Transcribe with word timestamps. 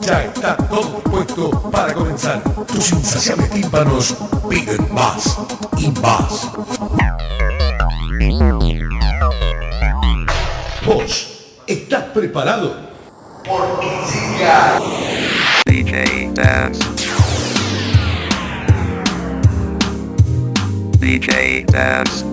Ya 0.00 0.24
está 0.24 0.56
todo 0.56 0.82
dispuesto 0.82 1.50
para 1.70 1.94
comenzar. 1.94 2.42
Tus 2.66 2.92
insaciables 2.92 3.50
tímpanos 3.50 4.14
piden 4.48 4.92
más 4.92 5.38
y 5.78 5.90
más. 6.00 6.50
¿Vos 10.84 11.56
estás 11.66 12.04
preparado? 12.12 12.76
Porque 13.44 13.88
llega 14.12 14.80
DJ 15.66 16.30
Dance. 16.34 16.82
DJ 20.98 21.64
Dance. 21.68 22.31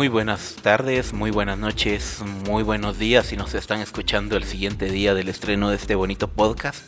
Muy 0.00 0.08
buenas 0.08 0.56
tardes, 0.62 1.12
muy 1.12 1.30
buenas 1.30 1.58
noches, 1.58 2.22
muy 2.46 2.62
buenos 2.62 2.98
días 2.98 3.26
si 3.26 3.36
nos 3.36 3.52
están 3.52 3.80
escuchando 3.80 4.38
el 4.38 4.44
siguiente 4.44 4.86
día 4.86 5.12
del 5.12 5.28
estreno 5.28 5.68
de 5.68 5.76
este 5.76 5.94
bonito 5.94 6.26
podcast 6.26 6.78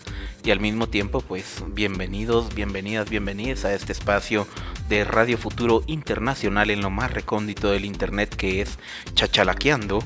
y 0.45 0.51
al 0.51 0.61
mismo 0.61 0.89
tiempo 0.89 1.21
pues 1.21 1.65
bienvenidos, 1.69 2.55
bienvenidas, 2.55 3.09
bienvenidas 3.09 3.65
a 3.65 3.75
este 3.75 3.93
espacio 3.93 4.47
de 4.89 5.05
Radio 5.05 5.39
Futuro 5.39 5.83
Internacional 5.87 6.71
en 6.71 6.81
lo 6.81 6.91
más 6.91 7.13
recóndito 7.13 7.71
del 7.71 7.85
internet 7.85 8.35
que 8.35 8.61
es 8.61 8.79
Chachalaqueando 9.15 10.01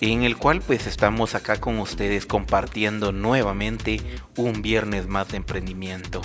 en 0.00 0.22
el 0.22 0.36
cual 0.36 0.62
pues 0.64 0.86
estamos 0.86 1.34
acá 1.34 1.60
con 1.60 1.78
ustedes 1.78 2.24
compartiendo 2.24 3.12
nuevamente 3.12 4.00
un 4.36 4.62
viernes 4.62 5.08
más 5.08 5.28
de 5.28 5.36
emprendimiento. 5.36 6.22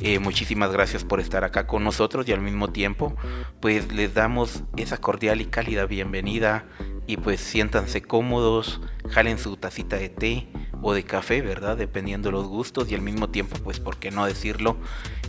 Eh, 0.00 0.18
muchísimas 0.18 0.70
gracias 0.70 1.04
por 1.04 1.20
estar 1.20 1.42
acá 1.42 1.66
con 1.66 1.82
nosotros 1.82 2.28
y 2.28 2.32
al 2.32 2.40
mismo 2.40 2.68
tiempo 2.68 3.16
pues 3.60 3.92
les 3.92 4.14
damos 4.14 4.62
esa 4.76 4.98
cordial 4.98 5.40
y 5.40 5.46
cálida 5.46 5.86
bienvenida 5.86 6.66
y 7.06 7.16
pues 7.16 7.40
siéntanse 7.40 8.02
cómodos, 8.02 8.80
jalen 9.08 9.38
su 9.38 9.56
tacita 9.56 9.96
de 9.96 10.08
té 10.10 10.48
de 10.94 11.04
café, 11.04 11.42
¿verdad? 11.42 11.76
Dependiendo 11.76 12.30
los 12.30 12.46
gustos 12.46 12.90
y 12.90 12.94
al 12.94 13.02
mismo 13.02 13.28
tiempo 13.28 13.56
pues 13.62 13.80
por 13.80 13.98
qué 13.98 14.10
no 14.10 14.26
decirlo, 14.26 14.76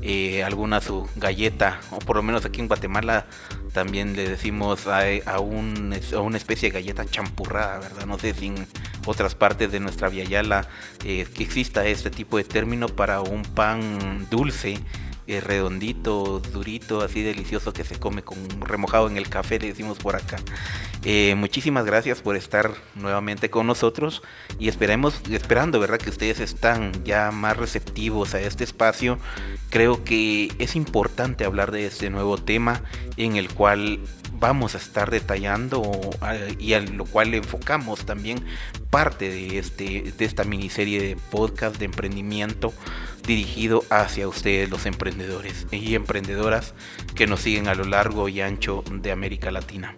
eh, 0.01 0.43
alguna 0.43 0.81
su 0.81 1.07
galleta 1.15 1.79
o 1.91 1.99
por 1.99 2.15
lo 2.15 2.23
menos 2.23 2.45
aquí 2.45 2.61
en 2.61 2.67
Guatemala 2.67 3.25
también 3.73 4.15
le 4.15 4.27
decimos 4.27 4.87
a, 4.87 5.39
un, 5.39 5.95
a 6.13 6.19
una 6.19 6.37
especie 6.37 6.69
de 6.69 6.79
galleta 6.79 7.05
champurrada, 7.05 7.79
¿verdad? 7.79 8.05
No 8.05 8.17
sé 8.17 8.33
si 8.33 8.47
en 8.47 8.67
otras 9.05 9.35
partes 9.35 9.71
de 9.71 9.79
nuestra 9.79 10.09
Viayala 10.09 10.67
eh, 11.05 11.27
exista 11.39 11.85
este 11.85 12.09
tipo 12.09 12.37
de 12.37 12.43
término 12.43 12.87
para 12.87 13.21
un 13.21 13.43
pan 13.43 14.27
dulce 14.29 14.79
eh, 15.27 15.41
redondito, 15.41 16.39
durito, 16.53 17.01
así 17.01 17.21
delicioso 17.21 17.73
que 17.73 17.83
se 17.83 17.99
come 17.99 18.21
con 18.21 18.37
remojado 18.61 19.09
en 19.09 19.17
el 19.17 19.27
café, 19.27 19.59
le 19.59 19.67
decimos 19.67 19.97
por 19.97 20.15
acá. 20.15 20.37
Eh, 21.03 21.35
muchísimas 21.35 21.85
gracias 21.85 22.21
por 22.21 22.35
estar 22.35 22.71
nuevamente 22.95 23.49
con 23.49 23.67
nosotros 23.67 24.21
y 24.57 24.69
esperemos, 24.69 25.21
esperando, 25.29 25.79
¿verdad? 25.79 25.97
Que 25.97 26.09
ustedes 26.09 26.39
están 26.39 26.91
ya 27.03 27.31
más 27.31 27.57
receptivos 27.57 28.35
a 28.35 28.39
este 28.39 28.63
espacio. 28.63 29.19
Creo 29.69 30.03
que 30.03 30.51
es 30.59 30.75
importante 30.75 31.45
hablar 31.45 31.71
de 31.71 31.85
este 31.85 32.09
nuevo 32.09 32.37
tema 32.37 32.81
en 33.17 33.35
el 33.35 33.49
cual 33.53 33.99
vamos 34.39 34.75
a 34.75 34.77
estar 34.77 35.11
detallando 35.11 35.81
y 36.59 36.73
a 36.73 36.79
lo 36.79 37.05
cual 37.05 37.33
enfocamos 37.33 38.05
también 38.05 38.43
parte 38.89 39.29
de, 39.29 39.57
este, 39.57 40.13
de 40.17 40.25
esta 40.25 40.43
miniserie 40.43 41.01
de 41.01 41.15
podcast 41.15 41.77
de 41.77 41.85
emprendimiento 41.85 42.73
dirigido 43.27 43.83
hacia 43.91 44.27
ustedes 44.27 44.69
los 44.71 44.87
emprendedores 44.87 45.67
y 45.69 45.93
emprendedoras 45.93 46.73
que 47.13 47.27
nos 47.27 47.41
siguen 47.41 47.67
a 47.67 47.75
lo 47.75 47.83
largo 47.83 48.29
y 48.29 48.41
ancho 48.41 48.83
de 48.89 49.11
América 49.11 49.51
Latina. 49.51 49.95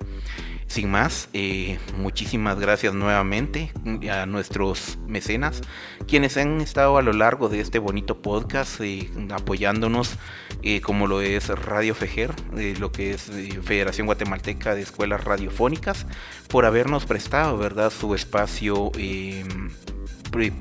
Sin 0.70 0.92
más, 0.92 1.30
eh, 1.34 1.80
muchísimas 1.98 2.60
gracias 2.60 2.94
nuevamente 2.94 3.72
a 4.12 4.28
nuestros 4.28 5.00
mecenas, 5.08 5.62
quienes 6.08 6.38
han 6.38 6.62
estado 6.62 7.00
a 7.00 7.02
lo 7.02 7.12
largo 7.12 7.50
de 7.50 7.60
este 7.60 7.80
bonito 7.80 8.22
podcast 8.22 8.80
eh, 8.82 9.10
apoyándonos, 9.32 10.16
eh, 10.62 10.80
como 10.82 11.08
lo 11.08 11.22
es 11.22 11.48
Radio 11.48 11.96
Fejer, 11.96 12.36
lo 12.80 12.92
que 12.92 13.12
es 13.12 13.32
Federación 13.64 14.06
Guatemalteca 14.06 14.76
de 14.76 14.82
Escuelas 14.82 15.24
Radiofónicas, 15.24 16.06
por 16.50 16.66
habernos 16.66 17.08
prestado, 17.08 17.58
¿verdad?, 17.58 17.92
su 17.92 18.14
espacio, 18.14 18.92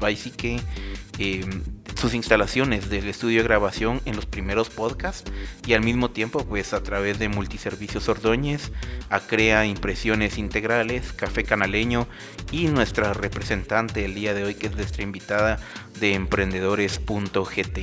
así 0.00 0.30
que 0.30 0.60
sus 1.98 2.14
instalaciones 2.14 2.88
del 2.90 3.08
estudio 3.08 3.38
de 3.38 3.48
grabación 3.48 4.00
en 4.04 4.14
los 4.14 4.24
primeros 4.24 4.70
podcasts 4.70 5.30
y 5.66 5.74
al 5.74 5.82
mismo 5.82 6.10
tiempo 6.10 6.44
pues 6.44 6.72
a 6.72 6.82
través 6.82 7.18
de 7.18 7.28
Multiservicios 7.28 8.08
Ordóñez, 8.08 8.70
Acrea 9.10 9.66
Impresiones 9.66 10.38
Integrales, 10.38 11.12
Café 11.12 11.42
Canaleño 11.42 12.06
y 12.52 12.68
nuestra 12.68 13.14
representante 13.14 14.04
el 14.04 14.14
día 14.14 14.32
de 14.32 14.44
hoy 14.44 14.54
que 14.54 14.68
es 14.68 14.76
nuestra 14.76 15.02
invitada 15.02 15.58
de 15.98 16.14
emprendedores.gt. 16.14 17.80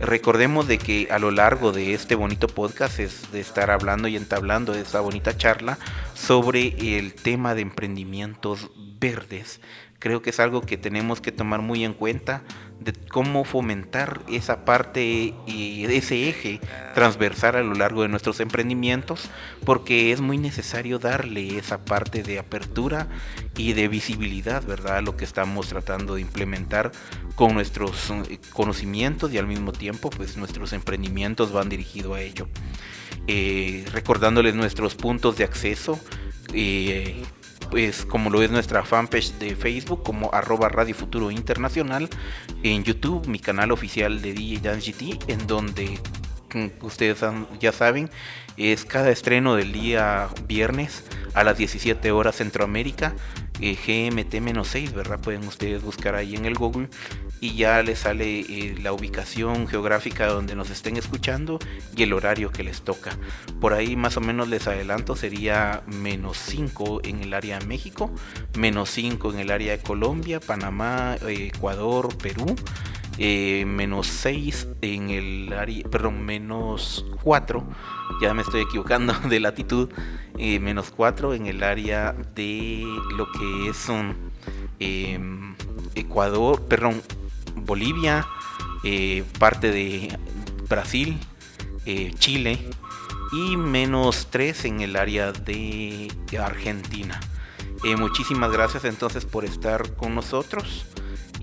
Recordemos 0.00 0.66
de 0.68 0.78
que 0.78 1.08
a 1.10 1.18
lo 1.18 1.30
largo 1.30 1.72
de 1.72 1.94
este 1.94 2.16
bonito 2.16 2.48
podcast 2.48 2.98
es 2.98 3.30
de 3.32 3.40
estar 3.40 3.70
hablando 3.70 4.08
y 4.08 4.16
entablando 4.16 4.74
esta 4.74 5.00
bonita 5.00 5.36
charla 5.36 5.78
sobre 6.14 6.98
el 6.98 7.14
tema 7.14 7.54
de 7.54 7.62
emprendimientos 7.62 8.70
verdes. 8.98 9.60
Creo 9.98 10.22
que 10.22 10.30
es 10.30 10.40
algo 10.40 10.60
que 10.60 10.76
tenemos 10.76 11.20
que 11.20 11.32
tomar 11.32 11.62
muy 11.62 11.84
en 11.84 11.94
cuenta 11.94 12.42
de 12.80 12.92
cómo 12.92 13.44
fomentar 13.44 14.20
esa 14.28 14.64
parte 14.64 15.34
y 15.46 15.84
ese 15.86 16.28
eje 16.28 16.60
transversal 16.94 17.56
a 17.56 17.62
lo 17.62 17.74
largo 17.74 18.02
de 18.02 18.08
nuestros 18.08 18.40
emprendimientos, 18.40 19.30
porque 19.64 20.12
es 20.12 20.20
muy 20.20 20.38
necesario 20.38 20.98
darle 20.98 21.56
esa 21.58 21.84
parte 21.84 22.22
de 22.22 22.38
apertura 22.38 23.08
y 23.56 23.72
de 23.72 23.88
visibilidad, 23.88 24.62
¿verdad? 24.64 24.98
A 24.98 25.02
lo 25.02 25.16
que 25.16 25.24
estamos 25.24 25.68
tratando 25.68 26.16
de 26.16 26.20
implementar 26.20 26.92
con 27.34 27.54
nuestros 27.54 28.10
eh, 28.10 28.38
conocimientos 28.52 29.32
y 29.32 29.38
al 29.38 29.46
mismo 29.46 29.72
tiempo, 29.72 30.10
pues 30.10 30.36
nuestros 30.36 30.72
emprendimientos 30.72 31.52
van 31.52 31.68
dirigidos 31.68 32.16
a 32.16 32.20
ello. 32.20 32.48
Eh, 33.26 33.84
recordándoles 33.92 34.54
nuestros 34.54 34.94
puntos 34.94 35.36
de 35.36 35.44
acceso. 35.44 35.98
Eh, 36.52 37.22
pues 37.70 38.04
como 38.04 38.30
lo 38.30 38.42
es 38.42 38.50
nuestra 38.50 38.84
fanpage 38.84 39.32
de 39.38 39.56
Facebook 39.56 40.02
como 40.02 40.32
arroba 40.32 40.68
Radio 40.68 40.94
Futuro 40.94 41.30
Internacional, 41.30 42.08
en 42.62 42.84
YouTube 42.84 43.26
mi 43.26 43.38
canal 43.38 43.72
oficial 43.72 44.22
de 44.22 44.32
DJ 44.32 44.60
Dance 44.60 44.92
GT, 44.92 45.30
en 45.30 45.46
donde 45.46 45.98
mm, 46.54 46.84
ustedes 46.84 47.18
ya 47.60 47.72
saben, 47.72 48.10
es 48.56 48.84
cada 48.84 49.10
estreno 49.10 49.54
del 49.54 49.72
día 49.72 50.28
viernes 50.46 51.04
a 51.34 51.44
las 51.44 51.58
17 51.58 52.10
horas 52.12 52.36
Centroamérica, 52.36 53.14
eh, 53.60 53.76
GMT-6, 53.76 54.92
¿verdad? 54.92 55.20
Pueden 55.20 55.46
ustedes 55.46 55.82
buscar 55.82 56.14
ahí 56.14 56.34
en 56.36 56.44
el 56.44 56.54
Google 56.54 56.88
y 57.40 57.54
ya 57.54 57.82
les 57.82 58.00
sale 58.00 58.40
eh, 58.40 58.76
la 58.82 58.92
ubicación 58.92 59.66
geográfica 59.68 60.26
donde 60.26 60.54
nos 60.54 60.70
estén 60.70 60.96
escuchando 60.96 61.58
y 61.96 62.02
el 62.02 62.12
horario 62.12 62.50
que 62.50 62.62
les 62.62 62.82
toca. 62.82 63.16
Por 63.60 63.72
ahí 63.72 63.96
más 63.96 64.16
o 64.16 64.20
menos 64.20 64.48
les 64.48 64.66
adelanto 64.66 65.16
sería 65.16 65.82
menos 65.86 66.38
5 66.38 67.02
en 67.04 67.22
el 67.22 67.34
área 67.34 67.58
de 67.58 67.66
México, 67.66 68.10
menos 68.58 68.90
5 68.90 69.32
en 69.32 69.40
el 69.40 69.50
área 69.50 69.72
de 69.72 69.82
Colombia, 69.82 70.40
Panamá, 70.40 71.16
Ecuador, 71.26 72.16
Perú. 72.16 72.56
Eh, 73.18 73.64
menos 73.66 74.08
6 74.08 74.68
en 74.82 75.08
el 75.08 75.52
área, 75.54 75.82
perdón, 75.88 76.22
menos 76.26 77.06
4, 77.22 77.66
ya 78.20 78.34
me 78.34 78.42
estoy 78.42 78.60
equivocando 78.60 79.14
de 79.28 79.40
latitud, 79.40 79.88
eh, 80.36 80.60
menos 80.60 80.90
4 80.90 81.32
en 81.32 81.46
el 81.46 81.62
área 81.62 82.12
de 82.34 82.84
lo 83.16 83.30
que 83.32 83.70
es 83.70 83.88
em, 84.78 85.54
Ecuador, 85.94 86.62
perdón, 86.66 87.02
Bolivia, 87.54 88.26
eh, 88.84 89.24
parte 89.38 89.70
de 89.70 90.18
Brasil, 90.68 91.18
Chile 92.18 92.58
y 93.32 93.56
menos 93.56 94.26
3 94.30 94.64
en 94.66 94.80
el 94.80 94.96
área 94.96 95.32
de 95.32 96.10
Argentina. 96.38 97.20
muchísimas 97.96 98.50
gracias 98.50 98.84
entonces 98.84 99.24
por 99.24 99.44
estar 99.44 99.94
con 99.94 100.16
nosotros. 100.16 100.84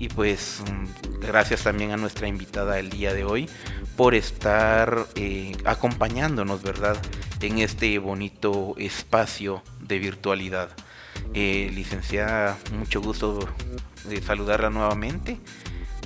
Y 0.03 0.09
pues 0.09 0.61
mm, 0.69 1.21
gracias 1.21 1.63
también 1.63 1.91
a 1.91 1.97
nuestra 1.97 2.27
invitada 2.27 2.77
el 2.77 2.89
día 2.89 3.13
de 3.13 3.23
hoy 3.23 3.50
por 3.95 4.15
estar 4.15 5.07
eh, 5.15 5.55
acompañándonos, 5.63 6.61
¿verdad? 6.61 6.97
En 7.39 7.59
este 7.59 7.97
bonito 8.00 8.75
espacio 8.77 9.63
de 9.79 10.00
virtualidad. 10.00 10.71
Eh, 11.33 11.71
licenciada, 11.73 12.57
mucho 12.77 13.00
gusto 13.00 13.47
de 14.03 14.21
saludarla 14.21 14.69
nuevamente. 14.69 15.39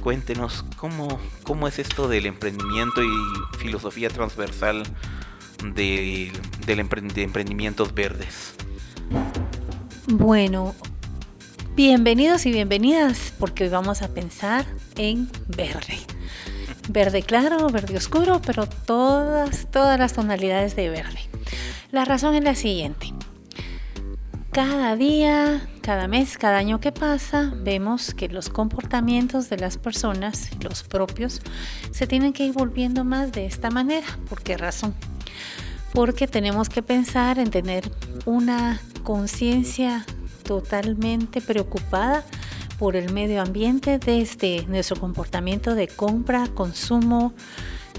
Cuéntenos 0.04 0.64
cómo, 0.76 1.20
cómo 1.42 1.68
es 1.68 1.80
esto 1.80 2.08
del 2.08 2.28
emprendimiento 2.28 3.04
y 3.04 3.58
filosofía 3.58 4.12
transversal 4.12 4.84
de, 5.74 6.32
del 6.68 6.88
de 6.88 7.24
emprendimientos 7.24 7.96
verdes. 7.96 8.54
Bueno, 10.06 10.76
Bienvenidos 11.78 12.48
y 12.48 12.52
bienvenidas 12.52 13.32
porque 13.38 13.66
hoy 13.66 13.70
vamos 13.70 14.02
a 14.02 14.08
pensar 14.08 14.66
en 14.96 15.30
verde. 15.46 16.00
Verde 16.90 17.22
claro, 17.22 17.70
verde 17.70 17.96
oscuro, 17.96 18.42
pero 18.44 18.66
todas, 18.66 19.70
todas 19.70 20.00
las 20.00 20.14
tonalidades 20.14 20.76
de 20.76 20.90
verde. 20.90 21.20
La 21.92 22.04
razón 22.04 22.34
es 22.34 22.44
la 22.44 22.56
siguiente. 22.56 23.14
Cada 24.52 24.96
día, 24.96 25.70
cada 25.82 26.08
mes, 26.08 26.40
cada 26.40 26.58
año 26.58 26.80
que 26.80 26.92
pasa, 26.92 27.54
vemos 27.56 28.16
que 28.16 28.28
los 28.28 28.50
comportamientos 28.50 29.48
de 29.48 29.58
las 29.58 29.78
personas, 29.78 30.50
los 30.62 30.82
propios, 30.82 31.44
se 31.92 32.08
tienen 32.08 32.34
que 32.34 32.48
ir 32.48 32.54
volviendo 32.54 33.04
más 33.04 33.32
de 33.32 33.46
esta 33.46 33.70
manera. 33.70 34.08
¿Por 34.28 34.42
qué 34.42 34.58
razón? 34.58 34.96
Porque 35.94 36.28
tenemos 36.28 36.70
que 36.70 36.82
pensar 36.82 37.38
en 37.38 37.52
tener 37.52 37.92
una 38.26 38.82
conciencia 39.04 40.08
totalmente 40.48 41.42
preocupada 41.42 42.24
por 42.80 42.96
el 42.96 43.14
medio 43.14 43.42
ambiente 43.42 44.00
desde 44.00 44.66
nuestro 44.68 45.00
comportamiento 45.00 45.76
de 45.76 45.88
compra, 45.88 46.48
consumo, 46.48 47.34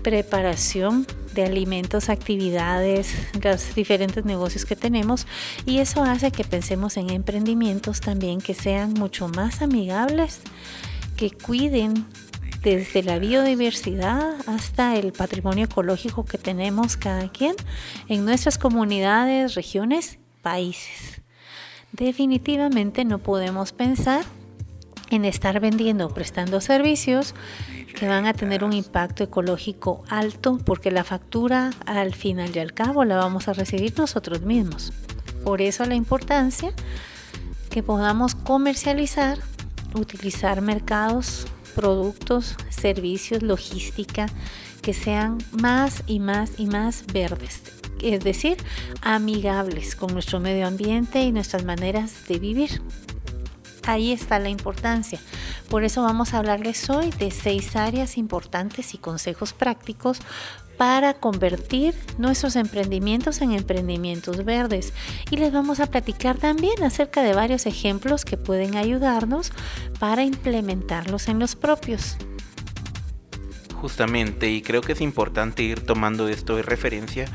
preparación 0.03 1.07
de 1.35 1.45
alimentos, 1.45 2.09
actividades, 2.09 3.13
los 3.43 3.75
diferentes 3.75 4.25
negocios 4.25 4.65
que 4.65 4.77
tenemos 4.77 5.27
y 5.67 5.79
eso 5.79 6.03
hace 6.03 6.31
que 6.31 6.45
pensemos 6.45 6.97
en 6.97 7.11
emprendimientos 7.11 8.01
también 8.01 8.41
que 8.41 8.55
sean 8.55 8.95
mucho 8.95 9.29
más 9.29 9.63
amigables, 9.63 10.41
que 11.17 11.31
cuiden 11.31 12.07
desde 12.63 13.03
la 13.03 13.19
biodiversidad 13.19 14.35
hasta 14.47 14.97
el 14.97 15.13
patrimonio 15.13 15.67
ecológico 15.67 16.25
que 16.25 16.39
tenemos 16.39 16.97
cada 16.97 17.31
quien 17.31 17.55
en 18.09 18.25
nuestras 18.25 18.59
comunidades, 18.59 19.55
regiones, 19.55 20.19
países. 20.43 21.18
Definitivamente 21.99 23.05
no 23.05 23.19
podemos 23.19 23.73
pensar 23.73 24.25
en 25.11 25.25
estar 25.25 25.59
vendiendo 25.59 26.07
o 26.07 26.15
prestando 26.15 26.61
servicios 26.61 27.35
que 27.99 28.07
van 28.07 28.27
a 28.27 28.35
tener 28.35 28.63
un 28.63 28.73
impacto 28.73 29.25
ecológico 29.25 30.05
alto 30.09 30.61
porque 30.65 30.93
la 30.93 31.03
factura 31.03 31.73
al 31.87 32.15
final 32.15 32.55
y 32.55 32.61
al 32.61 32.73
cabo 32.73 33.05
la 33.05 33.17
vamos 33.17 33.49
a 33.49 33.53
recibir 33.53 33.99
nosotros 33.99 34.43
mismos. 34.43 34.93
Por 35.43 35.61
eso 35.61 35.85
la 35.87 35.97
importancia 35.97 36.73
que 37.69 37.83
podamos 37.83 38.37
comercializar, 38.37 39.39
utilizar 39.95 40.61
mercados, 40.61 41.49
productos, 41.75 42.55
servicios, 42.69 43.43
logística 43.43 44.27
que 44.83 44.95
sean 44.95 45.39
más 45.61 46.05
y 46.07 46.21
más 46.21 46.53
y 46.59 46.67
más 46.67 47.05
verdes 47.13 47.78
es 48.03 48.25
decir, 48.25 48.57
amigables 49.03 49.97
con 49.97 50.13
nuestro 50.13 50.41
medio 50.41 50.67
ambiente 50.67 51.23
y 51.23 51.33
nuestras 51.33 51.65
maneras 51.65 52.27
de 52.29 52.39
vivir. 52.39 52.83
Ahí 53.87 54.13
está 54.13 54.39
la 54.39 54.51
importancia. 54.51 55.19
Por 55.71 55.83
eso 55.83 56.03
vamos 56.03 56.35
a 56.35 56.39
hablarles 56.39 56.91
hoy 56.91 57.11
de 57.11 57.31
seis 57.31 57.75
áreas 57.75 58.19
importantes 58.19 58.93
y 58.93 58.99
consejos 58.99 59.55
prácticos 59.55 60.21
para 60.77 61.15
convertir 61.15 61.95
nuestros 62.19 62.57
emprendimientos 62.57 63.43
en 63.43 63.53
emprendimientos 63.53 64.45
verdes. 64.45 64.93
Y 65.31 65.37
les 65.37 65.53
vamos 65.53 65.81
a 65.81 65.87
platicar 65.87 66.39
también 66.39 66.83
acerca 66.85 67.23
de 67.23 67.35
varios 67.35 67.67
ejemplos 67.67 68.25
que 68.25 68.37
pueden 68.37 68.77
ayudarnos 68.77 69.53
para 69.99 70.23
implementarlos 70.23 71.29
en 71.29 71.39
los 71.39 71.57
propios. 71.57 72.17
Justamente, 73.75 74.51
y 74.51 74.63
creo 74.63 74.81
que 74.81 74.93
es 74.93 75.01
importante 75.01 75.63
ir 75.63 75.81
tomando 75.81 76.29
esto 76.29 76.57
de 76.57 76.63
referencia 76.63 77.27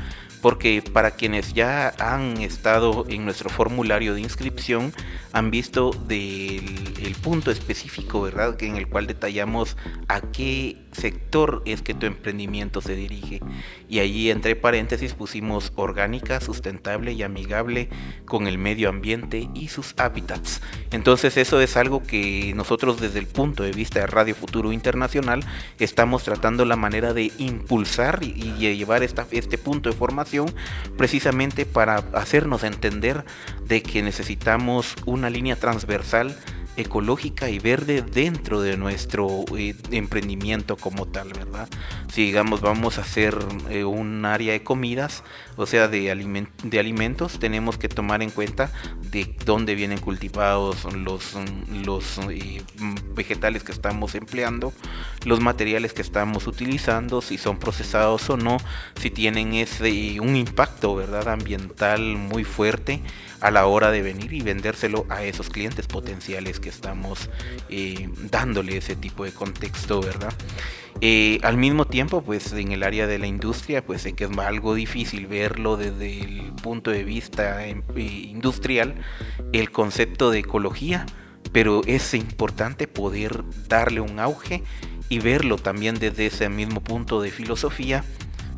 porque 0.44 0.82
para 0.82 1.12
quienes 1.12 1.54
ya 1.54 1.94
han 1.98 2.36
estado 2.42 3.06
en 3.08 3.24
nuestro 3.24 3.48
formulario 3.48 4.12
de 4.12 4.20
inscripción 4.20 4.92
han 5.32 5.50
visto 5.50 5.92
del 6.06 6.84
el 7.02 7.14
punto 7.14 7.50
específico, 7.50 8.20
¿verdad? 8.20 8.62
En 8.62 8.76
el 8.76 8.86
cual 8.86 9.06
detallamos 9.06 9.78
a 10.06 10.20
qué 10.20 10.76
sector 10.92 11.62
es 11.64 11.80
que 11.82 11.94
tu 11.94 12.04
emprendimiento 12.06 12.82
se 12.82 12.94
dirige. 12.94 13.40
Y 13.88 14.00
allí 14.00 14.30
entre 14.30 14.54
paréntesis 14.54 15.14
pusimos 15.14 15.72
orgánica, 15.76 16.40
sustentable 16.40 17.12
y 17.12 17.22
amigable 17.22 17.88
con 18.26 18.46
el 18.46 18.58
medio 18.58 18.90
ambiente 18.90 19.48
y 19.54 19.68
sus 19.68 19.94
hábitats. 19.96 20.60
Entonces 20.92 21.36
eso 21.38 21.60
es 21.60 21.76
algo 21.76 22.02
que 22.02 22.52
nosotros 22.54 23.00
desde 23.00 23.18
el 23.18 23.26
punto 23.26 23.62
de 23.62 23.72
vista 23.72 24.00
de 24.00 24.06
Radio 24.06 24.34
Futuro 24.34 24.72
Internacional 24.72 25.44
estamos 25.78 26.22
tratando 26.22 26.64
la 26.64 26.76
manera 26.76 27.14
de 27.14 27.32
impulsar 27.38 28.22
y, 28.22 28.54
llevar 28.74 29.02
esta, 29.02 29.26
este 29.30 29.58
punto 29.58 29.90
de 29.90 29.96
formación 29.96 30.33
precisamente 30.96 31.66
para 31.66 31.96
hacernos 32.14 32.64
entender 32.64 33.24
de 33.66 33.82
que 33.82 34.02
necesitamos 34.02 34.94
una 35.06 35.30
línea 35.30 35.56
transversal 35.56 36.36
ecológica 36.76 37.50
y 37.50 37.58
verde 37.58 38.02
dentro 38.02 38.60
de 38.60 38.76
nuestro 38.76 39.44
eh, 39.56 39.74
emprendimiento 39.90 40.76
como 40.76 41.06
tal, 41.06 41.32
¿verdad? 41.32 41.68
Si 42.12 42.24
digamos 42.24 42.60
vamos 42.60 42.98
a 42.98 43.02
hacer 43.02 43.36
eh, 43.70 43.84
un 43.84 44.24
área 44.24 44.52
de 44.52 44.62
comidas, 44.62 45.22
o 45.56 45.66
sea, 45.66 45.88
de, 45.88 46.46
de 46.62 46.78
alimentos, 46.78 47.38
tenemos 47.38 47.78
que 47.78 47.88
tomar 47.88 48.22
en 48.22 48.30
cuenta 48.30 48.72
de 49.10 49.34
dónde 49.44 49.74
vienen 49.74 49.98
cultivados 49.98 50.84
los, 50.94 51.34
los 51.84 52.18
eh, 52.30 52.62
vegetales 53.14 53.62
que 53.62 53.72
estamos 53.72 54.14
empleando, 54.14 54.72
los 55.24 55.40
materiales 55.40 55.92
que 55.92 56.02
estamos 56.02 56.46
utilizando, 56.46 57.22
si 57.22 57.38
son 57.38 57.58
procesados 57.58 58.28
o 58.30 58.36
no, 58.36 58.58
si 59.00 59.10
tienen 59.10 59.54
ese, 59.54 60.18
un 60.20 60.36
impacto, 60.36 60.96
¿verdad? 60.96 61.28
Ambiental 61.28 62.16
muy 62.16 62.44
fuerte 62.44 63.00
a 63.44 63.50
la 63.50 63.66
hora 63.66 63.90
de 63.90 64.00
venir 64.00 64.32
y 64.32 64.40
vendérselo 64.40 65.04
a 65.10 65.22
esos 65.22 65.50
clientes 65.50 65.86
potenciales 65.86 66.60
que 66.60 66.70
estamos 66.70 67.28
eh, 67.68 68.08
dándole 68.30 68.78
ese 68.78 68.96
tipo 68.96 69.26
de 69.26 69.32
contexto, 69.32 70.00
¿verdad? 70.00 70.32
Eh, 71.02 71.40
al 71.42 71.58
mismo 71.58 71.84
tiempo, 71.84 72.22
pues 72.22 72.54
en 72.54 72.72
el 72.72 72.82
área 72.82 73.06
de 73.06 73.18
la 73.18 73.26
industria, 73.26 73.84
pues 73.84 74.00
sé 74.00 74.14
que 74.14 74.24
es 74.24 74.38
algo 74.38 74.74
difícil 74.74 75.26
verlo 75.26 75.76
desde 75.76 76.22
el 76.22 76.54
punto 76.62 76.90
de 76.90 77.04
vista 77.04 77.66
eh, 77.66 77.82
industrial, 77.96 78.94
el 79.52 79.70
concepto 79.70 80.30
de 80.30 80.38
ecología, 80.38 81.04
pero 81.52 81.82
es 81.86 82.14
importante 82.14 82.88
poder 82.88 83.44
darle 83.68 84.00
un 84.00 84.20
auge 84.20 84.62
y 85.10 85.18
verlo 85.18 85.58
también 85.58 85.98
desde 85.98 86.26
ese 86.26 86.48
mismo 86.48 86.82
punto 86.82 87.20
de 87.20 87.30
filosofía 87.30 88.04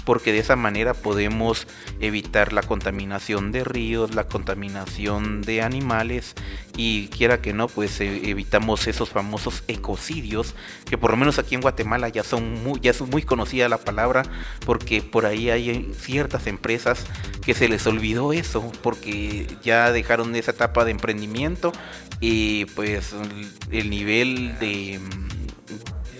porque 0.07 0.33
de 0.33 0.39
esa 0.39 0.57
manera 0.57 0.95
podemos 0.95 1.67
evitar 2.01 2.53
la 2.53 2.63
contaminación 2.63 3.53
de 3.53 3.65
ríos, 3.65 4.15
la 4.15 4.29
contaminación 4.29 5.43
de 5.43 5.61
animales 5.61 6.35
y 6.77 7.09
quiera 7.09 7.43
que 7.43 7.53
no, 7.53 7.67
pues 7.67 8.01
eh, 8.01 8.31
evitamos 8.31 8.87
esos 8.87 9.11
famosos 9.11 9.65
ecocidios 9.67 10.55
que 10.89 10.97
por 10.97 11.11
lo 11.11 11.17
menos 11.17 11.39
aquí 11.39 11.57
en 11.57 11.61
Guatemala 11.61 12.09
ya 12.09 12.23
son 12.23 12.63
muy, 12.63 12.81
ya 12.81 12.93
es 12.93 13.01
muy 13.03 13.23
conocida 13.23 13.69
la 13.69 13.79
palabra 13.79 14.23
porque 14.65 15.03
por 15.03 15.27
ahí 15.27 15.51
hay 15.51 15.93
ciertas 15.99 16.47
empresas 16.47 17.05
que 17.45 17.53
se 17.53 17.69
les 17.69 17.87
olvidó 17.87 18.33
eso 18.33 18.71
porque 18.83 19.47
ya 19.63 19.91
dejaron 19.91 20.35
esa 20.37 20.53
etapa 20.53 20.85
de 20.85 20.93
emprendimiento 20.93 21.73
y 22.21 22.67
pues 22.67 23.13
el 23.73 23.91
nivel 23.91 24.57
de, 24.61 25.01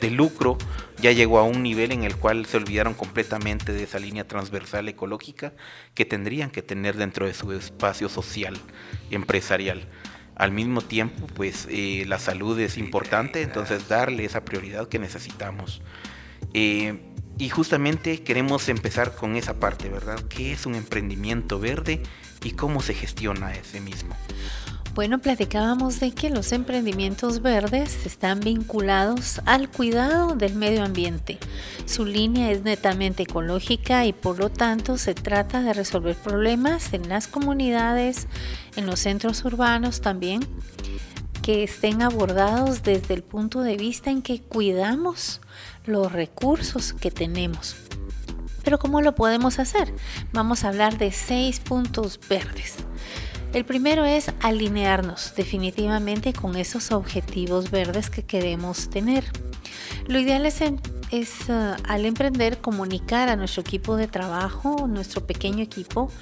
de 0.01 0.11
lucro 0.11 0.59
ya 1.01 1.13
llegó 1.13 1.39
a 1.39 1.43
un 1.43 1.63
nivel 1.63 1.93
en 1.93 2.05
el 2.05 2.17
cual 2.17 2.47
se 2.47 2.57
olvidaron 2.57 2.95
completamente 2.95 3.73
de 3.73 3.83
esa 3.83 3.99
línea 3.99 4.27
transversal 4.27 4.89
ecológica 4.89 5.53
que 5.95 6.05
tendrían 6.05 6.51
que 6.51 6.63
tener 6.63 6.97
dentro 6.97 7.27
de 7.27 7.35
su 7.35 7.53
espacio 7.53 8.09
social 8.09 8.57
empresarial. 9.11 9.87
Al 10.35 10.53
mismo 10.53 10.83
tiempo, 10.83 11.27
pues 11.29 11.67
eh, 11.71 12.05
la 12.07 12.19
salud 12.19 12.59
es 12.61 12.77
importante, 12.77 13.43
entonces 13.43 13.89
darle 13.89 14.25
esa 14.25 14.45
prioridad 14.45 14.89
que 14.89 14.99
necesitamos. 14.99 15.81
Eh, 16.53 16.99
y 17.39 17.51
justamente 17.51 18.23
queremos 18.23 18.69
empezar 18.69 19.15
con 19.15 19.37
esa 19.37 19.61
parte, 19.61 19.89
¿verdad? 19.91 20.21
¿Qué 20.29 20.53
es 20.53 20.65
un 20.65 20.75
emprendimiento 20.75 21.59
verde 21.59 22.03
y 22.43 22.53
cómo 22.53 22.81
se 22.81 22.95
gestiona 22.95 23.55
ese 23.55 23.81
mismo? 23.81 24.17
Bueno, 24.97 25.19
platicábamos 25.19 26.01
de 26.01 26.13
que 26.13 26.31
los 26.31 26.53
emprendimientos 26.53 27.43
verdes 27.43 28.07
están 28.07 28.41
vinculados 28.41 29.43
al 29.45 29.69
cuidado 29.69 30.35
del 30.37 30.55
medio 30.55 30.83
ambiente. 30.83 31.39
Su 31.85 32.07
línea 32.07 32.51
es 32.51 32.63
netamente 32.63 33.25
ecológica 33.25 34.07
y 34.07 34.15
por 34.15 34.39
lo 34.39 34.49
tanto 34.49 34.97
se 34.97 35.13
trata 35.13 35.61
de 35.61 35.75
resolver 35.75 36.17
problemas 36.17 36.95
en 36.95 37.11
las 37.11 37.29
comunidades, 37.29 38.27
en 38.77 38.87
los 38.87 39.01
centros 39.01 39.45
urbanos 39.45 40.01
también, 40.01 40.41
que 41.43 41.63
estén 41.63 42.01
abordados 42.01 42.83
desde 42.83 43.13
el 43.13 43.23
punto 43.23 43.61
de 43.61 43.77
vista 43.77 44.11
en 44.11 44.23
que 44.23 44.41
cuidamos 44.41 45.43
los 45.85 46.11
recursos 46.11 46.95
que 46.95 47.11
tenemos. 47.11 47.77
Pero 48.65 48.79
¿cómo 48.79 49.03
lo 49.03 49.15
podemos 49.15 49.59
hacer? 49.59 49.93
Vamos 50.33 50.65
a 50.65 50.69
hablar 50.69 50.97
de 50.97 51.13
seis 51.13 51.61
puntos 51.61 52.19
verdes. 52.31 52.77
El 53.57 53.65
primero 53.65 54.05
es 54.05 54.31
alinearnos 54.43 55.33
definitivamente 55.35 56.35
con 56.35 56.57
esos 56.57 56.93
objetivos 56.93 57.71
verdes 57.71 58.11
que 58.11 58.23
queremos 58.23 58.91
tener. 58.91 59.25
Lo 60.07 60.19
ideal 60.19 60.45
es, 60.45 60.61
es 61.11 61.49
uh, 61.49 61.75
al 61.89 62.05
emprender 62.05 62.59
comunicar 62.59 63.31
a 63.31 63.37
nuestro 63.37 63.63
equipo 63.63 63.97
de 63.97 64.09
trabajo, 64.09 64.87
nuestro 64.87 65.27
pequeño 65.27 65.63
equipo, 65.63 66.13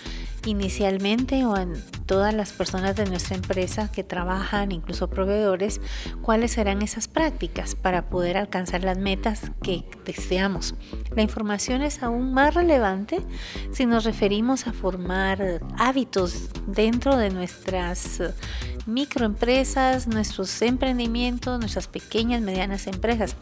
inicialmente 0.47 1.45
o 1.47 1.57
en 1.57 1.75
todas 2.07 2.35
las 2.35 2.53
personas 2.53 2.97
de 2.97 3.07
nuestra 3.07 3.37
empresa 3.37 3.91
que 3.91 4.05
trabajan, 4.05 4.73
incluso 4.73 5.09
proveedores, 5.09 5.81
cuáles 6.23 6.53
serán 6.53 6.83
esas 6.83 7.09
prácticas 7.09 7.75
para 7.75 8.09
poder 8.09 8.37
alcanzar 8.37 8.85
las 8.85 8.99
metas 8.99 9.51
que 9.63 9.85
deseamos. 10.05 10.75
La 11.15 11.23
información 11.23 11.83
es 11.83 12.03
aún 12.03 12.33
más 12.33 12.55
relevante 12.55 13.21
si 13.73 13.87
nos 13.87 14.05
referimos 14.05 14.67
a 14.67 14.73
formar 14.73 15.61
hábitos 15.79 16.51
dentro 16.67 17.17
de 17.17 17.31
nuestras 17.31 18.21
microempresas, 18.87 20.07
nuestros 20.07 20.61
emprendimientos, 20.63 21.59
nuestras 21.59 21.89
pequeñas, 21.89 22.43
medianas 22.43 22.87
empresas 22.87 23.37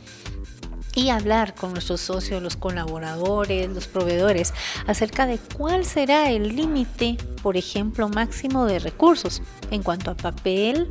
y 0.95 1.09
hablar 1.09 1.55
con 1.55 1.73
nuestros 1.73 2.01
socios, 2.01 2.43
los 2.43 2.57
colaboradores, 2.57 3.69
los 3.71 3.87
proveedores 3.87 4.53
acerca 4.87 5.27
de 5.27 5.39
cuál 5.57 5.85
será 5.85 6.31
el 6.31 6.57
límite, 6.57 7.17
por 7.43 7.57
ejemplo, 7.57 8.09
máximo 8.09 8.67
de 8.67 8.79
recursos 8.79 9.43
en 9.71 9.83
cuanto 9.83 10.11
a 10.11 10.15
papel, 10.15 10.89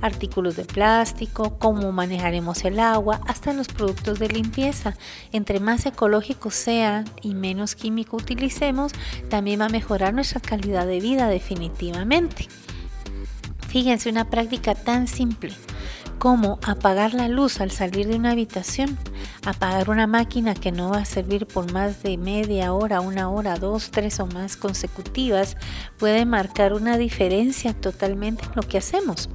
artículos 0.00 0.56
de 0.56 0.64
plástico, 0.64 1.58
cómo 1.58 1.92
manejaremos 1.92 2.64
el 2.64 2.80
agua, 2.80 3.20
hasta 3.26 3.52
los 3.52 3.68
productos 3.68 4.18
de 4.18 4.28
limpieza. 4.28 4.96
Entre 5.32 5.60
más 5.60 5.86
ecológicos 5.86 6.54
sean 6.54 7.04
y 7.22 7.34
menos 7.34 7.74
químico 7.74 8.16
utilicemos, 8.16 8.92
también 9.28 9.60
va 9.60 9.66
a 9.66 9.70
mejorar 9.70 10.14
nuestra 10.14 10.40
calidad 10.40 10.86
de 10.86 11.00
vida 11.00 11.28
definitivamente. 11.28 12.48
Fíjense, 13.68 14.08
una 14.08 14.30
práctica 14.30 14.74
tan 14.74 15.06
simple 15.06 15.52
como 16.18 16.58
apagar 16.62 17.14
la 17.14 17.28
luz 17.28 17.60
al 17.60 17.70
salir 17.70 18.08
de 18.08 18.16
una 18.16 18.32
habitación, 18.32 18.98
apagar 19.44 19.90
una 19.90 20.06
máquina 20.06 20.54
que 20.54 20.72
no 20.72 20.90
va 20.90 20.98
a 20.98 21.04
servir 21.04 21.46
por 21.46 21.72
más 21.72 22.02
de 22.02 22.16
media 22.16 22.72
hora, 22.72 23.00
una 23.00 23.30
hora, 23.30 23.56
dos, 23.56 23.90
tres 23.90 24.20
o 24.20 24.26
más 24.26 24.56
consecutivas, 24.56 25.56
puede 25.98 26.24
marcar 26.24 26.72
una 26.72 26.98
diferencia 26.98 27.74
totalmente 27.74 28.44
en 28.44 28.52
lo 28.54 28.62
que 28.62 28.78
hacemos. 28.78 29.28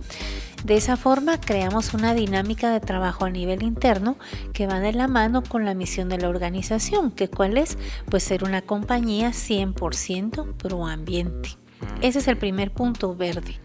De 0.64 0.76
esa 0.76 0.96
forma 0.96 1.40
creamos 1.40 1.94
una 1.94 2.14
dinámica 2.14 2.72
de 2.72 2.80
trabajo 2.80 3.26
a 3.26 3.32
nivel 3.32 3.64
interno 3.64 4.18
que 4.54 4.68
va 4.68 4.80
de 4.80 4.94
la 4.94 5.08
mano 5.08 5.42
con 5.42 5.66
la 5.66 5.74
misión 5.74 6.08
de 6.10 6.20
la 6.20 6.30
organización, 6.30 7.12
que 7.12 7.30
cuál 7.30 7.58
es? 7.58 7.78
Pues 8.10 8.24
ser 8.24 8.44
una 8.44 8.62
compañía 8.62 9.30
100% 9.30 10.54
pro 10.58 10.86
ambiente. 10.86 11.61
Ese 12.02 12.20
es 12.20 12.28
el 12.28 12.38
primer 12.38 12.72
punto 12.72 13.16
verde. 13.16 13.60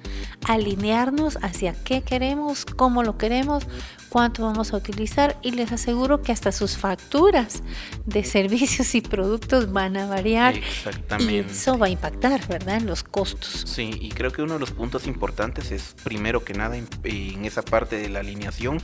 Alinearnos 0.47 1.39
hacia 1.43 1.75
qué 1.85 2.03
queremos, 2.03 2.65
cómo 2.65 3.03
lo 3.03 3.19
queremos, 3.19 3.67
cuánto 4.09 4.43
vamos 4.43 4.73
a 4.73 4.77
utilizar 4.77 5.39
y 5.43 5.53
les 5.53 5.73
aseguro 5.73 6.23
que 6.23 6.33
hasta 6.33 6.53
sus 6.53 6.77
facturas 6.77 7.63
de 8.05 8.25
servicios 8.37 8.95
y 8.95 9.01
productos 9.01 9.73
van 9.73 9.97
a 9.97 10.07
variar 10.07 10.55
y 10.57 11.37
eso 11.37 11.79
va 11.79 11.87
a 11.87 11.91
impactar, 11.91 12.47
¿verdad? 12.49 12.77
En 12.77 12.87
los 12.87 13.03
costos. 13.03 13.65
Sí, 13.67 13.91
y 14.01 14.11
creo 14.11 14.33
que 14.33 14.43
uno 14.43 14.55
de 14.55 14.61
los 14.61 14.71
puntos 14.71 15.07
importantes 15.07 15.71
es 15.71 15.95
primero 16.05 16.45
que 16.45 16.55
nada 16.55 16.77
en, 16.77 16.89
en 17.05 17.45
esa 17.45 17.63
parte 17.63 17.97
de 17.97 18.09
la 18.09 18.21
alineación 18.21 18.83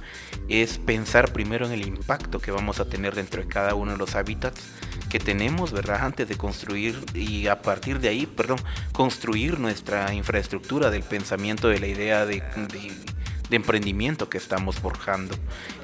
es 0.48 0.78
pensar 0.78 1.32
primero 1.32 1.66
en 1.66 1.72
el 1.72 1.86
impacto 1.86 2.40
que 2.40 2.50
vamos 2.50 2.80
a 2.80 2.88
tener 2.88 3.14
dentro 3.14 3.42
de 3.42 3.48
cada 3.48 3.74
uno 3.74 3.92
de 3.92 3.98
los 3.98 4.14
hábitats 4.14 4.60
que 5.12 5.18
tenemos, 5.18 5.72
¿verdad? 5.72 5.98
Antes 6.02 6.26
de 6.26 6.36
construir 6.36 6.98
y 7.12 7.46
a 7.46 7.60
partir 7.60 8.00
de 8.00 8.08
ahí, 8.08 8.24
perdón, 8.24 8.58
construir 8.92 9.60
nuestra 9.60 10.14
infraestructura 10.14 10.90
del 10.90 11.02
pensamiento, 11.02 11.68
de 11.68 11.80
la 11.80 11.86
idea 11.86 12.24
de, 12.24 12.36
de 12.36 12.92
de 13.52 13.56
emprendimiento 13.56 14.30
que 14.30 14.38
estamos 14.38 14.80
forjando. 14.80 15.36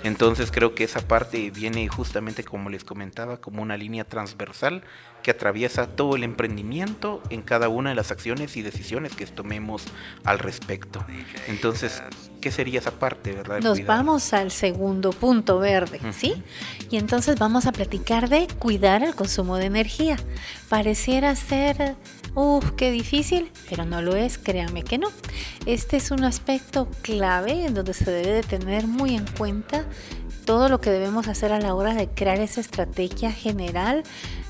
Entonces 0.02 0.50
creo 0.50 0.74
que 0.74 0.84
esa 0.84 1.06
parte 1.06 1.50
viene 1.50 1.86
justamente 1.88 2.42
como 2.42 2.70
les 2.70 2.82
comentaba, 2.82 3.42
como 3.42 3.60
una 3.60 3.76
línea 3.76 4.04
transversal 4.04 4.82
que 5.22 5.32
atraviesa 5.32 5.86
todo 5.86 6.16
el 6.16 6.24
emprendimiento 6.24 7.22
en 7.28 7.42
cada 7.42 7.68
una 7.68 7.90
de 7.90 7.96
las 7.96 8.10
acciones 8.10 8.56
y 8.56 8.62
decisiones 8.62 9.14
que 9.14 9.26
tomemos 9.26 9.84
al 10.24 10.38
respecto. 10.38 11.04
Entonces, 11.46 12.02
¿qué 12.40 12.50
sería 12.50 12.80
esa 12.80 12.92
parte, 12.92 13.32
verdad? 13.32 13.60
Nos 13.60 13.84
vamos 13.84 14.32
al 14.32 14.50
segundo 14.50 15.10
punto 15.10 15.58
verde, 15.58 16.00
¿sí? 16.12 16.42
Y 16.90 16.96
entonces 16.96 17.38
vamos 17.38 17.66
a 17.66 17.72
platicar 17.72 18.28
de 18.28 18.46
cuidar 18.58 19.02
el 19.02 19.14
consumo 19.14 19.56
de 19.56 19.66
energía. 19.66 20.16
Pareciera 20.68 21.34
ser 21.36 21.96
Uf, 22.40 22.72
qué 22.76 22.92
difícil, 22.92 23.50
pero 23.68 23.84
no 23.84 24.00
lo 24.00 24.14
es, 24.14 24.38
créanme 24.38 24.84
que 24.84 24.96
no. 24.96 25.08
Este 25.66 25.96
es 25.96 26.12
un 26.12 26.22
aspecto 26.22 26.88
clave 27.02 27.66
en 27.66 27.74
donde 27.74 27.94
se 27.94 28.10
debe 28.10 28.32
de 28.32 28.42
tener 28.42 28.86
muy 28.86 29.16
en 29.16 29.26
cuenta 29.26 29.84
todo 30.44 30.68
lo 30.68 30.80
que 30.80 30.90
debemos 30.90 31.26
hacer 31.26 31.52
a 31.52 31.58
la 31.58 31.74
hora 31.74 31.94
de 31.94 32.08
crear 32.08 32.38
esa 32.38 32.60
estrategia 32.60 33.32
general 33.32 34.04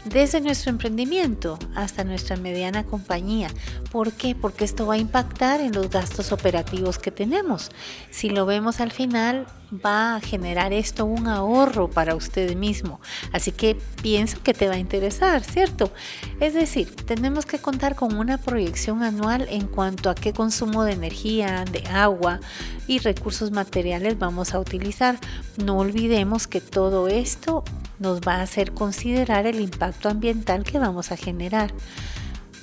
desde 0.09 0.41
nuestro 0.41 0.71
emprendimiento 0.71 1.59
hasta 1.75 2.05
nuestra 2.05 2.37
mediana 2.37 2.85
compañía. 2.85 3.49
¿Por 3.91 4.13
qué? 4.13 4.35
Porque 4.35 4.65
esto 4.65 4.87
va 4.87 4.95
a 4.95 4.99
impactar 4.99 5.61
en 5.61 5.73
los 5.73 5.91
gastos 5.91 6.33
operativos 6.33 6.99
que 6.99 7.11
tenemos. 7.11 7.71
Si 8.11 8.31
lo 8.31 8.47
vemos 8.47 8.81
al 8.81 8.93
final, 8.93 9.47
va 9.73 10.17
a 10.17 10.21
generar 10.21 10.73
esto 10.73 11.05
un 11.05 11.29
ahorro 11.29 11.89
para 11.91 12.15
usted 12.15 12.57
mismo. 12.57 13.01
Así 13.33 13.53
que 13.53 13.77
pienso 14.03 14.43
que 14.43 14.55
te 14.55 14.69
va 14.69 14.75
a 14.75 14.79
interesar, 14.79 15.43
¿cierto? 15.43 15.93
Es 16.41 16.55
decir, 16.55 16.95
tenemos 16.95 17.47
que 17.47 17.59
contar 17.59 17.95
con 17.95 18.17
una 18.17 18.39
proyección 18.39 19.03
anual 19.03 19.47
en 19.51 19.67
cuanto 19.67 20.11
a 20.11 20.15
qué 20.15 20.33
consumo 20.33 20.85
de 20.85 20.93
energía, 20.93 21.65
de 21.65 21.85
agua 21.89 22.41
y 22.87 22.99
recursos 22.99 23.51
materiales 23.51 24.19
vamos 24.19 24.55
a 24.55 24.61
utilizar. 24.61 25.19
No 25.57 25.79
olvidemos 25.79 26.47
que 26.47 26.61
todo 26.61 27.09
esto 27.09 27.65
nos 27.99 28.21
va 28.21 28.37
a 28.37 28.43
hacer 28.43 28.73
considerar 28.73 29.47
el 29.47 29.61
impacto 29.61 30.09
ambiental 30.09 30.65
que 30.65 30.79
vamos 30.79 31.13
a 31.13 31.17
generar. 31.17 31.73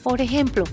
Por 0.02 0.22
ejemplo, 0.22 0.66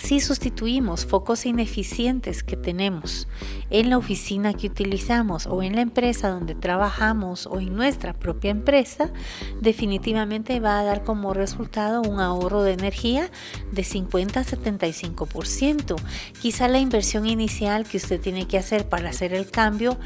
si 0.00 0.20
sustituimos 0.20 1.06
focos 1.06 1.46
ineficientes 1.46 2.42
que 2.42 2.56
tenemos 2.56 3.28
en 3.70 3.90
la 3.90 3.98
oficina 3.98 4.54
que 4.54 4.66
utilizamos 4.66 5.46
o 5.46 5.62
en 5.62 5.76
la 5.76 5.82
empresa 5.82 6.30
donde 6.30 6.54
trabajamos 6.54 7.46
o 7.46 7.60
en 7.60 7.74
nuestra 7.76 8.14
propia 8.14 8.50
empresa, 8.50 9.12
definitivamente 9.60 10.58
va 10.58 10.80
a 10.80 10.84
dar 10.84 11.04
como 11.04 11.34
resultado 11.34 12.02
un 12.02 12.20
ahorro 12.20 12.62
de 12.62 12.72
energía 12.72 13.30
de 13.72 13.84
50 13.84 14.40
a 14.40 14.44
75%. 14.44 15.96
Quizá 16.40 16.68
la 16.68 16.78
inversión 16.78 17.26
inicial 17.26 17.86
que 17.86 17.98
usted 17.98 18.20
tiene 18.20 18.48
que 18.48 18.58
hacer 18.58 18.88
para 18.88 19.10
hacer 19.10 19.34
el 19.34 19.50
cambio 19.50 19.98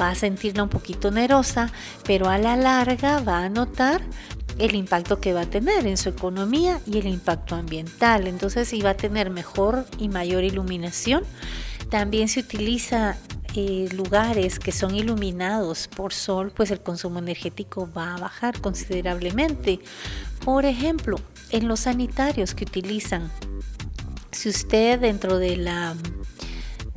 va 0.00 0.10
a 0.10 0.14
sentirla 0.14 0.62
un 0.62 0.68
poquito 0.68 1.08
onerosa, 1.08 1.70
pero 2.04 2.28
a 2.28 2.38
la 2.38 2.56
larga 2.56 3.20
va 3.20 3.44
a 3.44 3.48
notar 3.48 4.02
el 4.58 4.74
impacto 4.74 5.20
que 5.20 5.32
va 5.32 5.42
a 5.42 5.46
tener 5.46 5.86
en 5.86 5.96
su 5.96 6.08
economía 6.08 6.80
y 6.86 6.98
el 6.98 7.06
impacto 7.06 7.54
ambiental. 7.54 8.26
Entonces, 8.26 8.68
si 8.68 8.80
va 8.82 8.90
a 8.90 8.96
tener 8.96 9.30
mejor 9.30 9.86
y 9.98 10.08
mayor 10.08 10.44
iluminación, 10.44 11.24
también 11.90 12.28
se 12.28 12.40
utiliza 12.40 13.16
eh, 13.54 13.88
lugares 13.92 14.58
que 14.58 14.72
son 14.72 14.94
iluminados 14.94 15.88
por 15.88 16.14
sol, 16.14 16.52
pues 16.56 16.70
el 16.70 16.80
consumo 16.80 17.18
energético 17.18 17.90
va 17.94 18.14
a 18.14 18.18
bajar 18.18 18.60
considerablemente. 18.60 19.80
Por 20.44 20.64
ejemplo, 20.64 21.18
en 21.50 21.68
los 21.68 21.80
sanitarios 21.80 22.54
que 22.54 22.64
utilizan, 22.64 23.30
si 24.30 24.48
usted 24.48 25.00
dentro 25.00 25.38
de 25.38 25.58
la 25.58 25.94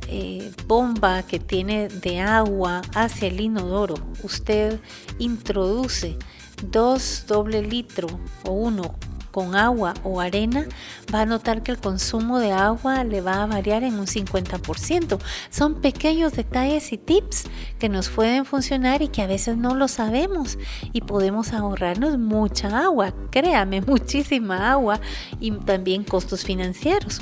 eh, 0.08 0.50
bomba 0.66 1.24
que 1.24 1.38
tiene 1.38 1.88
de 1.88 2.20
agua 2.20 2.80
hacia 2.94 3.28
el 3.28 3.40
inodoro, 3.40 3.96
usted 4.22 4.80
introduce 5.18 6.16
dos 6.62 7.24
doble 7.26 7.62
litro 7.62 8.08
o 8.44 8.52
uno 8.52 8.94
con 9.36 9.54
agua 9.54 9.92
o 10.02 10.18
arena, 10.18 10.66
va 11.14 11.20
a 11.20 11.26
notar 11.26 11.62
que 11.62 11.70
el 11.70 11.76
consumo 11.76 12.38
de 12.38 12.52
agua 12.52 13.04
le 13.04 13.20
va 13.20 13.42
a 13.42 13.46
variar 13.46 13.84
en 13.84 13.98
un 13.98 14.06
50%. 14.06 15.18
Son 15.50 15.82
pequeños 15.82 16.32
detalles 16.32 16.90
y 16.94 16.96
tips 16.96 17.44
que 17.78 17.90
nos 17.90 18.08
pueden 18.08 18.46
funcionar 18.46 19.02
y 19.02 19.08
que 19.08 19.20
a 19.20 19.26
veces 19.26 19.58
no 19.58 19.74
lo 19.74 19.88
sabemos 19.88 20.56
y 20.94 21.02
podemos 21.02 21.52
ahorrarnos 21.52 22.16
mucha 22.16 22.84
agua, 22.84 23.12
créame, 23.30 23.80
muchísima 23.86 24.70
agua 24.70 25.00
y 25.38 25.50
también 25.50 26.02
costos 26.02 26.42
financieros. 26.42 27.20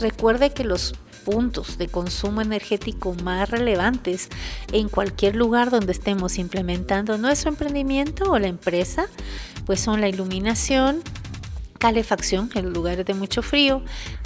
Recuerde 0.00 0.54
que 0.54 0.64
los 0.64 0.94
puntos 1.30 1.78
de 1.78 1.86
consumo 1.88 2.40
energético 2.42 3.14
más 3.22 3.48
relevantes 3.48 4.28
en 4.72 4.88
cualquier 4.88 5.36
lugar 5.36 5.70
donde 5.70 5.92
estemos 5.92 6.38
implementando 6.38 7.18
nuestro 7.18 7.50
emprendimiento 7.50 8.30
o 8.32 8.38
la 8.38 8.48
empresa, 8.48 9.06
pues 9.64 9.80
son 9.80 10.00
la 10.00 10.08
iluminación, 10.08 11.02
calefacción 11.78 12.50
en 12.54 12.72
lugares 12.72 13.06
de 13.06 13.14
mucho 13.14 13.42
frío, 13.42 13.82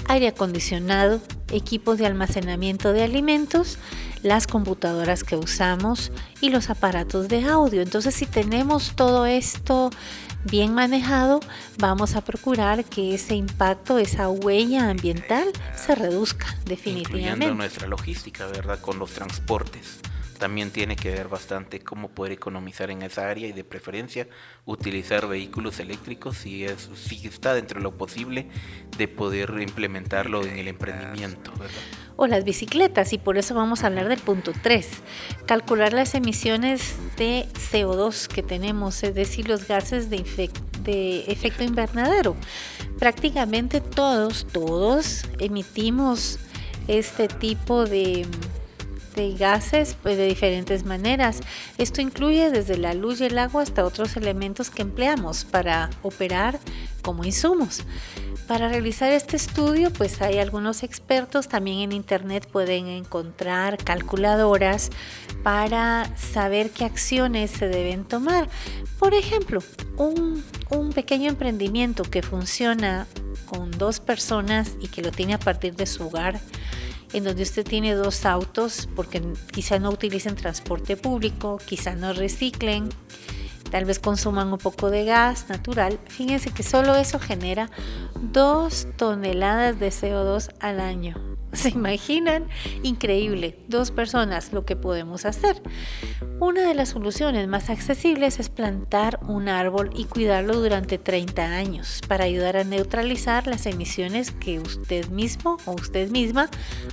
aire 0.08 0.28
acondicionado, 0.28 1.20
equipos 1.52 1.98
de 1.98 2.06
almacenamiento 2.06 2.92
de 2.92 3.04
alimentos, 3.04 3.78
las 4.22 4.46
computadoras 4.46 5.22
que 5.22 5.36
usamos 5.36 6.10
y 6.40 6.48
los 6.48 6.70
aparatos 6.70 7.28
de 7.28 7.44
audio. 7.44 7.82
Entonces, 7.82 8.14
si 8.14 8.24
tenemos 8.24 8.94
todo 8.96 9.26
esto 9.26 9.90
bien 10.44 10.74
manejado, 10.74 11.40
vamos 11.78 12.16
a 12.16 12.22
procurar 12.22 12.84
que 12.84 13.14
ese 13.14 13.34
impacto, 13.34 13.98
esa 13.98 14.28
huella 14.28 14.90
ambiental 14.90 15.48
se 15.76 15.94
reduzca 15.94 16.46
definitivamente. 16.64 17.30
Incluyendo 17.30 17.54
nuestra 17.54 17.86
logística, 17.86 18.46
¿verdad? 18.46 18.80
Con 18.80 18.98
los 18.98 19.10
transportes 19.10 20.00
también 20.44 20.70
tiene 20.70 20.94
que 20.94 21.10
ver 21.10 21.28
bastante 21.28 21.80
cómo 21.80 22.10
poder 22.10 22.32
economizar 22.32 22.90
en 22.90 23.00
esa 23.00 23.30
área 23.30 23.48
y 23.48 23.52
de 23.52 23.64
preferencia 23.64 24.28
utilizar 24.66 25.26
vehículos 25.26 25.80
eléctricos 25.80 26.36
si, 26.36 26.66
es, 26.66 26.90
si 26.96 27.26
está 27.26 27.54
dentro 27.54 27.80
de 27.80 27.84
lo 27.84 27.96
posible 27.96 28.50
de 28.98 29.08
poder 29.08 29.54
implementarlo 29.58 30.44
en 30.44 30.58
el 30.58 30.68
emprendimiento. 30.68 31.50
O 32.16 32.26
las 32.26 32.44
bicicletas, 32.44 33.14
y 33.14 33.18
por 33.18 33.38
eso 33.38 33.54
vamos 33.54 33.84
a 33.84 33.86
hablar 33.86 34.06
del 34.08 34.20
punto 34.20 34.52
3, 34.62 34.86
calcular 35.46 35.94
las 35.94 36.14
emisiones 36.14 36.94
de 37.16 37.46
CO2 37.54 38.26
que 38.26 38.42
tenemos, 38.42 39.02
es 39.02 39.14
decir, 39.14 39.48
los 39.48 39.66
gases 39.66 40.10
de, 40.10 40.50
de 40.82 41.24
efecto 41.32 41.64
invernadero. 41.64 42.36
Prácticamente 42.98 43.80
todos, 43.80 44.46
todos 44.52 45.24
emitimos 45.38 46.38
este 46.86 47.28
tipo 47.28 47.86
de 47.86 48.26
de 49.14 49.34
gases 49.34 49.96
pues, 50.02 50.16
de 50.16 50.26
diferentes 50.26 50.84
maneras. 50.84 51.40
Esto 51.78 52.00
incluye 52.00 52.50
desde 52.50 52.76
la 52.76 52.94
luz 52.94 53.20
y 53.20 53.24
el 53.24 53.38
agua 53.38 53.62
hasta 53.62 53.84
otros 53.84 54.16
elementos 54.16 54.70
que 54.70 54.82
empleamos 54.82 55.44
para 55.44 55.90
operar 56.02 56.58
como 57.02 57.24
insumos. 57.24 57.82
Para 58.46 58.68
realizar 58.68 59.10
este 59.10 59.36
estudio, 59.36 59.90
pues 59.90 60.20
hay 60.20 60.38
algunos 60.38 60.82
expertos, 60.82 61.48
también 61.48 61.78
en 61.78 61.92
internet 61.92 62.46
pueden 62.50 62.88
encontrar 62.88 63.78
calculadoras 63.78 64.90
para 65.42 66.14
saber 66.16 66.70
qué 66.70 66.84
acciones 66.84 67.50
se 67.50 67.68
deben 67.68 68.04
tomar. 68.04 68.50
Por 68.98 69.14
ejemplo, 69.14 69.60
un, 69.96 70.44
un 70.68 70.92
pequeño 70.92 71.30
emprendimiento 71.30 72.02
que 72.04 72.22
funciona 72.22 73.06
con 73.46 73.70
dos 73.70 74.00
personas 74.00 74.72
y 74.80 74.88
que 74.88 75.02
lo 75.02 75.10
tiene 75.10 75.34
a 75.34 75.38
partir 75.38 75.74
de 75.74 75.86
su 75.86 76.06
hogar, 76.06 76.38
en 77.14 77.24
donde 77.24 77.44
usted 77.44 77.64
tiene 77.64 77.94
dos 77.94 78.26
autos 78.26 78.88
porque 78.94 79.22
quizá 79.52 79.78
no 79.78 79.90
utilicen 79.90 80.34
transporte 80.34 80.96
público, 80.96 81.58
quizá 81.64 81.94
no 81.94 82.12
reciclen, 82.12 82.88
tal 83.70 83.84
vez 83.84 84.00
consuman 84.00 84.52
un 84.52 84.58
poco 84.58 84.90
de 84.90 85.04
gas 85.04 85.48
natural. 85.48 85.98
Fíjense 86.08 86.50
que 86.50 86.62
solo 86.62 86.94
eso 86.96 87.18
genera 87.18 87.70
dos 88.20 88.88
toneladas 88.96 89.78
de 89.78 89.88
CO2 89.88 90.52
al 90.60 90.80
año. 90.80 91.33
¿Se 91.56 91.70
imaginan? 91.70 92.48
Increíble. 92.82 93.58
Dos 93.68 93.90
personas 93.90 94.52
lo 94.52 94.64
que 94.64 94.76
podemos 94.76 95.24
hacer. 95.24 95.62
Una 96.40 96.66
de 96.66 96.74
las 96.74 96.90
soluciones 96.90 97.46
más 97.48 97.70
accesibles 97.70 98.40
es 98.40 98.48
plantar 98.48 99.20
un 99.28 99.48
árbol 99.48 99.90
y 99.94 100.04
cuidarlo 100.04 100.60
durante 100.60 100.98
30 100.98 101.42
años 101.44 102.00
para 102.08 102.24
ayudar 102.24 102.56
a 102.56 102.64
neutralizar 102.64 103.46
las 103.46 103.66
emisiones 103.66 104.32
que 104.32 104.58
usted 104.58 105.08
mismo 105.08 105.58
o 105.64 105.72
usted 105.72 106.10
misma 106.10 106.48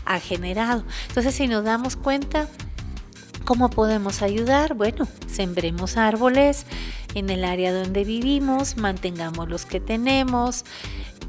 ha 0.06 0.20
generado. 0.20 0.84
Entonces, 1.08 1.36
si 1.36 1.48
nos 1.48 1.64
damos 1.64 1.96
cuenta, 1.96 2.48
¿Cómo 3.44 3.72
podemos 3.72 4.22
ayudar? 4.22 4.76
Bueno, 4.76 5.08
sembremos 5.28 5.98
árboles 5.98 6.66
en 7.16 7.30
el 7.30 7.44
área 7.44 7.74
donde 7.74 8.04
vivimos, 8.04 8.78
mantengamos 8.78 9.50
los 9.50 9.66
que 9.66 9.80
tenemos, 9.80 10.64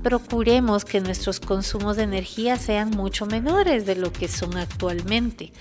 procuremos 0.03 0.85
que 0.85 1.01
nuestros 1.01 1.41
consumos 1.41 1.97
de 1.97 2.03
energía 2.03 2.57
sean 2.57 2.91
mucho 2.91 3.27
menores 3.27 3.87
de 3.87 3.97
lo 3.97 4.13
que 4.13 4.29
son 4.29 4.57
actualmente. 4.57 5.53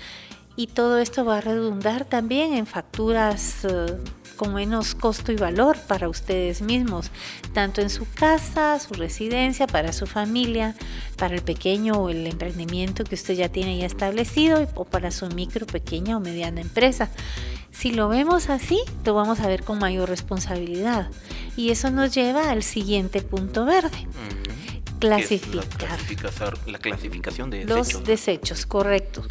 Y 0.56 0.68
todo 0.68 0.98
esto 1.00 1.24
va 1.24 1.38
a 1.38 1.42
redundar 1.42 2.06
también 2.06 2.54
en 2.54 2.66
facturas 2.66 3.66
eh, 3.66 3.98
con 4.42 4.56
menos 4.56 4.96
costo 4.96 5.32
y 5.32 5.36
valor 5.36 5.78
para 5.88 6.10
ustedes 6.10 6.64
mismos, 6.64 7.12
tanto 7.54 7.80
en 7.80 7.92
su 7.92 8.12
casa, 8.12 8.80
su 8.80 8.96
residencia, 8.96 9.68
para 9.68 9.94
su 9.94 10.08
familia, 10.08 10.74
para 11.16 11.36
el 11.36 11.44
pequeño 11.44 11.94
o 11.94 12.10
el 12.10 12.26
emprendimiento 12.26 13.04
que 13.04 13.14
usted 13.14 13.36
ya 13.36 13.50
tiene 13.50 13.78
ya 13.78 13.86
establecido 13.86 14.68
o 14.74 14.86
para 14.86 15.12
su 15.12 15.28
micro, 15.28 15.68
pequeña 15.68 16.18
o 16.18 16.20
mediana 16.20 16.60
empresa. 16.60 17.12
Si 17.70 17.92
lo 17.92 18.10
vemos 18.10 18.50
así, 18.50 18.82
lo 19.06 19.14
vamos 19.14 19.42
a 19.42 19.48
ver 19.48 19.62
con 19.62 19.78
mayor 19.78 20.10
responsabilidad. 20.10 21.12
Y 21.56 21.70
eso 21.70 21.92
nos 21.92 22.12
lleva 22.12 22.50
al 22.50 22.64
siguiente 22.64 23.22
punto 23.22 23.64
verde. 23.66 24.08
Clasificar. 24.98 26.00
La, 26.66 26.80
clasificación 26.80 27.52
de 27.52 27.60
desechos. 27.60 27.94
Los 27.94 28.04
desechos, 28.06 28.66
correcto. 28.66 29.24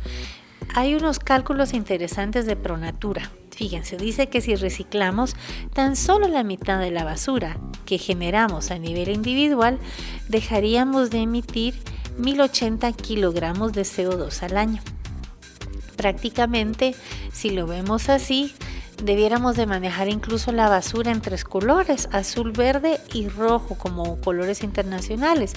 Hay 0.72 0.94
unos 0.94 1.18
cálculos 1.18 1.74
interesantes 1.74 2.46
de 2.46 2.54
Pronatura. 2.54 3.28
Fíjense, 3.50 3.96
dice 3.96 4.28
que 4.28 4.40
si 4.40 4.54
reciclamos 4.56 5.36
tan 5.74 5.96
solo 5.96 6.28
la 6.28 6.44
mitad 6.44 6.80
de 6.80 6.90
la 6.90 7.04
basura 7.04 7.58
que 7.84 7.98
generamos 7.98 8.70
a 8.70 8.78
nivel 8.78 9.10
individual, 9.10 9.78
dejaríamos 10.28 11.10
de 11.10 11.18
emitir 11.18 11.74
1080 12.16 12.92
kilogramos 12.92 13.72
de 13.72 13.82
CO2 13.82 14.42
al 14.42 14.56
año. 14.56 14.82
Prácticamente, 15.96 16.94
si 17.32 17.50
lo 17.50 17.66
vemos 17.66 18.08
así, 18.08 18.54
debiéramos 19.02 19.56
de 19.56 19.66
manejar 19.66 20.08
incluso 20.08 20.52
la 20.52 20.68
basura 20.68 21.10
en 21.10 21.20
tres 21.20 21.44
colores, 21.44 22.08
azul, 22.12 22.52
verde 22.52 23.00
y 23.12 23.28
rojo 23.28 23.76
como 23.76 24.20
colores 24.20 24.62
internacionales. 24.62 25.52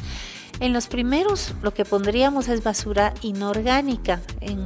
En 0.60 0.72
los 0.72 0.88
primeros 0.88 1.54
lo 1.62 1.74
que 1.74 1.84
pondríamos 1.84 2.48
es 2.48 2.64
basura 2.64 3.14
inorgánica 3.22 4.22
en 4.40 4.64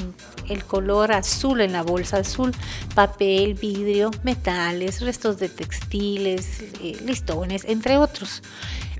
el 0.49 0.63
color 0.63 1.11
azul 1.11 1.61
en 1.61 1.71
la 1.71 1.81
bolsa 1.81 2.17
azul, 2.17 2.51
papel, 2.93 3.53
vidrio, 3.53 4.11
metales, 4.23 5.01
restos 5.01 5.37
de 5.39 5.49
textiles, 5.49 6.61
eh, 6.81 6.97
listones, 7.05 7.65
entre 7.65 7.97
otros. 7.97 8.43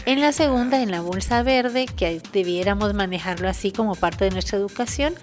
En 0.05 0.21
la 0.21 0.31
segunda, 0.31 0.81
en 0.81 0.89
la 0.89 1.01
bolsa 1.01 1.43
verde, 1.43 1.85
que 1.85 2.21
debiéramos 2.31 2.93
manejarlo 2.93 3.49
así 3.49 3.71
como 3.71 3.95
parte 3.95 4.23
de 4.23 4.31
nuestra 4.31 4.57
educación, 4.57 5.13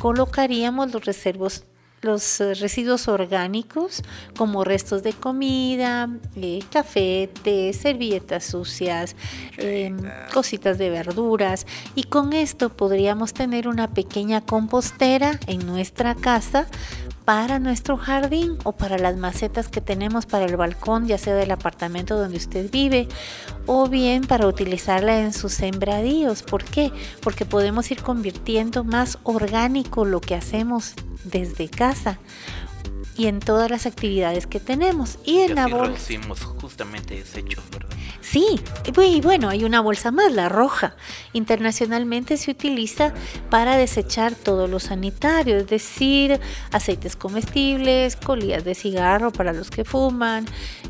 colocaríamos 0.00 0.92
los 0.92 1.04
reservos 1.04 1.64
los 2.02 2.40
eh, 2.40 2.54
residuos 2.54 3.08
orgánicos 3.08 4.02
como 4.36 4.64
restos 4.64 5.02
de 5.02 5.12
comida, 5.12 6.08
eh, 6.36 6.60
café, 6.70 7.30
té, 7.42 7.72
servilletas 7.72 8.44
sucias, 8.44 9.16
em, 9.56 9.96
cositas 10.34 10.78
de 10.78 10.90
verduras. 10.90 11.66
Y 11.94 12.04
con 12.04 12.32
esto 12.32 12.70
podríamos 12.70 13.32
tener 13.32 13.68
una 13.68 13.94
pequeña 13.94 14.40
compostera 14.40 15.38
en 15.46 15.64
nuestra 15.66 16.14
casa 16.14 16.66
para 17.24 17.58
nuestro 17.58 17.96
jardín 17.96 18.58
o 18.64 18.72
para 18.72 18.98
las 18.98 19.16
macetas 19.16 19.68
que 19.68 19.80
tenemos 19.80 20.26
para 20.26 20.44
el 20.44 20.56
balcón, 20.56 21.06
ya 21.06 21.18
sea 21.18 21.34
del 21.34 21.50
apartamento 21.50 22.18
donde 22.18 22.36
usted 22.36 22.70
vive, 22.70 23.08
o 23.66 23.88
bien 23.88 24.24
para 24.24 24.46
utilizarla 24.46 25.20
en 25.20 25.32
sus 25.32 25.52
sembradíos. 25.52 26.42
¿Por 26.42 26.64
qué? 26.64 26.92
Porque 27.20 27.44
podemos 27.44 27.90
ir 27.90 28.02
convirtiendo 28.02 28.84
más 28.84 29.18
orgánico 29.22 30.04
lo 30.04 30.20
que 30.20 30.34
hacemos 30.34 30.94
desde 31.24 31.68
casa. 31.68 32.18
Y 33.16 33.26
en 33.26 33.40
todas 33.40 33.70
las 33.70 33.86
actividades 33.86 34.46
que 34.46 34.60
tenemos. 34.60 35.18
Y 35.24 35.40
en 35.40 35.52
Y 35.52 35.54
la 35.54 35.66
bolsa. 35.66 35.86
reducimos 35.86 36.42
justamente 36.42 37.14
desechos, 37.14 37.62
¿verdad? 37.70 37.88
Sí, 38.20 38.60
y 38.86 39.20
bueno, 39.20 39.48
hay 39.48 39.64
una 39.64 39.80
bolsa 39.80 40.10
más, 40.10 40.32
la 40.32 40.48
roja. 40.48 40.94
Internacionalmente 41.32 42.36
se 42.36 42.50
utiliza 42.50 43.12
para 43.50 43.76
desechar 43.76 44.34
todo 44.34 44.68
lo 44.68 44.80
sanitario, 44.80 45.56
es 45.58 45.66
decir, 45.66 46.40
aceites 46.70 47.16
comestibles, 47.16 48.16
colillas 48.16 48.64
de 48.64 48.74
cigarro 48.74 49.32
para 49.32 49.52
los 49.52 49.70
que 49.70 49.84
fuman, 49.84 50.46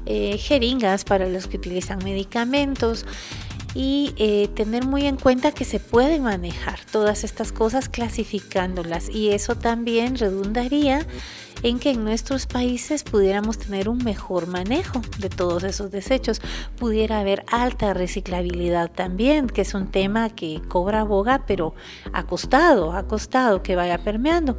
eh, 0.07 0.39
jeringas 0.39 1.05
para 1.05 1.27
los 1.29 1.47
que 1.47 1.57
utilizan 1.57 1.99
medicamentos 2.05 3.07
y 3.75 4.13
eh, 4.19 4.49
tener 4.55 4.85
muy 4.85 5.07
en 5.07 5.17
cuenta 5.17 5.53
que 5.53 5.65
se 5.65 5.81
pueden 5.81 6.23
manejar 6.25 6.79
todas 6.91 7.25
estas 7.25 7.53
cosas 7.53 7.89
clasificándolas 7.89 9.09
y 9.09 9.31
eso 9.31 9.57
también 9.57 10.17
redundaría 10.17 11.07
en 11.63 11.79
que 11.79 11.91
en 11.91 12.05
nuestros 12.05 12.47
países 12.47 13.05
pudiéramos 13.05 13.59
tener 13.59 13.89
un 13.89 13.99
mejor 13.99 14.47
manejo 14.47 15.01
de 15.19 15.29
todos 15.29 15.65
esos 15.65 15.91
desechos, 15.91 16.41
pudiera 16.77 17.21
haber 17.21 17.45
alta 17.51 17.95
reciclabilidad 17.95 18.91
también, 18.91 19.47
que 19.47 19.63
es 19.63 19.75
un 19.75 19.91
tema 19.91 20.31
que 20.31 20.61
cobra 20.69 21.05
boga, 21.05 21.45
pero 21.47 21.75
ha 22.13 22.25
costado, 22.25 22.93
ha 22.93 23.07
costado 23.07 23.63
que 23.63 23.77
vaya 23.77 23.99
permeando. 23.99 24.59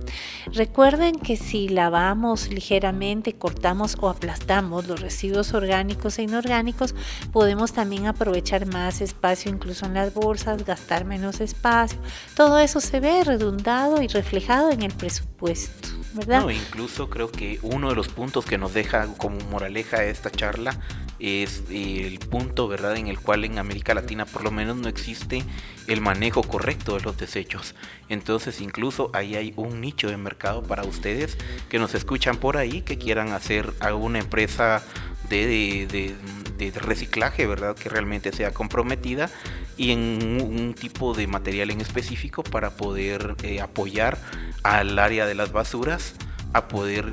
Recuerden 0.52 1.16
que 1.16 1.38
si 1.38 1.70
lavamos 1.70 2.50
ligeramente, 2.50 3.34
cortamos 3.34 3.98
o 4.00 4.10
aplastamos 4.10 4.88
los 4.88 5.02
residuos 5.02 5.54
orgánicos 5.54 6.20
e 6.20 6.24
inorgánicos, 6.24 6.96
podemos 7.32 7.74
también 7.74 8.08
aprovechar 8.08 8.66
más 8.66 9.02
espacio 9.02 9.52
incluso 9.52 9.86
en 9.86 9.96
las 9.96 10.13
bolsas, 10.13 10.66
gastar 10.66 11.06
menos 11.06 11.42
espacio. 11.42 12.00
Todo 12.36 12.60
eso 12.60 12.80
se 12.80 13.00
ve 13.00 13.24
redundado 13.24 14.02
y 14.02 14.08
reflejado 14.08 14.72
en 14.72 14.84
el 14.84 14.94
presupuesto, 14.94 15.89
¿verdad? 16.13 16.42
No, 16.42 16.52
incluso 16.52 16.92
creo 17.10 17.32
que 17.32 17.60
uno 17.62 17.89
de 17.89 17.95
los 17.95 18.08
puntos 18.08 18.45
que 18.45 18.58
nos 18.58 18.73
deja 18.73 19.08
como 19.17 19.39
moraleja 19.49 20.03
esta 20.03 20.29
charla 20.29 20.79
es 21.19 21.63
el 21.69 22.19
punto, 22.19 22.67
¿verdad?, 22.67 22.97
en 22.97 23.08
el 23.08 23.19
cual 23.19 23.45
en 23.45 23.58
América 23.58 23.93
Latina 23.93 24.25
por 24.25 24.43
lo 24.43 24.51
menos 24.51 24.75
no 24.77 24.89
existe 24.89 25.43
el 25.88 26.01
manejo 26.01 26.43
correcto 26.43 26.95
de 26.95 27.01
los 27.01 27.17
desechos. 27.17 27.75
Entonces, 28.10 28.62
incluso 28.62 29.10
ahí 29.13 29.36
hay 29.36 29.53
un 29.56 29.79
nicho 29.82 30.10
de 30.10 30.17
mercado 30.17 30.63
para 30.63 30.84
ustedes 30.84 31.38
que 31.69 31.79
nos 31.79 31.95
escuchan 31.95 32.38
por 32.38 32.58
ahí, 32.58 32.82
que 32.82 32.97
quieran 32.97 33.32
hacer 33.32 33.73
alguna 33.79 34.19
empresa 34.19 34.84
de, 35.29 35.47
de, 35.47 36.15
de, 36.58 36.71
de 36.71 36.79
reciclaje, 36.79 37.47
¿verdad?, 37.47 37.75
que 37.75 37.89
realmente 37.89 38.32
sea 38.32 38.53
comprometida 38.53 39.29
y 39.77 39.91
en 39.91 39.99
un, 39.99 40.41
un 40.41 40.73
tipo 40.73 41.13
de 41.13 41.27
material 41.27 41.71
en 41.71 41.82
específico 41.82 42.43
para 42.43 42.71
poder 42.71 43.36
eh, 43.43 43.62
apoyar 43.62 44.17
al 44.63 44.99
área 44.99 45.25
de 45.25 45.36
las 45.36 45.51
basuras 45.51 46.15
a 46.54 46.68
poder 46.68 47.12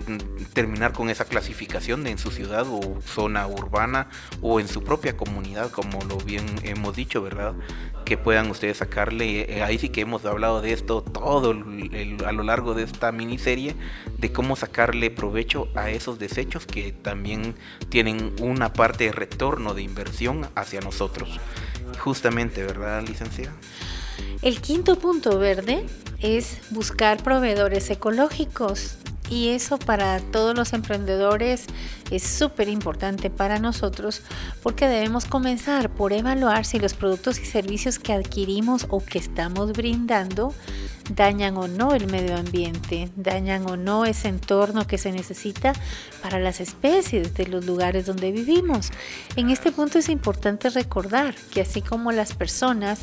terminar 0.53 0.93
con 0.93 1.09
esa 1.11 1.25
clasificación 1.25 2.05
de 2.05 2.11
en 2.11 2.19
su 2.19 2.31
ciudad 2.31 2.67
o 2.69 3.01
zona 3.01 3.47
urbana 3.47 4.09
o 4.43 4.61
en 4.61 4.69
su 4.69 4.85
propia 4.85 5.17
comunidad, 5.17 5.71
como 5.71 6.05
lo 6.05 6.19
bien 6.19 6.47
hemos 6.63 6.95
dicho, 6.95 7.23
¿verdad? 7.23 7.55
Que 8.05 8.19
puedan 8.19 8.51
ustedes 8.51 8.79
sacarle, 8.79 9.57
eh, 9.57 9.63
ahí 9.63 9.79
sí 9.79 9.89
que 9.89 10.03
hemos 10.03 10.25
hablado 10.27 10.61
de 10.61 10.73
esto 10.73 11.03
todo 11.03 11.51
a 11.51 12.33
lo 12.33 12.43
largo 12.43 12.75
de 12.75 12.85
esta 12.85 13.13
miniserie, 13.13 13.75
de 14.19 14.33
cómo 14.33 14.57
sacarle 14.57 15.11
provecho 15.11 15.69
a 15.75 15.91
esos 15.91 16.19
desechos 16.19 16.67
que 16.67 16.93
también 16.93 17.55
tienen 17.89 18.35
una 18.41 18.73
parte 18.73 19.05
de 19.05 19.13
retorno 19.13 19.75
de 19.75 19.83
inversión 19.83 20.49
hacia 20.55 20.81
nosotros. 20.81 21.41
Justamente, 21.99 22.63
¿verdad, 22.63 23.03
licenciada? 23.07 23.55
El 24.43 24.61
quinto 24.61 24.99
punto 24.99 25.39
verde 25.39 25.85
es 26.21 26.61
buscar 26.71 27.23
proveedores 27.23 27.91
ecológicos 27.91 28.97
y 29.31 29.49
eso 29.51 29.79
para 29.79 30.19
todos 30.21 30.57
los 30.57 30.73
emprendedores 30.73 31.67
es 32.11 32.25
súper 32.25 32.69
importante 32.69 33.31
para 33.31 33.61
nosotros 33.61 34.23
porque 34.63 34.89
debemos 34.89 35.25
comenzar 35.25 35.89
por 35.89 36.13
evaluar 36.13 36.65
si 36.65 36.81
los 36.81 36.95
productos 36.95 37.39
y 37.39 37.47
servicios 37.47 37.99
que 37.99 38.13
adquirimos 38.13 38.87
o 38.91 39.03
que 39.03 39.19
estamos 39.19 39.73
brindando 39.73 40.53
dañan 41.15 41.57
o 41.57 41.69
no 41.69 41.95
el 41.95 42.07
medio 42.07 42.37
ambiente, 42.37 43.11
dañan 43.17 43.69
o 43.69 43.77
no 43.77 44.05
ese 44.05 44.29
entorno 44.29 44.87
que 44.87 44.99
se 44.99 45.13
necesita 45.13 45.73
para 46.23 46.39
las 46.39 46.61
especies 46.61 47.35
de 47.35 47.47
los 47.47 47.65
lugares 47.65 48.07
donde 48.07 48.33
vivimos. 48.33 48.91
En 49.37 49.51
este 49.51 49.73
punto 49.73 49.99
es 49.99 50.09
importante 50.09 50.71
recordar 50.71 51.35
que 51.53 51.63
así 51.63 51.83
como 51.83 52.13
las 52.13 52.35
personas 52.35 53.01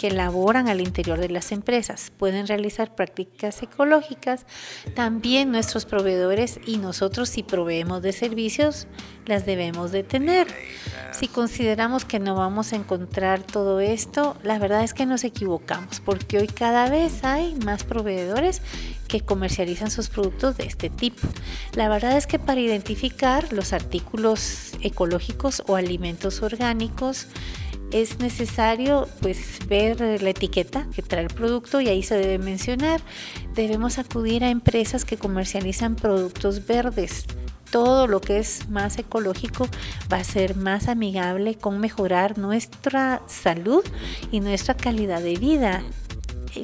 que 0.00 0.10
laboran 0.10 0.70
al 0.70 0.80
interior 0.80 1.20
de 1.20 1.28
las 1.28 1.52
empresas 1.52 2.10
pueden 2.16 2.46
realizar 2.46 2.94
prácticas 2.94 3.62
ecológicas, 3.62 4.46
también 4.94 5.52
nuestros 5.52 5.84
proveedores 5.84 6.58
y 6.64 6.78
nosotros 6.78 7.28
si 7.28 7.42
proveemos 7.42 8.00
de 8.00 8.12
servicios 8.12 8.86
las 9.26 9.44
debemos 9.44 9.92
de 9.92 10.02
tener. 10.02 10.46
Si 11.12 11.28
consideramos 11.28 12.06
que 12.06 12.18
no 12.18 12.34
vamos 12.34 12.72
a 12.72 12.76
encontrar 12.76 13.42
todo 13.42 13.78
esto, 13.80 14.38
la 14.42 14.58
verdad 14.58 14.84
es 14.84 14.94
que 14.94 15.04
nos 15.04 15.22
equivocamos 15.22 16.00
porque 16.00 16.38
hoy 16.38 16.46
cada 16.46 16.88
vez 16.88 17.22
hay 17.22 17.54
más 17.56 17.84
proveedores 17.84 18.62
que 19.06 19.20
comercializan 19.20 19.90
sus 19.90 20.08
productos 20.08 20.56
de 20.56 20.64
este 20.64 20.88
tipo. 20.88 21.28
La 21.74 21.90
verdad 21.90 22.16
es 22.16 22.26
que 22.26 22.38
para 22.38 22.62
identificar 22.62 23.52
los 23.52 23.74
artículos 23.74 24.72
ecológicos 24.80 25.62
o 25.66 25.76
alimentos 25.76 26.40
orgánicos, 26.40 27.26
es 27.92 28.18
necesario 28.18 29.08
pues 29.20 29.58
ver 29.68 30.22
la 30.22 30.30
etiqueta 30.30 30.86
que 30.94 31.02
trae 31.02 31.22
el 31.22 31.28
producto 31.28 31.80
y 31.80 31.88
ahí 31.88 32.02
se 32.02 32.16
debe 32.16 32.38
mencionar. 32.38 33.00
Debemos 33.54 33.98
acudir 33.98 34.44
a 34.44 34.50
empresas 34.50 35.04
que 35.04 35.16
comercializan 35.16 35.96
productos 35.96 36.66
verdes. 36.66 37.26
Todo 37.70 38.06
lo 38.06 38.20
que 38.20 38.38
es 38.38 38.68
más 38.68 38.98
ecológico 38.98 39.68
va 40.12 40.18
a 40.18 40.24
ser 40.24 40.56
más 40.56 40.88
amigable 40.88 41.54
con 41.54 41.78
mejorar 41.78 42.36
nuestra 42.36 43.22
salud 43.26 43.84
y 44.32 44.40
nuestra 44.40 44.74
calidad 44.74 45.22
de 45.22 45.36
vida 45.36 45.82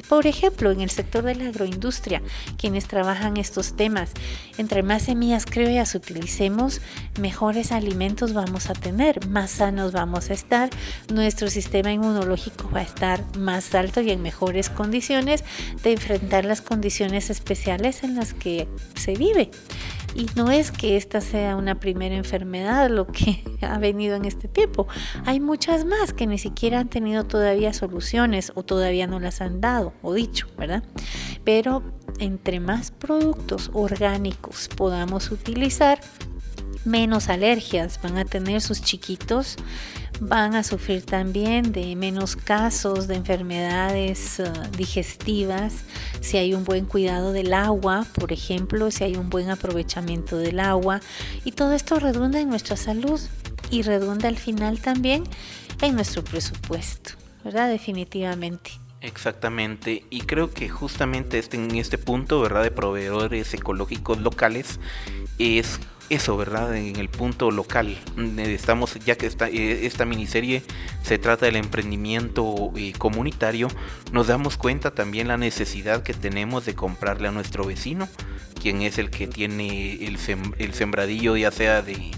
por 0.07 0.27
ejemplo, 0.27 0.71
en 0.71 0.81
el 0.81 0.89
sector 0.89 1.23
de 1.23 1.35
la 1.35 1.47
agroindustria, 1.47 2.21
quienes 2.57 2.87
trabajan 2.87 3.37
estos 3.37 3.75
temas, 3.75 4.11
entre 4.57 4.83
más 4.83 5.03
semillas 5.03 5.45
criollas 5.45 5.95
utilicemos, 5.95 6.81
mejores 7.19 7.71
alimentos 7.71 8.33
vamos 8.33 8.69
a 8.69 8.73
tener, 8.73 9.27
más 9.27 9.51
sanos 9.51 9.91
vamos 9.91 10.29
a 10.29 10.33
estar, 10.33 10.69
nuestro 11.13 11.49
sistema 11.49 11.91
inmunológico 11.91 12.69
va 12.73 12.79
a 12.79 12.83
estar 12.83 13.23
más 13.37 13.73
alto 13.75 14.01
y 14.01 14.11
en 14.11 14.21
mejores 14.21 14.69
condiciones 14.69 15.43
de 15.83 15.93
enfrentar 15.93 16.45
las 16.45 16.61
condiciones 16.61 17.29
especiales 17.29 18.03
en 18.03 18.15
las 18.15 18.33
que 18.33 18.67
se 18.95 19.15
vive. 19.15 19.49
Y 20.17 20.25
no 20.35 20.49
es 20.49 20.71
que 20.71 20.97
esta 20.97 21.21
sea 21.21 21.55
una 21.55 21.79
primera 21.79 22.15
enfermedad 22.15 22.89
lo 22.89 23.05
que 23.05 23.43
ha 23.61 23.77
venido 23.77 24.15
en 24.15 24.25
este 24.25 24.47
tiempo. 24.47 24.87
Hay 25.25 25.39
muchas 25.39 25.85
más 25.85 26.11
que 26.11 26.25
ni 26.25 26.39
siquiera 26.39 26.79
han 26.79 26.89
tenido 26.89 27.25
todavía 27.25 27.71
soluciones 27.71 28.51
o 28.55 28.63
todavía 28.63 29.05
no 29.05 29.19
las 29.19 29.41
han 29.41 29.61
dado 29.61 29.93
o 30.01 30.15
dicho, 30.15 30.47
¿verdad? 30.57 30.83
Pero 31.43 31.83
entre 32.17 32.59
más 32.59 32.89
productos 32.89 33.69
orgánicos 33.73 34.69
podamos 34.75 35.29
utilizar, 35.29 35.99
menos 36.87 37.29
alergias 37.29 37.99
van 38.01 38.17
a 38.17 38.25
tener 38.25 38.61
sus 38.61 38.81
chiquitos, 38.81 39.57
van 40.19 40.55
a 40.55 40.63
sufrir 40.63 41.03
también 41.05 41.71
de 41.71 41.95
menos 41.95 42.35
casos 42.35 43.07
de 43.07 43.15
enfermedades 43.15 44.39
uh, 44.39 44.75
digestivas, 44.75 45.73
si 46.21 46.37
hay 46.37 46.53
un 46.53 46.63
buen 46.63 46.85
cuidado 46.85 47.33
del 47.33 47.53
agua, 47.53 48.05
por 48.13 48.31
ejemplo, 48.31 48.89
si 48.89 49.03
hay 49.03 49.15
un 49.15 49.29
buen 49.29 49.49
aprovechamiento 49.49 50.37
del 50.37 50.59
agua, 50.59 51.01
y 51.45 51.51
todo 51.51 51.73
esto 51.73 51.99
redunda 51.99 52.39
en 52.39 52.49
nuestra 52.49 52.77
salud 52.77 53.19
y 53.69 53.83
redunda 53.83 54.27
al 54.27 54.37
final 54.37 54.79
también 54.79 55.23
en 55.81 55.95
nuestro 55.95 56.23
presupuesto, 56.23 57.11
¿verdad? 57.43 57.69
Definitivamente. 57.69 58.71
Exactamente, 59.01 60.05
y 60.09 60.21
creo 60.21 60.51
que 60.51 60.69
justamente 60.69 61.37
este, 61.37 61.57
en 61.57 61.75
este 61.75 61.99
punto, 61.99 62.41
¿verdad? 62.41 62.63
De 62.63 62.71
proveedores 62.71 63.53
ecológicos 63.53 64.19
locales 64.19 64.79
es 65.37 65.79
eso, 66.09 66.37
¿verdad? 66.37 66.75
En 66.75 66.95
el 66.95 67.09
punto 67.09 67.51
local. 67.51 67.97
Estamos, 68.37 68.95
ya 69.05 69.15
que 69.15 69.25
esta, 69.25 69.47
esta 69.47 70.05
miniserie 70.05 70.63
se 71.03 71.17
trata 71.17 71.45
del 71.45 71.57
emprendimiento 71.57 72.71
comunitario, 72.97 73.67
nos 74.11 74.27
damos 74.27 74.57
cuenta 74.57 74.91
también 74.91 75.27
la 75.27 75.37
necesidad 75.37 76.03
que 76.03 76.13
tenemos 76.13 76.65
de 76.65 76.75
comprarle 76.75 77.27
a 77.27 77.31
nuestro 77.31 77.65
vecino, 77.65 78.07
quien 78.61 78.81
es 78.81 78.97
el 78.97 79.09
que 79.09 79.27
tiene 79.27 80.05
el, 80.05 80.17
sem 80.17 80.53
el 80.57 80.73
sembradillo, 80.73 81.35
ya 81.37 81.51
sea 81.51 81.81
de 81.81 82.11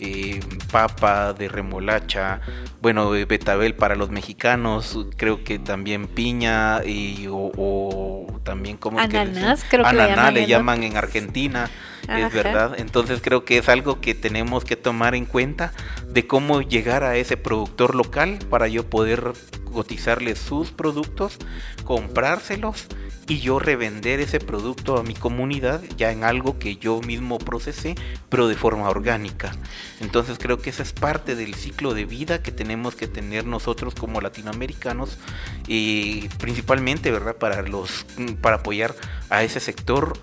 eh, 0.00 0.40
papa, 0.70 1.32
de 1.32 1.48
remolacha, 1.48 2.40
bueno, 2.80 3.10
betabel 3.10 3.74
para 3.74 3.94
los 3.94 4.10
mexicanos, 4.10 4.98
creo 5.16 5.44
que 5.44 5.58
también 5.58 6.08
piña 6.08 6.84
y, 6.84 7.26
o, 7.28 7.52
o 7.56 8.40
también 8.42 8.76
como 8.76 8.98
ananas, 8.98 9.64
creo 9.68 9.84
que 9.84 9.90
ananá 9.90 10.06
le 10.06 10.16
llaman, 10.16 10.34
le 10.34 10.46
llaman 10.46 10.82
en 10.84 10.96
Argentina. 10.96 11.70
Ajá. 12.08 12.26
Es 12.26 12.32
verdad, 12.32 12.74
entonces 12.78 13.20
creo 13.22 13.44
que 13.44 13.58
es 13.58 13.68
algo 13.68 14.00
que 14.00 14.14
tenemos 14.14 14.64
que 14.64 14.76
tomar 14.76 15.14
en 15.14 15.24
cuenta 15.24 15.72
de 16.12 16.26
cómo 16.26 16.62
llegar 16.62 17.04
a 17.04 17.16
ese 17.16 17.36
productor 17.36 17.94
local 17.94 18.38
para 18.50 18.68
yo 18.68 18.88
poder 18.88 19.32
cotizarles 19.72 20.38
sus 20.38 20.70
productos, 20.70 21.38
comprárselos 21.84 22.86
y 23.28 23.38
yo 23.38 23.58
revender 23.58 24.20
ese 24.20 24.40
producto 24.40 24.98
a 24.98 25.02
mi 25.02 25.14
comunidad 25.14 25.80
ya 25.96 26.10
en 26.12 26.24
algo 26.24 26.58
que 26.58 26.76
yo 26.76 27.00
mismo 27.00 27.38
procesé, 27.38 27.94
pero 28.28 28.48
de 28.48 28.56
forma 28.56 28.90
orgánica. 28.90 29.52
Entonces 30.00 30.38
creo 30.38 30.58
que 30.58 30.70
esa 30.70 30.82
es 30.82 30.92
parte 30.92 31.34
del 31.34 31.54
ciclo 31.54 31.94
de 31.94 32.04
vida 32.04 32.42
que 32.42 32.52
tenemos 32.52 32.94
que 32.94 33.06
tener 33.06 33.46
nosotros 33.46 33.94
como 33.94 34.20
latinoamericanos 34.20 35.18
y 35.66 36.28
principalmente, 36.38 37.10
¿verdad? 37.10 37.36
Para 37.36 37.62
los 37.62 38.04
para 38.42 38.56
apoyar 38.56 38.94
a 39.30 39.42
ese 39.44 39.60
sector 39.60 40.18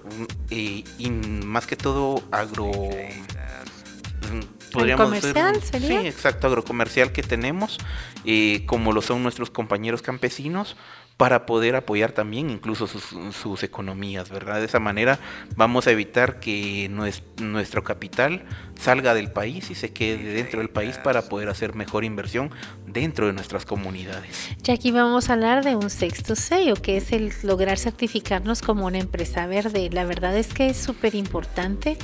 y, 0.49 0.85
y 0.97 1.09
más 1.09 1.65
que 1.65 1.75
todo 1.75 2.21
agro 2.31 2.69
podríamos 4.71 5.05
comercial 5.05 5.61
sería? 5.63 6.01
sí 6.01 6.07
exacto 6.07 6.47
agrocomercial 6.47 7.11
que 7.11 7.23
tenemos 7.23 7.77
eh, 8.25 8.63
como 8.65 8.91
lo 8.91 9.01
son 9.01 9.23
nuestros 9.23 9.49
compañeros 9.49 10.01
campesinos 10.01 10.75
para 11.19 11.45
poder 11.45 11.75
apoyar 11.75 12.13
también 12.13 12.49
incluso 12.49 12.87
sus, 12.87 13.63
economías, 13.63 14.29
¿verdad? 14.29 14.59
De 14.59 14.65
esa 14.67 14.79
manera 14.79 15.19
vamos 15.57 15.85
a 15.85 15.91
evitar 15.91 16.39
que 16.39 16.89
nuestro 16.89 17.83
capital 17.83 18.45
salga 18.79 19.13
del 19.13 19.29
país 19.29 19.69
y 19.69 19.75
se 19.75 19.91
quede 19.91 20.31
dentro 20.31 20.59
del 20.59 20.69
país 20.69 20.97
para 20.97 21.23
poder 21.23 21.49
hacer 21.49 21.75
mejor 21.75 22.05
inversión 22.05 22.51
dentro 22.87 23.27
de 23.27 23.33
nuestras 23.33 23.65
comunidades. 23.65 24.49
Ya 24.63 24.75
aquí 24.75 24.91
vamos 24.91 25.29
a 25.29 25.33
hablar 25.33 25.65
de 25.65 25.75
un 25.75 25.89
sexto 25.89 26.37
sello, 26.37 26.75
que 26.75 26.95
es 26.95 27.11
el 27.11 27.33
lograr 27.43 27.77
certificarnos 27.77 28.61
como 28.61 28.85
una 28.85 28.99
empresa 28.99 29.45
verde. 29.45 29.89
La 29.91 30.05
verdad 30.05 30.37
es 30.37 30.53
que 30.53 30.69
es 30.69 30.77
súper 30.77 31.15
importante 31.15 31.97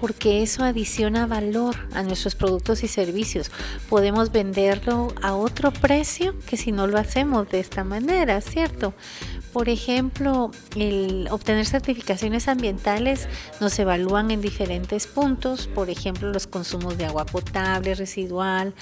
porque 0.00 0.42
eso 0.42 0.64
adiciona 0.64 1.26
valor 1.26 1.76
a 1.94 2.02
nuestros 2.02 2.34
productos 2.34 2.82
y 2.82 2.88
servicios. 2.88 3.52
Podemos 3.88 4.32
venderlo 4.32 5.14
a 5.22 5.34
otro 5.34 5.70
precio 5.70 6.34
que 6.48 6.56
si 6.56 6.72
no 6.72 6.88
lo 6.88 6.98
hacemos 6.98 7.48
de 7.48 7.60
esta 7.60 7.84
manera, 7.84 8.40
¿cierto? 8.56 8.94
Por 9.52 9.68
ejemplo, 9.68 10.50
el 10.76 11.28
obtener 11.30 11.66
certificaciones 11.66 12.48
ambientales 12.48 13.28
nos 13.60 13.78
evalúan 13.78 14.30
en 14.30 14.40
diferentes 14.40 15.06
puntos, 15.06 15.66
por 15.66 15.90
ejemplo, 15.90 16.32
los 16.32 16.46
consumos 16.46 16.96
de 16.96 17.04
agua 17.04 17.26
potable, 17.26 17.94
residual, 17.94 18.72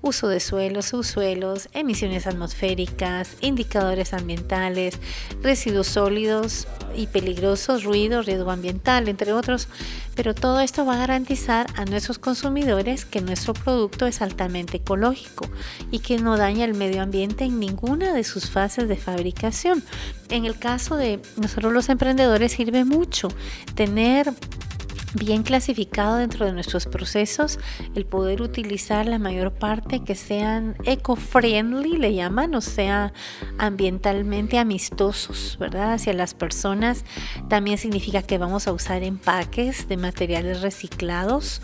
uso 0.00 0.28
de 0.28 0.40
suelos, 0.40 0.86
subsuelos, 0.86 1.68
emisiones 1.72 2.26
atmosféricas, 2.26 3.36
indicadores 3.40 4.14
ambientales, 4.14 4.98
residuos 5.42 5.88
sólidos 5.88 6.68
y 6.94 7.08
peligrosos, 7.08 7.84
ruido, 7.84 8.22
riesgo 8.22 8.50
ambiental, 8.50 9.08
entre 9.08 9.32
otros. 9.32 9.68
Pero 10.14 10.34
todo 10.34 10.60
esto 10.60 10.84
va 10.84 10.94
a 10.94 10.98
garantizar 10.98 11.66
a 11.76 11.84
nuestros 11.84 12.18
consumidores 12.18 13.04
que 13.04 13.20
nuestro 13.20 13.54
producto 13.54 14.06
es 14.06 14.22
altamente 14.22 14.78
ecológico 14.78 15.48
y 15.90 16.00
que 16.00 16.18
no 16.18 16.36
daña 16.36 16.64
el 16.64 16.74
medio 16.74 17.02
ambiente 17.02 17.44
en 17.44 17.58
ninguna 17.58 18.12
de 18.12 18.24
sus 18.24 18.50
fases 18.50 18.88
de 18.88 18.96
fabricación. 18.96 19.82
En 20.28 20.44
el 20.44 20.58
caso 20.58 20.96
de 20.96 21.20
nosotros 21.36 21.72
los 21.72 21.88
emprendedores 21.88 22.52
sirve 22.52 22.84
mucho 22.84 23.28
tener 23.74 24.32
bien 25.14 25.42
clasificado 25.42 26.16
dentro 26.16 26.46
de 26.46 26.52
nuestros 26.52 26.86
procesos, 26.86 27.58
el 27.94 28.06
poder 28.06 28.42
utilizar 28.42 29.06
la 29.06 29.18
mayor 29.18 29.52
parte 29.52 30.04
que 30.04 30.14
sean 30.14 30.76
eco-friendly, 30.84 31.96
le 31.96 32.14
llaman, 32.14 32.54
o 32.54 32.60
sea, 32.60 33.12
ambientalmente 33.58 34.58
amistosos, 34.58 35.56
¿verdad? 35.58 35.94
Hacia 35.94 36.12
las 36.12 36.34
personas. 36.34 37.04
También 37.48 37.78
significa 37.78 38.22
que 38.22 38.38
vamos 38.38 38.68
a 38.68 38.72
usar 38.72 39.02
empaques 39.02 39.88
de 39.88 39.96
materiales 39.96 40.60
reciclados 40.60 41.62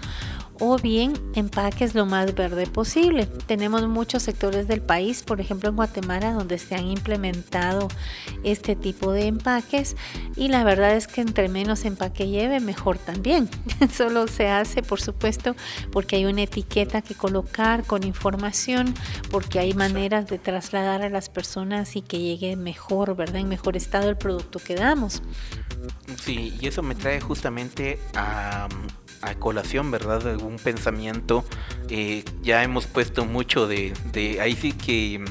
o 0.61 0.79
bien 0.79 1.15
empaques 1.35 1.95
lo 1.95 2.07
más 2.07 2.35
verde 2.35 2.67
posible. 2.67 3.27
Tenemos 3.27 3.87
muchos 3.89 4.23
sectores 4.23 4.69
del 4.69 4.81
país, 4.81 5.23
por 5.23 5.41
ejemplo 5.41 5.69
en 5.69 5.77
Guatemala, 5.77 6.33
donde 6.33 6.59
se 6.59 6.75
han 6.75 6.87
implementado 6.87 7.89
este 8.45 8.77
tipo 8.77 9.13
de 9.13 9.27
empaques 9.27 9.97
y 10.37 10.49
la 10.49 10.65
verdad 10.65 10.95
es 10.95 11.07
que 11.07 11.21
entre 11.21 11.49
menos 11.49 11.85
empaque 11.85 12.29
lleve, 12.29 12.61
mejor 12.61 12.99
también. 12.99 13.49
Solo 13.93 14.29
se 14.29 14.49
hace, 14.49 14.83
por 14.83 15.01
supuesto, 15.01 15.57
porque 15.91 16.17
hay 16.17 16.27
una 16.27 16.43
etiqueta 16.43 17.03
que 17.03 17.15
colocar 17.15 17.85
con 17.85 18.05
información, 18.05 18.95
porque 19.31 19.59
hay 19.59 19.75
maneras 19.75 20.27
de 20.27 20.39
trasladar 20.39 21.03
a 21.03 21.09
las 21.09 21.29
personas 21.29 21.97
y 21.97 22.03
que 22.03 22.19
llegue 22.21 22.57
mejor, 22.57 23.17
¿verdad? 23.17 23.37
En 23.37 23.49
mejor 23.49 23.77
estado 23.77 24.09
el 24.09 24.17
producto 24.17 24.59
que 24.59 24.75
damos. 24.75 25.23
Sí, 26.23 26.57
y 26.61 26.67
eso 26.67 26.83
me 26.83 26.95
trae 26.95 27.21
justamente 27.21 27.99
a 28.15 28.69
a 29.25 29.35
colación, 29.35 29.91
¿verdad? 29.91 30.41
Un 30.43 30.57
pensamiento. 30.57 31.45
Eh, 31.89 32.25
ya 32.43 32.63
hemos 32.63 32.87
puesto 32.87 33.25
mucho 33.25 33.67
de, 33.67 33.93
de, 34.13 34.41
ahí 34.41 34.55
sí 34.55 34.73
que 34.73 35.25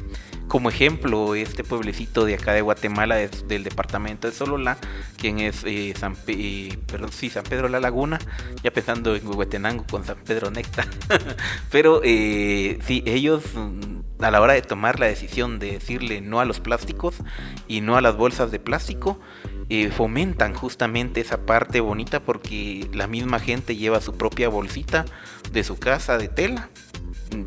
como 0.54 0.70
ejemplo 0.70 1.34
este 1.34 1.64
pueblecito 1.64 2.26
de 2.26 2.36
acá 2.36 2.54
de 2.54 2.62
Guatemala 2.62 3.20
es 3.20 3.48
del 3.48 3.64
departamento 3.64 4.28
de 4.28 4.34
Solola, 4.36 4.78
quien 5.18 5.40
es 5.40 5.64
eh, 5.66 5.96
San, 5.98 6.16
eh, 6.28 6.78
perdón, 6.86 7.12
sí, 7.12 7.32
San 7.32 7.44
Pedro 7.44 7.70
La 7.70 7.80
Laguna, 7.80 8.20
ya 8.62 8.72
pensando 8.72 9.16
en 9.16 9.28
Huehuetenango 9.28 9.86
con 9.90 10.06
San 10.06 10.18
Pedro 10.18 10.52
Necta. 10.52 10.86
Pero 11.72 12.02
eh, 12.04 12.78
sí, 12.86 13.02
ellos 13.08 13.44
a 14.20 14.32
la 14.32 14.42
hora 14.42 14.54
de 14.54 14.62
tomar 14.62 15.00
la 15.00 15.08
decisión 15.08 15.60
de 15.60 15.72
decirle 15.72 16.22
no 16.22 16.40
a 16.40 16.46
los 16.46 16.60
plásticos 16.60 17.16
y 17.68 17.82
no 17.82 17.98
a 17.98 18.02
las 18.02 18.16
bolsas 18.16 18.52
de 18.52 18.60
plástico, 18.60 19.20
fomentan 19.92 20.54
justamente 20.54 21.22
esa 21.22 21.46
parte 21.46 21.80
bonita 21.80 22.20
porque 22.20 22.88
la 22.94 23.08
misma 23.08 23.40
gente 23.40 23.76
lleva 23.76 24.02
su 24.02 24.14
propia 24.14 24.50
bolsita 24.50 25.06
de 25.52 25.64
su 25.64 25.80
casa 25.80 26.18
de 26.18 26.28
tela 26.28 26.70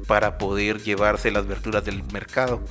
para 0.07 0.39
poder 0.39 0.83
llevarse 0.83 1.31
las 1.31 1.47
verduras 1.47 1.85
del 1.85 2.03
mercado. 2.13 2.63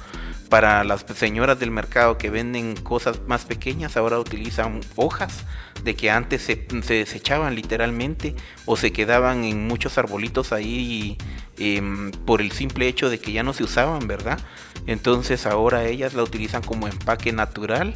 Para 0.49 0.83
las 0.83 1.05
señoras 1.15 1.59
del 1.59 1.71
mercado 1.71 2.17
que 2.17 2.29
venden 2.29 2.75
cosas 2.75 3.21
más 3.27 3.45
pequeñas, 3.45 3.97
ahora 3.97 4.19
utilizan 4.19 4.81
hojas 4.95 5.43
de 5.83 5.95
que 5.95 6.11
antes 6.11 6.43
se, 6.43 6.55
desechaban 6.55 7.55
literalmente 7.55 8.35
o 8.65 8.77
se 8.77 8.91
quedaban 8.91 9.43
en 9.43 9.67
muchos 9.67 9.97
arbolitos 9.97 10.53
ahí 10.53 11.17
em, 11.57 12.11
por 12.11 12.41
el 12.41 12.51
simple 12.51 12.87
hecho 12.87 13.09
de 13.09 13.19
que 13.19 13.31
ya 13.31 13.43
no 13.43 13.53
se 13.53 13.63
usaban, 13.63 14.07
¿verdad? 14.07 14.39
Entonces 14.87 15.45
ahora 15.47 15.85
ellas 15.85 16.13
la 16.13 16.23
utilizan 16.23 16.61
como 16.61 16.87
empaque 16.87 17.31
natural 17.31 17.95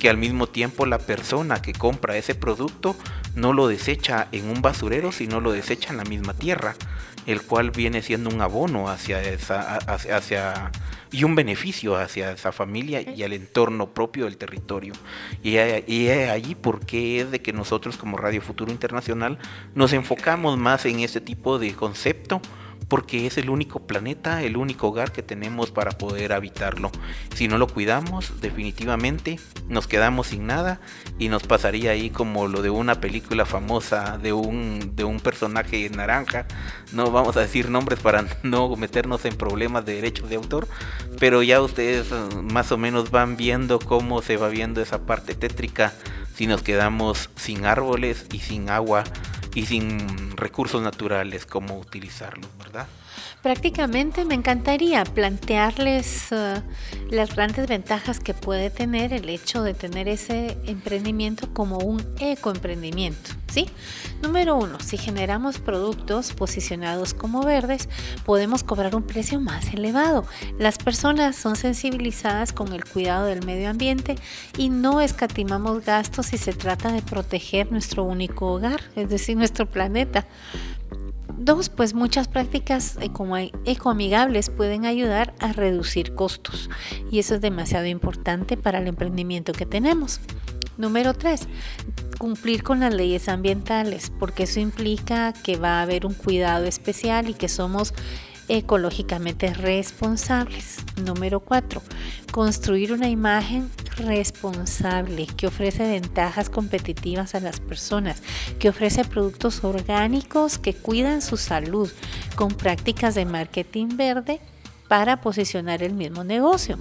que 0.00 0.10
al 0.10 0.16
mismo 0.16 0.48
tiempo 0.48 0.86
la 0.86 0.98
persona 0.98 1.62
que 1.62 1.72
compra 1.72 2.16
ese 2.16 2.34
producto 2.34 2.96
no 3.36 3.52
lo 3.52 3.68
desecha 3.68 4.26
en 4.32 4.50
un 4.50 4.62
basurero, 4.62 5.12
sino 5.12 5.40
lo 5.40 5.52
desecha 5.52 5.90
en 5.90 5.98
la 5.98 6.04
misma 6.04 6.34
tierra, 6.34 6.74
el 7.26 7.42
cual 7.42 7.70
viene 7.70 8.02
siendo 8.02 8.30
un 8.30 8.40
abono 8.40 8.88
hacia 8.88 9.22
esa, 9.22 9.76
hacia, 9.76 10.72
y 11.12 11.22
un 11.22 11.36
beneficio 11.36 11.96
hacia 11.96 12.32
esa 12.32 12.50
familia 12.50 13.02
y 13.02 13.22
al 13.22 13.34
entorno 13.34 13.90
propio 13.90 14.24
del 14.24 14.38
territorio. 14.38 14.94
Y, 15.44 15.58
y 15.58 16.08
allí 16.08 16.56
porque 16.56 17.20
es 17.20 17.30
de 17.30 17.40
que 17.40 17.52
nosotros 17.52 17.96
como 17.96 18.16
Radio 18.16 18.40
Futuro 18.40 18.72
Internacional 18.72 19.38
nos 19.74 19.92
enfocamos 19.92 20.58
más 20.58 20.86
en 20.86 21.00
este 21.00 21.20
tipo 21.20 21.58
de 21.58 21.74
concepto 21.74 22.40
porque 22.90 23.26
es 23.26 23.38
el 23.38 23.48
único 23.50 23.78
planeta, 23.78 24.42
el 24.42 24.56
único 24.56 24.88
hogar 24.88 25.12
que 25.12 25.22
tenemos 25.22 25.70
para 25.70 25.92
poder 25.92 26.32
habitarlo. 26.32 26.90
Si 27.36 27.46
no 27.46 27.56
lo 27.56 27.68
cuidamos, 27.68 28.40
definitivamente 28.40 29.38
nos 29.68 29.86
quedamos 29.86 30.26
sin 30.26 30.48
nada 30.48 30.80
y 31.16 31.28
nos 31.28 31.44
pasaría 31.44 31.92
ahí 31.92 32.10
como 32.10 32.48
lo 32.48 32.62
de 32.62 32.70
una 32.70 33.00
película 33.00 33.46
famosa 33.46 34.18
de 34.18 34.32
un, 34.32 34.96
de 34.96 35.04
un 35.04 35.20
personaje 35.20 35.88
naranja. 35.88 36.46
No 36.92 37.12
vamos 37.12 37.36
a 37.36 37.40
decir 37.42 37.70
nombres 37.70 38.00
para 38.00 38.26
no 38.42 38.74
meternos 38.74 39.24
en 39.24 39.36
problemas 39.36 39.86
de 39.86 39.94
derechos 39.94 40.28
de 40.28 40.34
autor, 40.34 40.66
pero 41.20 41.44
ya 41.44 41.62
ustedes 41.62 42.10
eh, 42.10 42.42
más 42.42 42.72
o 42.72 42.76
menos 42.76 43.12
van 43.12 43.36
viendo 43.36 43.78
cómo 43.78 44.20
se 44.20 44.36
va 44.36 44.48
viendo 44.48 44.82
esa 44.82 45.06
parte 45.06 45.36
tétrica 45.36 45.92
si 46.34 46.48
nos 46.48 46.62
quedamos 46.62 47.30
sin 47.36 47.66
árboles 47.66 48.26
y 48.32 48.40
sin 48.40 48.68
agua 48.68 49.04
y 49.54 49.66
sin 49.66 50.36
recursos 50.36 50.82
naturales, 50.82 51.46
cómo 51.46 51.78
utilizarlos, 51.78 52.48
¿verdad? 52.58 52.86
Prácticamente 53.42 54.26
me 54.26 54.34
encantaría 54.34 55.02
plantearles 55.04 56.30
uh, 56.30 56.60
las 57.10 57.34
grandes 57.34 57.66
ventajas 57.66 58.20
que 58.20 58.34
puede 58.34 58.68
tener 58.68 59.14
el 59.14 59.30
hecho 59.30 59.62
de 59.62 59.72
tener 59.72 60.08
ese 60.08 60.58
emprendimiento 60.66 61.52
como 61.54 61.78
un 61.78 62.04
ecoemprendimiento. 62.18 63.30
¿sí? 63.50 63.66
Número 64.22 64.56
uno, 64.56 64.78
si 64.80 64.98
generamos 64.98 65.58
productos 65.58 66.32
posicionados 66.32 67.14
como 67.14 67.42
verdes, 67.42 67.88
podemos 68.24 68.62
cobrar 68.62 68.94
un 68.94 69.04
precio 69.04 69.40
más 69.40 69.72
elevado. 69.72 70.24
Las 70.58 70.76
personas 70.76 71.34
son 71.34 71.56
sensibilizadas 71.56 72.52
con 72.52 72.72
el 72.74 72.84
cuidado 72.84 73.26
del 73.26 73.44
medio 73.44 73.70
ambiente 73.70 74.16
y 74.56 74.68
no 74.68 75.00
escatimamos 75.00 75.84
gastos 75.84 76.26
si 76.26 76.38
se 76.38 76.52
trata 76.52 76.92
de 76.92 77.02
proteger 77.02 77.72
nuestro 77.72 78.04
único 78.04 78.52
hogar, 78.52 78.80
es 78.96 79.08
decir, 79.08 79.36
nuestro 79.36 79.64
planeta. 79.64 80.26
Dos, 81.42 81.70
pues 81.70 81.94
muchas 81.94 82.28
prácticas 82.28 82.98
ecoamigables 83.64 84.50
pueden 84.50 84.84
ayudar 84.84 85.34
a 85.38 85.54
reducir 85.54 86.14
costos 86.14 86.68
y 87.10 87.18
eso 87.18 87.36
es 87.36 87.40
demasiado 87.40 87.86
importante 87.86 88.58
para 88.58 88.78
el 88.78 88.86
emprendimiento 88.86 89.54
que 89.54 89.64
tenemos. 89.64 90.20
Número 90.76 91.14
tres, 91.14 91.48
cumplir 92.18 92.62
con 92.62 92.80
las 92.80 92.92
leyes 92.92 93.30
ambientales, 93.30 94.12
porque 94.18 94.42
eso 94.42 94.60
implica 94.60 95.32
que 95.32 95.56
va 95.56 95.78
a 95.78 95.82
haber 95.82 96.04
un 96.04 96.12
cuidado 96.12 96.66
especial 96.66 97.30
y 97.30 97.34
que 97.34 97.48
somos 97.48 97.94
ecológicamente 98.50 99.54
responsables. 99.54 100.78
Número 101.04 101.40
4. 101.40 101.80
Construir 102.32 102.92
una 102.92 103.08
imagen 103.08 103.70
responsable 103.96 105.26
que 105.26 105.46
ofrece 105.46 105.88
ventajas 105.88 106.50
competitivas 106.50 107.34
a 107.34 107.40
las 107.40 107.60
personas, 107.60 108.22
que 108.58 108.68
ofrece 108.68 109.04
productos 109.04 109.62
orgánicos 109.62 110.58
que 110.58 110.74
cuidan 110.74 111.22
su 111.22 111.36
salud 111.36 111.90
con 112.34 112.48
prácticas 112.48 113.14
de 113.14 113.24
marketing 113.24 113.96
verde 113.96 114.40
para 114.88 115.20
posicionar 115.20 115.82
el 115.84 115.94
mismo 115.94 116.24
negocio. 116.24 116.78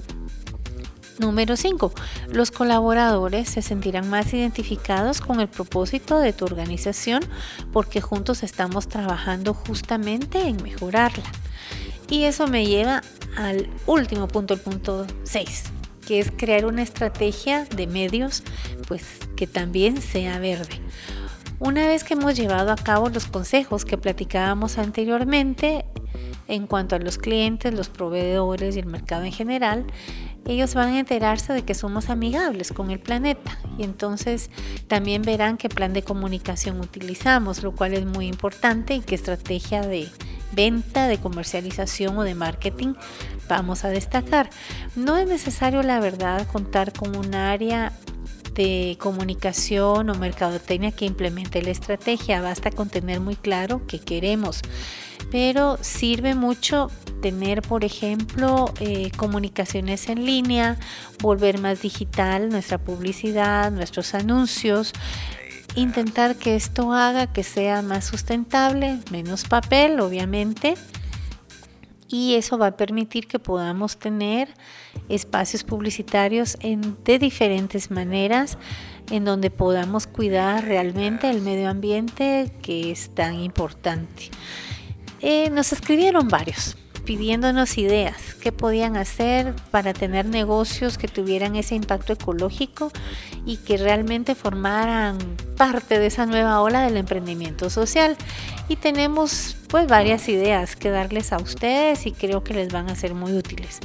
Número 1.19 1.57
5. 1.57 1.91
Los 2.31 2.49
colaboradores 2.49 3.49
se 3.49 3.61
sentirán 3.61 4.09
más 4.09 4.33
identificados 4.33 5.19
con 5.19 5.41
el 5.41 5.49
propósito 5.49 6.17
de 6.17 6.33
tu 6.33 6.45
organización 6.45 7.21
porque 7.73 7.99
juntos 8.01 8.41
estamos 8.41 8.87
trabajando 8.87 9.53
justamente 9.53 10.47
en 10.47 10.63
mejorarla. 10.63 11.25
Y 12.09 12.23
eso 12.23 12.47
me 12.47 12.65
lleva 12.65 13.03
al 13.37 13.69
último 13.85 14.27
punto, 14.27 14.55
el 14.55 14.59
punto 14.59 15.05
6, 15.23 15.63
que 16.07 16.19
es 16.19 16.31
crear 16.31 16.65
una 16.65 16.81
estrategia 16.81 17.65
de 17.65 17.87
medios 17.87 18.43
pues 18.87 19.05
que 19.35 19.45
también 19.45 20.01
sea 20.01 20.39
verde. 20.39 20.81
Una 21.59 21.87
vez 21.87 22.03
que 22.03 22.15
hemos 22.15 22.35
llevado 22.35 22.71
a 22.71 22.75
cabo 22.75 23.09
los 23.09 23.27
consejos 23.27 23.85
que 23.85 23.97
platicábamos 23.97 24.77
anteriormente 24.77 25.85
en 26.47 26.65
cuanto 26.65 26.95
a 26.95 26.99
los 26.99 27.17
clientes, 27.17 27.73
los 27.73 27.89
proveedores 27.89 28.75
y 28.75 28.79
el 28.79 28.87
mercado 28.87 29.23
en 29.23 29.31
general, 29.31 29.85
ellos 30.47 30.73
van 30.73 30.93
a 30.93 30.99
enterarse 30.99 31.53
de 31.53 31.61
que 31.61 31.75
somos 31.75 32.09
amigables 32.09 32.71
con 32.71 32.89
el 32.89 32.99
planeta 32.99 33.59
y 33.77 33.83
entonces 33.83 34.49
también 34.87 35.21
verán 35.21 35.57
qué 35.57 35.69
plan 35.69 35.93
de 35.93 36.01
comunicación 36.01 36.79
utilizamos, 36.79 37.61
lo 37.61 37.75
cual 37.75 37.93
es 37.93 38.05
muy 38.05 38.27
importante 38.27 38.95
y 38.95 39.01
qué 39.01 39.15
estrategia 39.15 39.81
de 39.81 40.07
venta, 40.51 41.07
de 41.07 41.17
comercialización 41.17 42.17
o 42.17 42.23
de 42.23 42.35
marketing 42.35 42.93
vamos 43.47 43.83
a 43.83 43.89
destacar. 43.89 44.49
No 44.95 45.17
es 45.17 45.27
necesario, 45.27 45.83
la 45.83 45.99
verdad, 45.99 46.47
contar 46.47 46.93
con 46.93 47.15
un 47.15 47.35
área 47.35 47.93
de 48.53 48.97
comunicación 48.99 50.09
o 50.09 50.15
mercadotecnia 50.15 50.91
que 50.91 51.05
implemente 51.05 51.61
la 51.61 51.71
estrategia, 51.71 52.41
basta 52.41 52.71
con 52.71 52.89
tener 52.89 53.19
muy 53.19 53.35
claro 53.35 53.81
qué 53.87 53.99
queremos 53.99 54.61
pero 55.31 55.77
sirve 55.81 56.35
mucho 56.35 56.89
tener, 57.21 57.61
por 57.61 57.83
ejemplo, 57.83 58.73
eh, 58.79 59.11
comunicaciones 59.17 60.09
en 60.09 60.25
línea, 60.25 60.77
volver 61.21 61.59
más 61.59 61.81
digital 61.81 62.49
nuestra 62.49 62.77
publicidad, 62.77 63.71
nuestros 63.71 64.13
anuncios, 64.13 64.93
intentar 65.79 66.35
que 66.35 66.55
esto 66.55 66.93
haga 66.93 67.27
que 67.31 67.43
sea 67.43 67.81
más 67.81 68.05
sustentable, 68.05 68.99
menos 69.11 69.45
papel, 69.45 69.99
obviamente. 69.99 70.75
Y 72.07 72.35
eso 72.35 72.57
va 72.57 72.67
a 72.67 72.77
permitir 72.77 73.27
que 73.27 73.37
podamos 73.37 73.97
tener 73.97 74.49
espacios 75.09 75.63
publicitarios 75.63 76.57
de 76.61 77.19
diferentes 77.19 77.91
maneras 77.91 78.57
en 79.11 79.25
donde 79.25 79.51
podamos 79.51 80.07
cuidar 80.07 80.65
realmente 80.65 81.29
el 81.29 81.41
medio 81.41 81.69
ambiente 81.69 82.51
que 82.63 82.91
es 82.91 83.13
tan 83.13 83.35
importante. 83.35 84.31
Eh, 85.21 85.49
nos 85.51 85.71
escribieron 85.71 86.29
varios 86.29 86.77
pidiéndonos 87.09 87.79
ideas, 87.79 88.35
qué 88.35 88.51
podían 88.51 88.95
hacer 88.95 89.55
para 89.71 89.93
tener 89.93 90.27
negocios 90.27 90.99
que 90.99 91.07
tuvieran 91.07 91.55
ese 91.55 91.73
impacto 91.73 92.13
ecológico 92.13 92.91
y 93.47 93.57
que 93.57 93.77
realmente 93.77 94.35
formaran 94.35 95.17
parte 95.57 95.97
de 95.97 96.05
esa 96.05 96.27
nueva 96.27 96.61
ola 96.61 96.83
del 96.83 96.97
emprendimiento 96.97 97.71
social. 97.71 98.15
Y 98.67 98.75
tenemos 98.75 99.57
pues 99.69 99.87
varias 99.87 100.29
ideas 100.29 100.75
que 100.75 100.91
darles 100.91 101.33
a 101.33 101.37
ustedes 101.37 102.05
y 102.05 102.11
creo 102.11 102.43
que 102.43 102.53
les 102.53 102.71
van 102.71 102.91
a 102.91 102.95
ser 102.95 103.15
muy 103.15 103.33
útiles. 103.33 103.79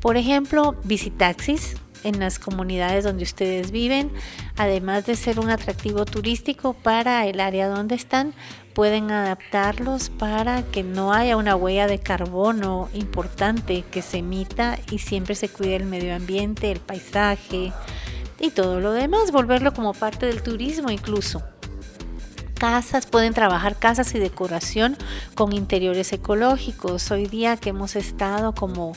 Por 0.00 0.16
ejemplo, 0.16 0.76
visitaxis 0.84 1.74
en 2.04 2.20
las 2.20 2.38
comunidades 2.38 3.04
donde 3.04 3.24
ustedes 3.24 3.70
viven, 3.70 4.10
además 4.56 5.06
de 5.06 5.16
ser 5.16 5.40
un 5.40 5.50
atractivo 5.50 6.04
turístico 6.04 6.74
para 6.74 7.26
el 7.26 7.40
área 7.40 7.68
donde 7.68 7.94
están, 7.94 8.34
pueden 8.74 9.10
adaptarlos 9.10 10.10
para 10.10 10.62
que 10.62 10.82
no 10.82 11.12
haya 11.12 11.36
una 11.36 11.56
huella 11.56 11.86
de 11.86 11.98
carbono 11.98 12.88
importante 12.94 13.84
que 13.90 14.02
se 14.02 14.18
emita 14.18 14.78
y 14.90 14.98
siempre 14.98 15.34
se 15.34 15.48
cuide 15.48 15.76
el 15.76 15.84
medio 15.84 16.14
ambiente, 16.14 16.70
el 16.70 16.80
paisaje 16.80 17.72
y 18.38 18.50
todo 18.50 18.80
lo 18.80 18.92
demás, 18.92 19.32
volverlo 19.32 19.74
como 19.74 19.94
parte 19.94 20.26
del 20.26 20.42
turismo 20.42 20.90
incluso 20.90 21.42
casas, 22.58 23.06
pueden 23.06 23.34
trabajar 23.34 23.76
casas 23.76 24.14
y 24.14 24.18
decoración 24.18 24.96
con 25.34 25.52
interiores 25.52 26.12
ecológicos. 26.12 27.10
Hoy 27.10 27.26
día 27.26 27.56
que 27.56 27.70
hemos 27.70 27.96
estado 27.96 28.52
como 28.52 28.92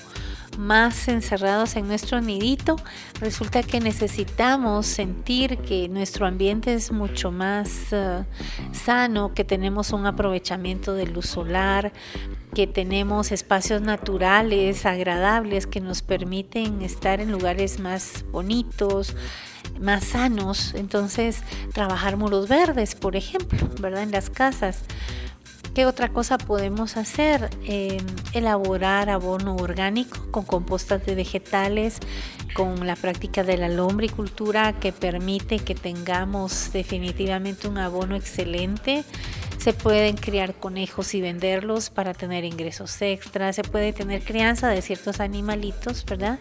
más 0.57 1.07
encerrados 1.07 1.75
en 1.75 1.87
nuestro 1.87 2.21
nidito, 2.21 2.75
resulta 3.19 3.63
que 3.63 3.79
necesitamos 3.79 4.85
sentir 4.85 5.57
que 5.59 5.89
nuestro 5.89 6.25
ambiente 6.25 6.73
es 6.73 6.91
mucho 6.91 7.31
más 7.31 7.91
eh, 7.91 8.23
sano, 8.71 9.33
que 9.33 9.43
tenemos 9.43 9.91
un 9.91 10.05
aprovechamiento 10.05 10.93
de 10.93 11.07
luz 11.07 11.27
solar, 11.27 11.91
que 12.53 12.67
tenemos 12.67 13.31
espacios 13.31 13.81
naturales, 13.81 14.85
agradables, 14.85 15.67
que 15.67 15.79
nos 15.79 16.01
permiten 16.01 16.81
estar 16.81 17.21
en 17.21 17.31
lugares 17.31 17.79
más 17.79 18.25
bonitos, 18.31 19.15
más 19.79 20.03
sanos. 20.03 20.73
Entonces, 20.75 21.43
trabajar 21.73 22.17
muros 22.17 22.47
verdes, 22.47 22.95
por 22.95 23.15
ejemplo, 23.15 23.69
¿verdad? 23.79 24.03
En 24.03 24.11
las 24.11 24.29
casas. 24.29 24.83
¿Qué 25.73 25.85
otra 25.85 26.09
cosa 26.09 26.37
podemos 26.37 26.97
hacer? 26.97 27.49
Em, 27.63 28.05
elaborar 28.33 29.09
abono 29.09 29.55
orgánico 29.55 30.29
con 30.29 30.43
compostas 30.43 31.05
de 31.05 31.15
vegetales, 31.15 31.99
con 32.53 32.85
la 32.85 32.97
práctica 32.97 33.43
de 33.45 33.55
la 33.55 33.69
lombricultura 33.69 34.73
que 34.81 34.91
permite 34.91 35.59
que 35.59 35.73
tengamos 35.73 36.73
definitivamente 36.73 37.69
un 37.69 37.77
abono 37.77 38.17
excelente. 38.17 39.05
Se 39.59 39.71
pueden 39.71 40.17
criar 40.17 40.55
conejos 40.55 41.13
y 41.13 41.21
venderlos 41.21 41.89
para 41.89 42.13
tener 42.13 42.43
ingresos 42.43 43.01
extras. 43.01 43.55
Se 43.55 43.63
puede 43.63 43.93
tener 43.93 44.23
crianza 44.23 44.67
de 44.67 44.81
ciertos 44.81 45.21
animalitos, 45.21 46.03
¿verdad? 46.03 46.39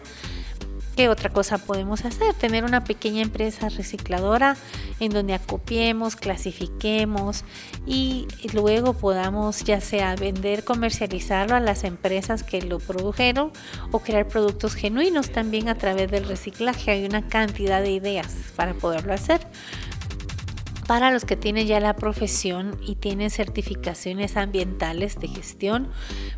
¿Qué 0.95 1.07
otra 1.07 1.29
cosa 1.29 1.57
podemos 1.57 2.03
hacer? 2.03 2.33
Tener 2.33 2.65
una 2.65 2.83
pequeña 2.83 3.21
empresa 3.21 3.69
recicladora 3.69 4.57
en 4.99 5.11
donde 5.11 5.33
acopiemos, 5.33 6.17
clasifiquemos 6.17 7.45
y 7.87 8.27
luego 8.53 8.93
podamos 8.93 9.63
ya 9.63 9.79
sea 9.79 10.15
vender, 10.15 10.65
comercializarlo 10.65 11.55
a 11.55 11.61
las 11.61 11.85
empresas 11.85 12.43
que 12.43 12.61
lo 12.61 12.79
produjeron 12.79 13.51
o 13.91 13.99
crear 13.99 14.27
productos 14.27 14.75
genuinos 14.75 15.31
también 15.31 15.69
a 15.69 15.75
través 15.75 16.11
del 16.11 16.27
reciclaje. 16.27 16.91
Hay 16.91 17.05
una 17.05 17.27
cantidad 17.27 17.81
de 17.81 17.91
ideas 17.91 18.35
para 18.55 18.73
poderlo 18.73 19.13
hacer. 19.13 19.47
Para 20.91 21.09
los 21.09 21.23
que 21.23 21.37
tienen 21.37 21.67
ya 21.67 21.79
la 21.79 21.95
profesión 21.95 22.77
y 22.85 22.95
tienen 22.95 23.29
certificaciones 23.29 24.35
ambientales 24.35 25.17
de 25.21 25.29
gestión, 25.29 25.87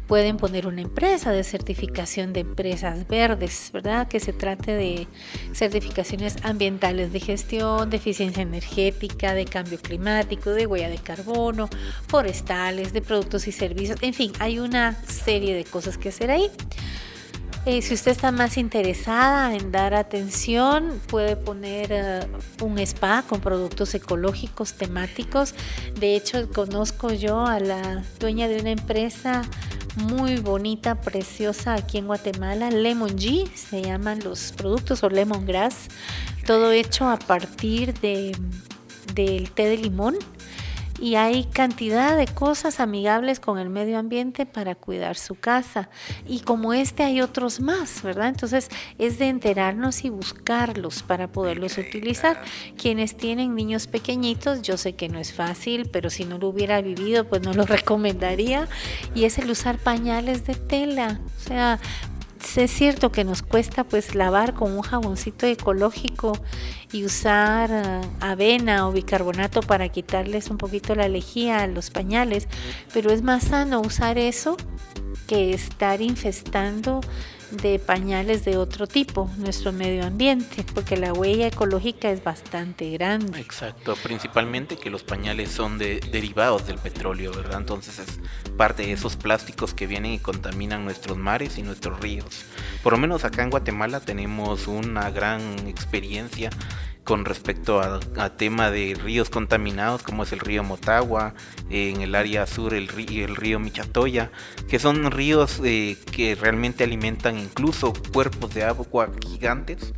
pueden 0.05 0.37
poner 0.37 0.67
una 0.67 0.81
empresa 0.81 1.31
de 1.31 1.43
certificación 1.43 2.33
de 2.33 2.41
empresas 2.41 3.07
verdes, 3.07 3.71
¿verdad? 3.73 4.07
Que 4.07 4.19
se 4.19 4.31
trate 4.31 4.73
de 4.75 5.07
certificaciones 5.53 6.35
ambientales 6.43 7.11
de 7.11 7.19
gestión, 7.19 7.89
de 7.89 7.97
eficiencia 7.97 8.43
energética, 8.43 9.33
de 9.33 9.45
cambio 9.45 9.79
climático, 9.79 10.51
de 10.51 10.67
huella 10.67 10.89
de 10.89 10.99
carbono, 10.99 11.67
forestales, 12.07 12.93
de 12.93 13.01
productos 13.01 13.47
y 13.47 13.51
servicios, 13.51 13.97
en 14.03 14.13
fin, 14.13 14.33
hay 14.37 14.59
una 14.59 15.03
serie 15.05 15.55
de 15.55 15.65
cosas 15.65 15.97
que 15.97 16.09
hacer 16.09 16.29
ahí. 16.29 16.51
Si 17.65 17.93
usted 17.93 18.11
está 18.11 18.33
más 18.33 18.57
interesada 18.57 19.55
en 19.55 19.71
dar 19.71 19.93
atención, 19.93 21.01
puede 21.07 21.37
poner 21.37 21.87
eh, 21.91 22.19
un 22.61 22.77
spa 22.79 23.23
con 23.27 23.39
productos 23.39 23.95
ecológicos 23.95 24.73
temáticos. 24.73 25.55
De 25.97 26.15
hecho, 26.15 26.49
conozco 26.51 27.13
yo 27.13 27.45
a 27.45 27.61
la 27.61 28.03
dueña 28.19 28.49
de 28.49 28.59
una 28.59 28.71
empresa 28.71 29.43
muy 29.95 30.37
bonita, 30.37 30.99
preciosa 30.99 31.75
aquí 31.75 31.99
en 31.99 32.07
Guatemala, 32.07 32.69
Lemon 32.69 33.17
G, 33.17 33.49
se 33.53 33.81
llaman 33.81 34.19
los 34.23 34.51
productos 34.51 35.01
o 35.03 35.09
lemongrass, 35.09 35.87
todo 36.45 36.73
hecho 36.73 37.07
a 37.07 37.17
partir 37.17 37.93
de, 38.01 38.35
del 39.13 39.51
té 39.51 39.67
de 39.67 39.77
limón 39.77 40.17
y 41.03 41.15
hay 41.15 41.43
cantidad 41.43 42.15
de 42.15 42.27
cosas 42.27 42.79
amigables 42.79 43.41
con 43.41 43.59
el 43.59 43.69
medio 43.69 43.99
ambiente 43.99 44.45
para 44.45 44.73
cuidar 44.73 45.17
su 45.17 45.35
casa. 45.35 45.89
Y 46.25 46.39
como 46.39 46.73
este 46.73 47.03
hay 47.03 47.19
otros 47.19 47.59
más, 47.59 48.01
¿verdad? 48.03 48.29
Entonces 48.29 48.69
es 48.97 49.19
de 49.19 49.27
enterarnos 49.27 50.05
y 50.05 50.09
buscarlos 50.09 51.03
para 51.03 51.27
poderlos 51.27 51.77
utilizar. 51.77 52.41
Quienes 52.77 53.17
tienen 53.17 53.53
niños 53.53 53.87
pequeñitos, 53.87 54.61
yo 54.61 54.77
sé 54.77 54.93
que 54.95 55.09
no 55.09 55.19
es 55.19 55.33
fácil, 55.33 55.89
pero 55.91 56.09
si 56.09 56.23
no 56.23 56.37
lo 56.37 56.47
hubiera 56.47 56.79
vivido, 56.79 57.27
pues 57.27 57.41
no 57.41 57.51
lo 57.53 57.65
recomendaría. 57.65 58.69
Y 59.13 59.25
es 59.25 59.37
el 59.39 59.51
usar 59.51 59.79
pañales 59.79 60.45
de 60.45 60.55
tela. 60.55 61.19
O 61.35 61.41
sea, 61.41 61.81
es 62.57 62.71
cierto 62.71 63.11
que 63.11 63.23
nos 63.23 63.41
cuesta 63.41 63.83
pues 63.83 64.15
lavar 64.15 64.53
con 64.53 64.71
un 64.71 64.81
jaboncito 64.81 65.45
ecológico 65.47 66.33
y 66.91 67.05
usar 67.05 67.71
ah, 67.71 68.01
avena 68.19 68.87
o 68.87 68.91
bicarbonato 68.91 69.61
para 69.61 69.89
quitarles 69.89 70.49
un 70.49 70.57
poquito 70.57 70.95
la 70.95 71.07
lejía 71.07 71.61
a 71.61 71.67
los 71.67 71.89
pañales, 71.89 72.47
pero 72.93 73.11
es 73.11 73.21
más 73.21 73.45
sano 73.45 73.81
usar 73.81 74.17
eso 74.17 74.57
que 75.27 75.53
estar 75.53 76.01
infestando 76.01 77.01
de 77.57 77.79
pañales 77.79 78.45
de 78.45 78.57
otro 78.57 78.87
tipo 78.87 79.29
nuestro 79.37 79.71
medio 79.71 80.05
ambiente, 80.05 80.65
porque 80.73 80.97
la 80.97 81.13
huella 81.13 81.47
ecológica 81.47 82.09
es 82.09 82.23
bastante 82.23 82.89
grande. 82.91 83.39
Exacto, 83.39 83.95
principalmente 84.01 84.77
que 84.77 84.89
los 84.89 85.03
pañales 85.03 85.49
son 85.49 85.77
de, 85.77 85.99
derivados 86.11 86.67
del 86.67 86.77
petróleo, 86.77 87.31
¿verdad? 87.31 87.59
Entonces 87.59 87.99
es 87.99 88.19
parte 88.57 88.83
de 88.83 88.93
esos 88.93 89.15
plásticos 89.15 89.73
que 89.73 89.87
vienen 89.87 90.13
y 90.13 90.19
contaminan 90.19 90.83
nuestros 90.83 91.17
mares 91.17 91.57
y 91.57 91.63
nuestros 91.63 91.99
ríos. 91.99 92.45
Por 92.81 92.93
lo 92.93 92.99
menos 92.99 93.23
acá 93.23 93.43
en 93.43 93.49
Guatemala 93.49 93.99
tenemos 93.99 94.67
una 94.67 95.09
gran 95.11 95.67
experiencia 95.67 96.49
con 97.03 97.25
respecto 97.25 97.81
a, 97.81 97.99
tema 98.37 98.71
de 98.71 98.97
ríos 99.01 99.29
contaminados 99.29 100.03
como 100.03 100.23
es 100.23 100.31
el 100.31 100.39
río 100.39 100.63
Motagua, 100.63 101.33
en 101.69 102.01
el 102.01 102.15
área 102.15 102.47
sur 102.47 102.73
el 102.73 102.87
río, 102.87 103.25
el 103.25 103.35
río 103.35 103.59
Michatoya, 103.59 104.31
que 104.69 104.79
son 104.79 105.11
ríos 105.11 105.59
eh, 105.63 105.97
que 106.11 106.35
realmente 106.35 106.83
alimentan 106.83 107.37
incluso 107.37 107.93
cuerpos 108.11 108.53
de 108.53 108.63
agua 108.63 109.09
gigantes 109.27 109.93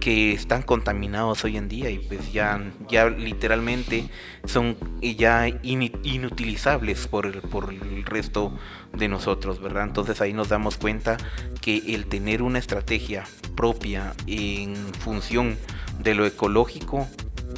que 0.00 0.32
están 0.32 0.62
contaminados 0.62 1.44
hoy 1.44 1.58
en 1.58 1.68
día 1.68 1.90
y 1.90 1.98
pues 1.98 2.32
ya, 2.32 2.72
ya 2.88 3.08
literalmente 3.10 4.08
son 4.46 4.76
ya 5.02 5.46
inutilizables 5.62 7.06
por 7.06 7.26
el, 7.26 7.42
por 7.42 7.72
el 7.72 8.04
resto 8.06 8.52
de 8.96 9.08
nosotros, 9.08 9.60
¿verdad? 9.60 9.84
Entonces 9.84 10.20
ahí 10.20 10.32
nos 10.32 10.48
damos 10.48 10.78
cuenta 10.78 11.18
que 11.60 11.94
el 11.94 12.06
tener 12.06 12.42
una 12.42 12.58
estrategia 12.58 13.24
propia 13.54 14.14
en 14.26 14.74
función 14.94 15.58
de 16.02 16.14
lo 16.14 16.26
ecológico 16.26 17.06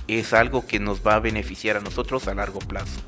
es 0.08 0.32
algo 0.32 0.66
que 0.66 0.80
nos 0.80 1.06
va 1.06 1.14
a 1.14 1.20
beneficiar 1.20 1.76
a 1.76 1.80
nosotros 1.80 2.28
a 2.28 2.34
largo 2.34 2.58
plazo. 2.60 3.00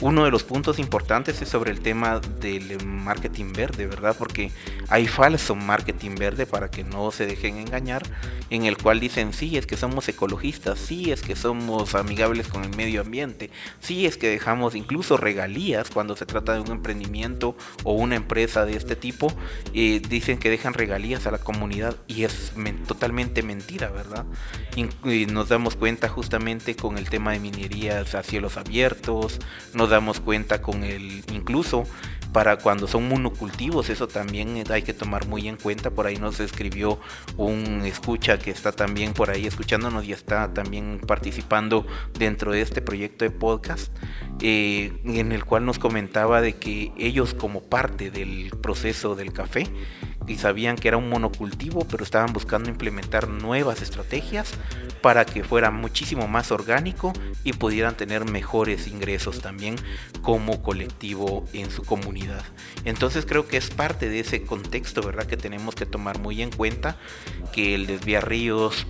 Uno 0.00 0.24
de 0.24 0.30
los 0.30 0.44
puntos 0.44 0.78
importantes 0.78 1.40
es 1.40 1.48
sobre 1.48 1.70
el 1.70 1.80
tema 1.80 2.20
del 2.40 2.84
marketing 2.84 3.52
verde, 3.52 3.86
¿verdad? 3.86 4.14
Porque 4.18 4.50
hay 4.88 5.06
falso 5.06 5.54
marketing 5.54 6.16
verde 6.16 6.44
para 6.46 6.70
que 6.70 6.84
no 6.84 7.10
se 7.10 7.26
dejen 7.26 7.56
engañar, 7.56 8.02
en 8.50 8.66
el 8.66 8.76
cual 8.76 9.00
dicen, 9.00 9.32
sí, 9.32 9.56
es 9.56 9.66
que 9.66 9.76
somos 9.76 10.08
ecologistas, 10.08 10.78
sí, 10.78 11.10
es 11.12 11.22
que 11.22 11.34
somos 11.34 11.94
amigables 11.94 12.48
con 12.48 12.64
el 12.64 12.76
medio 12.76 13.00
ambiente, 13.00 13.50
sí, 13.80 14.06
es 14.06 14.16
que 14.18 14.28
dejamos 14.28 14.74
incluso 14.74 15.16
regalías 15.16 15.90
cuando 15.90 16.14
se 16.14 16.26
trata 16.26 16.52
de 16.52 16.60
un 16.60 16.70
emprendimiento 16.70 17.56
o 17.82 17.94
una 17.94 18.16
empresa 18.16 18.66
de 18.66 18.76
este 18.76 18.96
tipo, 18.96 19.32
eh, 19.72 20.02
dicen 20.06 20.38
que 20.38 20.50
dejan 20.50 20.74
regalías 20.74 21.26
a 21.26 21.30
la 21.30 21.38
comunidad 21.38 21.96
y 22.06 22.24
es 22.24 22.52
totalmente 22.86 23.42
mentira, 23.42 23.88
¿verdad? 23.88 24.26
Y 24.76 25.26
nos 25.26 25.48
damos 25.48 25.74
cuenta 25.74 26.08
justamente 26.08 26.25
con 26.80 26.98
el 26.98 27.08
tema 27.08 27.32
de 27.32 27.40
minerías 27.40 28.14
a 28.14 28.22
cielos 28.22 28.56
abiertos, 28.56 29.38
nos 29.74 29.90
damos 29.90 30.20
cuenta 30.20 30.60
con 30.60 30.84
el 30.84 31.24
incluso 31.32 31.84
para 32.32 32.58
cuando 32.58 32.86
son 32.86 33.08
monocultivos, 33.08 33.88
eso 33.88 34.08
también 34.08 34.62
hay 34.70 34.82
que 34.82 34.92
tomar 34.92 35.26
muy 35.26 35.48
en 35.48 35.56
cuenta. 35.56 35.90
Por 35.90 36.06
ahí 36.06 36.18
nos 36.18 36.38
escribió 36.38 37.00
un 37.38 37.82
escucha 37.86 38.38
que 38.38 38.50
está 38.50 38.72
también 38.72 39.14
por 39.14 39.30
ahí 39.30 39.46
escuchándonos 39.46 40.04
y 40.04 40.12
está 40.12 40.52
también 40.52 41.00
participando 41.06 41.86
dentro 42.18 42.52
de 42.52 42.60
este 42.60 42.82
proyecto 42.82 43.24
de 43.24 43.30
podcast, 43.30 43.90
eh, 44.42 45.00
en 45.06 45.32
el 45.32 45.46
cual 45.46 45.64
nos 45.64 45.78
comentaba 45.78 46.42
de 46.42 46.56
que 46.56 46.92
ellos 46.98 47.32
como 47.32 47.62
parte 47.62 48.10
del 48.10 48.50
proceso 48.60 49.14
del 49.14 49.32
café, 49.32 49.66
y 50.26 50.36
sabían 50.36 50.76
que 50.76 50.88
era 50.88 50.96
un 50.96 51.08
monocultivo, 51.08 51.86
pero 51.88 52.04
estaban 52.04 52.32
buscando 52.32 52.68
implementar 52.68 53.28
nuevas 53.28 53.82
estrategias 53.82 54.52
para 55.00 55.24
que 55.24 55.44
fuera 55.44 55.70
muchísimo 55.70 56.26
más 56.26 56.50
orgánico 56.50 57.12
y 57.44 57.52
pudieran 57.52 57.96
tener 57.96 58.24
mejores 58.24 58.88
ingresos 58.88 59.40
también 59.40 59.76
como 60.22 60.62
colectivo 60.62 61.46
en 61.52 61.70
su 61.70 61.82
comunidad. 61.82 62.44
Entonces 62.84 63.24
creo 63.26 63.46
que 63.46 63.56
es 63.56 63.70
parte 63.70 64.08
de 64.08 64.20
ese 64.20 64.42
contexto, 64.42 65.02
¿verdad? 65.02 65.26
Que 65.26 65.36
tenemos 65.36 65.74
que 65.74 65.86
tomar 65.86 66.18
muy 66.18 66.42
en 66.42 66.50
cuenta 66.50 66.96
que 67.52 67.74
el 67.74 67.86
desviar 67.86 68.28
ríos 68.28 68.86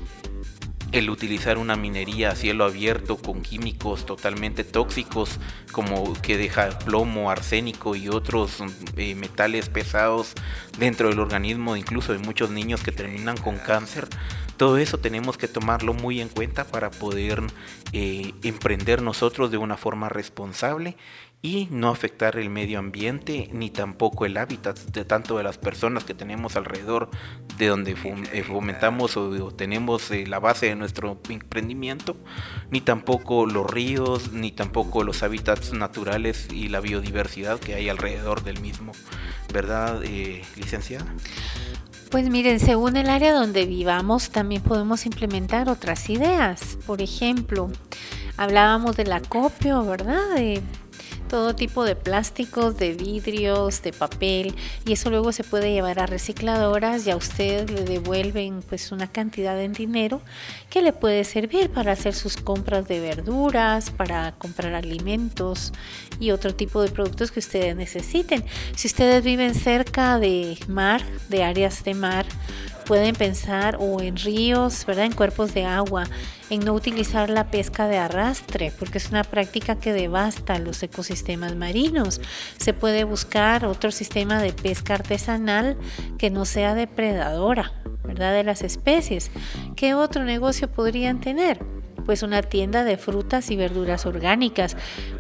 el 0.93 1.11
utilizar 1.11 1.59
una 1.59 1.77
minería 1.77 2.31
a 2.31 2.37
cielo 2.37 2.65
abierto 2.65 3.17
con 3.17 3.43
químicos 3.43 4.07
totalmente 4.07 4.65
tóxicos 4.65 5.39
como 5.73 6.15
que 6.23 6.37
deja 6.37 6.79
plomo, 6.79 7.31
arsénico 7.31 7.97
y 7.97 8.09
otros 8.09 8.59
eh, 8.97 9.15
metales 9.15 9.69
pesados 9.69 10.33
dentro 10.79 11.09
del 11.09 11.21
organismo, 11.21 11.77
incluso 11.77 12.13
de 12.13 12.19
muchos 12.19 12.51
niños 12.51 12.83
que 12.83 12.93
terminan 12.93 13.37
con 13.37 13.59
cáncer. 13.59 14.09
Todo 14.57 14.79
eso 14.79 14.97
tenemos 14.99 15.37
que 15.37 15.49
tomarlo 15.49 15.93
muy 15.93 16.21
en 16.21 16.29
cuenta 16.29 16.65
para 16.65 16.91
poder 16.91 17.43
eh, 17.93 18.33
emprender 18.43 19.03
nosotros 19.03 19.51
de 19.51 19.59
una 19.59 19.77
forma 19.77 20.09
responsable 20.09 20.97
y 21.47 21.69
no 21.71 21.91
afectar 21.91 22.37
el 22.39 22.51
medio 22.51 22.81
ambiente 22.81 23.49
ni 23.53 23.71
tampoco 23.71 24.27
el 24.27 24.37
hábitat 24.37 24.77
de 24.81 25.05
tanto 25.05 25.39
de 25.39 25.45
las 25.45 25.59
personas 25.59 26.03
que 26.03 26.13
tenemos 26.13 26.57
alrededor 26.57 27.09
de 27.57 27.69
donde 27.69 27.95
eh, 28.33 28.43
fomentamos 28.43 29.17
o, 29.17 29.53
tenemos 29.53 30.11
eh, 30.11 30.27
la 30.27 30.41
base 30.41 30.67
de 30.67 30.75
nuestro 30.75 31.21
emprendimiento, 31.29 32.17
ni 32.73 32.81
tampoco 32.81 33.47
los 33.47 33.71
ríos, 33.71 34.33
ni 34.33 34.51
tampoco 34.51 35.05
los 35.05 35.23
hábitats 35.23 35.73
naturales 35.73 36.49
y 36.51 36.69
la 36.69 36.81
biodiversidad 36.81 37.61
que 37.61 37.77
hay 37.77 37.89
alrededor 37.89 38.43
del 38.43 38.61
mismo. 38.61 38.91
¿Verdad, 39.53 40.03
eh, 40.03 40.43
licenciada? 40.57 41.07
Pues 42.11 42.29
miren, 42.29 42.59
según 42.59 42.97
el 42.97 43.09
área 43.09 43.33
donde 43.33 43.67
vivamos, 43.67 44.31
también 44.31 44.63
podemos 44.63 45.07
implementar 45.07 45.69
otras 45.69 46.11
ideas. 46.11 46.77
Por 46.87 47.03
ejemplo, 47.03 47.71
hablábamos 48.37 48.97
del 48.97 49.13
acopio, 49.13 49.85
¿verdad? 49.85 50.37
Todo 51.29 51.55
tipo 51.55 51.85
de 51.85 51.97
plásticos, 51.97 52.77
de 52.77 52.95
vidrios, 52.95 53.83
de 53.83 53.93
papel 53.93 54.55
y 54.85 54.93
eso 54.93 55.11
luego 55.11 55.33
se 55.33 55.45
puede 55.45 55.73
llevar 55.73 55.99
a 55.99 56.07
recicladoras 56.07 57.07
y 57.07 57.11
a 57.11 57.17
usted 57.17 57.69
le 57.71 57.85
devuelven 57.85 58.63
pues 58.69 58.93
una 58.93 59.07
cantidad 59.07 59.61
en 59.61 59.73
dinero 59.73 60.21
que 60.71 60.83
le 60.83 60.93
puede 60.93 61.25
servir 61.25 61.71
para 61.71 61.93
hacer 61.93 62.15
sus 62.15 62.37
compras 62.37 62.89
de 62.89 63.01
verduras, 63.01 63.91
para 63.91 64.33
comprar 64.33 64.75
alimentos 64.75 65.73
y 66.21 66.31
otro 66.31 66.55
tipo 66.55 66.83
de 66.83 66.91
productos 66.91 67.31
que 67.31 67.41
ustedes 67.41 67.77
necesiten. 67.77 68.45
Si 68.75 68.89
ustedes 68.89 69.25
viven 69.25 69.55
cerca 69.55 70.19
de 70.19 70.59
mar, 70.69 71.03
de 71.29 71.45
áreas 71.45 71.85
de 71.85 71.95
mar, 71.95 72.27
pueden 72.87 73.15
pensar 73.15 73.77
o 73.81 74.01
en 74.01 74.17
ríos, 74.17 74.87
¿verdad? 74.87 75.05
En 75.05 75.13
cuerpos 75.13 75.53
de 75.53 75.65
agua, 75.67 76.05
en 76.49 76.61
no 76.61 76.73
utilizar 76.73 77.29
la 77.29 77.51
pesca 77.51 77.89
de 77.89 77.99
arrastre, 77.99 78.73
porque 78.79 78.99
es 78.99 79.11
una 79.11 79.25
práctica 79.25 79.77
que 79.77 79.93
devasta 79.93 80.59
los 80.59 80.83
ecosistemas 80.83 81.57
marinos. 81.57 82.21
Se 82.57 82.73
puede 82.73 83.05
buscar 83.05 83.67
otro 83.67 83.91
sistema 83.91 84.41
de 84.41 84.53
pesca 84.53 84.95
artesanal 84.95 85.77
que 86.17 86.31
no 86.31 86.45
sea 86.45 86.75
depredadora, 86.75 87.73
¿verdad? 88.05 88.33
De 88.33 88.45
las 88.45 88.63
especies. 88.63 89.31
¿Qué 89.75 89.95
otro 89.95 90.25
negocio 90.25 90.71
podrían 90.71 91.21
tener? 91.21 91.59
pues 92.07 92.23
una 92.23 92.41
tienda 92.41 92.85
de 92.85 92.97
frutas 92.97 93.51
y 93.51 93.57
verduras 93.57 94.07
orgánicas. 94.07 94.77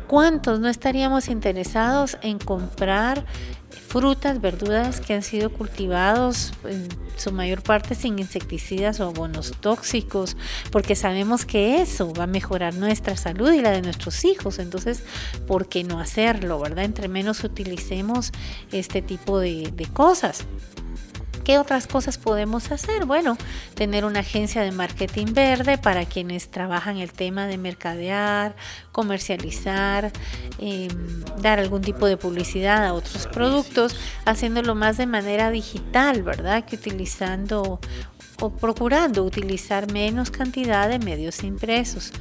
¿Cuántos 0.07 0.61
no 0.61 0.69
estaríamos 0.69 1.29
interesados 1.29 2.17
en 2.23 2.39
comprar 2.39 3.27
frutas, 3.81 4.41
verduras 4.41 5.01
que 5.01 5.14
han 5.14 5.22
sido 5.22 5.51
cultivados 5.51 6.53
en 6.64 6.89
su 7.16 7.33
mayor 7.33 7.62
parte 7.62 7.95
sin 7.95 8.18
insecticidas 8.18 9.01
o 9.01 9.05
abonos 9.05 9.53
tóxicos, 9.61 10.37
porque 10.70 10.95
sabemos 10.95 11.45
que 11.45 11.81
eso 11.81 12.12
va 12.12 12.24
a 12.24 12.27
mejorar 12.27 12.74
nuestra 12.74 13.16
salud 13.16 13.53
y 13.53 13.62
la 13.62 13.70
de 13.70 13.83
nuestros 13.83 14.24
hijos. 14.24 14.59
Entonces, 14.59 15.03
¿por 15.47 15.68
qué 15.68 15.85
no 15.85 16.01
hacerlo, 16.01 16.61
verdad? 16.61 16.85
Entre 16.85 17.09
menos 17.09 17.45
utilicemos 17.45 18.33
este 18.72 19.03
tipo 19.03 19.39
de, 19.39 19.72
de 19.74 19.87
cosas. 19.87 20.45
¿Qué 21.47 21.61
otras 21.61 21.87
cosas 21.87 22.19
podemos 22.19 22.73
hacer? 22.73 23.05
Bueno, 23.05 23.39
tener 23.77 24.05
una 24.05 24.19
agencia 24.19 24.63
de 24.63 24.73
marketing 24.73 25.27
verde 25.33 25.79
para 25.79 26.05
quienes 26.05 26.51
trabajan 26.51 26.97
el 26.97 27.13
tema 27.13 27.47
de 27.47 27.57
mercadear, 27.57 28.57
comercializar, 28.91 30.11
em, 30.59 30.89
dar 31.41 31.61
algún 31.61 31.83
tipo 31.83 32.09
de 32.09 32.17
publicidad 32.17 32.85
a 32.85 32.95
otros 32.95 33.29
productos, 33.29 33.95
haciéndolo 34.25 34.75
más 34.75 34.97
de 34.97 35.07
manera 35.07 35.53
digital, 35.53 36.25
¿verdad? 36.25 36.65
Que 36.65 36.75
utilizando 36.75 37.79
o 38.41 38.51
procurando 38.51 39.24
utilizar 39.24 39.91
menos 39.93 40.30
cantidad 40.30 40.89
de 40.89 40.99
medios 40.99 41.43
impresos. 41.43 42.12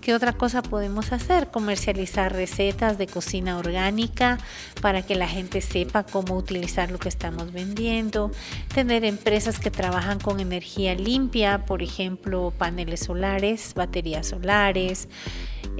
¿Qué 0.00 0.14
otra 0.14 0.34
cosa 0.34 0.62
podemos 0.62 1.12
hacer? 1.12 1.50
Comercializar 1.50 2.32
recetas 2.32 2.98
de 2.98 3.06
cocina 3.06 3.58
orgánica 3.58 4.38
para 4.82 5.02
que 5.02 5.14
la 5.14 5.26
gente 5.26 5.60
sepa 5.60 6.04
cómo 6.04 6.36
utilizar 6.36 6.90
lo 6.90 6.98
que 6.98 7.08
estamos 7.08 7.52
vendiendo. 7.52 8.30
Tener 8.74 9.04
empresas 9.04 9.58
que 9.58 9.70
trabajan 9.70 10.20
con 10.20 10.40
energía 10.40 10.94
limpia, 10.94 11.64
por 11.64 11.82
ejemplo, 11.82 12.52
paneles 12.56 13.00
solares, 13.00 13.72
baterías 13.74 14.26
solares. 14.28 15.08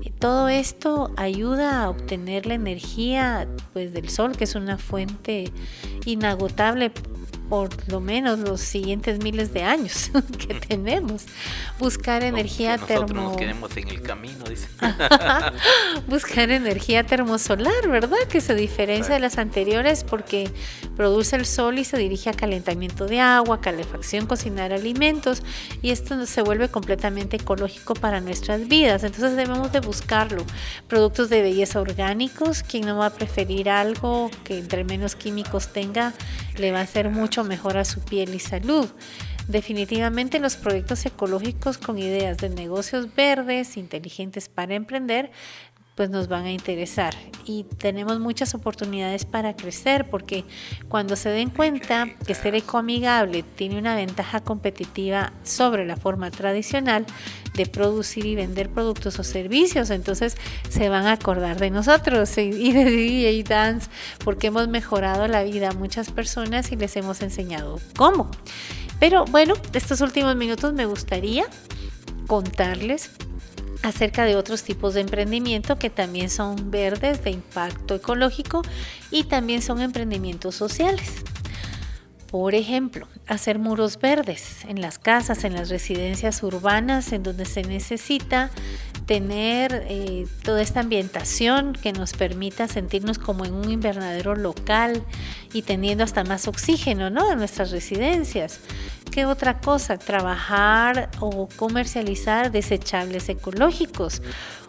Eh, 0.02 0.10
todo 0.18 0.48
esto 0.48 1.12
ayuda 1.16 1.82
a 1.82 1.90
obtener 1.90 2.46
la 2.46 2.54
energía 2.54 3.46
pues, 3.72 3.92
del 3.92 4.08
sol, 4.08 4.36
que 4.36 4.44
es 4.44 4.54
una 4.54 4.78
fuente 4.78 5.52
inagotable 6.06 6.92
por 7.48 7.70
lo 7.90 8.00
menos 8.00 8.38
los 8.38 8.60
siguientes 8.60 9.22
miles 9.22 9.52
de 9.52 9.62
años 9.62 10.10
que 10.38 10.54
tenemos. 10.54 11.26
Buscar 11.78 12.22
energía 12.22 12.76
nosotros 12.76 13.06
termo... 13.06 13.22
nos 13.22 13.36
quedemos 13.36 13.76
en 13.76 13.88
el 13.88 14.02
camino, 14.02 14.44
dice. 14.48 14.68
Buscar 16.08 16.50
energía 16.50 17.04
termosolar, 17.04 17.88
¿verdad? 17.88 18.18
Que 18.28 18.40
se 18.40 18.54
diferencia 18.54 19.14
de 19.14 19.20
las 19.20 19.38
anteriores 19.38 20.04
porque 20.04 20.50
produce 20.96 21.36
el 21.36 21.46
sol 21.46 21.78
y 21.78 21.84
se 21.84 21.98
dirige 21.98 22.30
a 22.30 22.32
calentamiento 22.32 23.06
de 23.06 23.20
agua, 23.20 23.60
calefacción, 23.60 24.26
cocinar 24.26 24.72
alimentos 24.72 25.42
y 25.82 25.90
esto 25.90 26.24
se 26.26 26.42
vuelve 26.42 26.68
completamente 26.68 27.36
ecológico 27.36 27.94
para 27.94 28.20
nuestras 28.20 28.68
vidas. 28.68 29.04
Entonces 29.04 29.36
debemos 29.36 29.72
de 29.72 29.80
buscarlo. 29.80 30.44
Productos 30.88 31.28
de 31.28 31.42
belleza 31.42 31.80
orgánicos, 31.80 32.62
quien 32.62 32.86
no 32.86 32.98
va 32.98 33.06
a 33.06 33.10
preferir 33.10 33.68
algo 33.68 34.30
que 34.44 34.58
entre 34.58 34.84
menos 34.84 35.14
químicos 35.14 35.72
tenga, 35.72 36.14
le 36.58 36.72
va 36.72 36.80
a 36.80 36.82
hacer 36.82 37.10
mucho 37.10 37.44
mejor 37.44 37.76
a 37.76 37.84
su 37.84 38.00
piel 38.00 38.34
y 38.34 38.38
salud. 38.38 38.88
Definitivamente 39.48 40.38
los 40.38 40.56
proyectos 40.56 41.04
ecológicos 41.04 41.76
con 41.76 41.98
ideas 41.98 42.38
de 42.38 42.48
negocios 42.48 43.14
verdes, 43.14 43.76
inteligentes 43.76 44.48
para 44.48 44.74
emprender, 44.74 45.30
pues 45.94 46.10
nos 46.10 46.28
van 46.28 46.44
a 46.44 46.52
interesar. 46.52 47.14
Y 47.46 47.64
tenemos 47.78 48.18
muchas 48.20 48.54
oportunidades 48.54 49.24
para 49.24 49.54
crecer 49.54 50.08
porque 50.10 50.44
cuando 50.88 51.14
se 51.14 51.28
den 51.28 51.50
cuenta 51.50 52.08
que 52.26 52.34
ser 52.34 52.54
ecoamigable 52.54 53.42
tiene 53.42 53.78
una 53.78 53.94
ventaja 53.94 54.40
competitiva 54.40 55.32
sobre 55.42 55.86
la 55.86 55.96
forma 55.96 56.30
tradicional 56.30 57.06
de 57.54 57.66
producir 57.66 58.26
y 58.26 58.34
vender 58.34 58.70
productos 58.70 59.18
o 59.18 59.24
servicios, 59.24 59.90
entonces 59.90 60.36
se 60.68 60.88
van 60.88 61.06
a 61.06 61.12
acordar 61.12 61.58
de 61.58 61.70
nosotros. 61.70 62.36
Y 62.38 62.72
de 62.72 62.84
DJ 62.84 63.44
Dance 63.44 63.88
porque 64.24 64.48
hemos 64.48 64.68
mejorado 64.68 65.28
la 65.28 65.44
vida 65.44 65.70
a 65.70 65.72
muchas 65.72 66.10
personas 66.10 66.72
y 66.72 66.76
les 66.76 66.96
hemos 66.96 67.22
enseñado 67.22 67.78
cómo. 67.96 68.30
Pero 68.98 69.24
bueno, 69.26 69.54
estos 69.72 70.00
últimos 70.00 70.34
minutos 70.36 70.72
me 70.72 70.86
gustaría 70.86 71.44
contarles 72.26 73.10
acerca 73.84 74.24
de 74.24 74.34
otros 74.34 74.62
tipos 74.62 74.94
de 74.94 75.02
emprendimiento 75.02 75.78
que 75.78 75.90
también 75.90 76.30
son 76.30 76.70
verdes, 76.70 77.22
de 77.22 77.30
impacto 77.30 77.94
ecológico 77.94 78.62
y 79.10 79.24
también 79.24 79.60
son 79.60 79.82
emprendimientos 79.82 80.54
sociales. 80.54 81.22
Por 82.30 82.54
ejemplo, 82.54 83.06
hacer 83.26 83.58
muros 83.58 83.98
verdes 84.00 84.64
en 84.64 84.80
las 84.80 84.98
casas, 84.98 85.44
en 85.44 85.52
las 85.52 85.68
residencias 85.68 86.42
urbanas, 86.42 87.12
en 87.12 87.22
donde 87.22 87.44
se 87.44 87.62
necesita 87.62 88.50
tener 89.06 89.84
eh, 89.88 90.26
toda 90.42 90.62
esta 90.62 90.80
ambientación 90.80 91.74
que 91.74 91.92
nos 91.92 92.12
permita 92.12 92.68
sentirnos 92.68 93.18
como 93.18 93.44
en 93.44 93.54
un 93.54 93.70
invernadero 93.70 94.34
local 94.34 95.02
y 95.52 95.62
teniendo 95.62 96.04
hasta 96.04 96.24
más 96.24 96.48
oxígeno 96.48 97.10
¿no? 97.10 97.32
en 97.32 97.38
nuestras 97.38 97.70
residencias. 97.70 98.60
¿Qué 99.10 99.26
otra 99.26 99.60
cosa? 99.60 99.98
Trabajar 99.98 101.10
o 101.20 101.48
comercializar 101.56 102.50
desechables 102.50 103.28
ecológicos. 103.28 104.22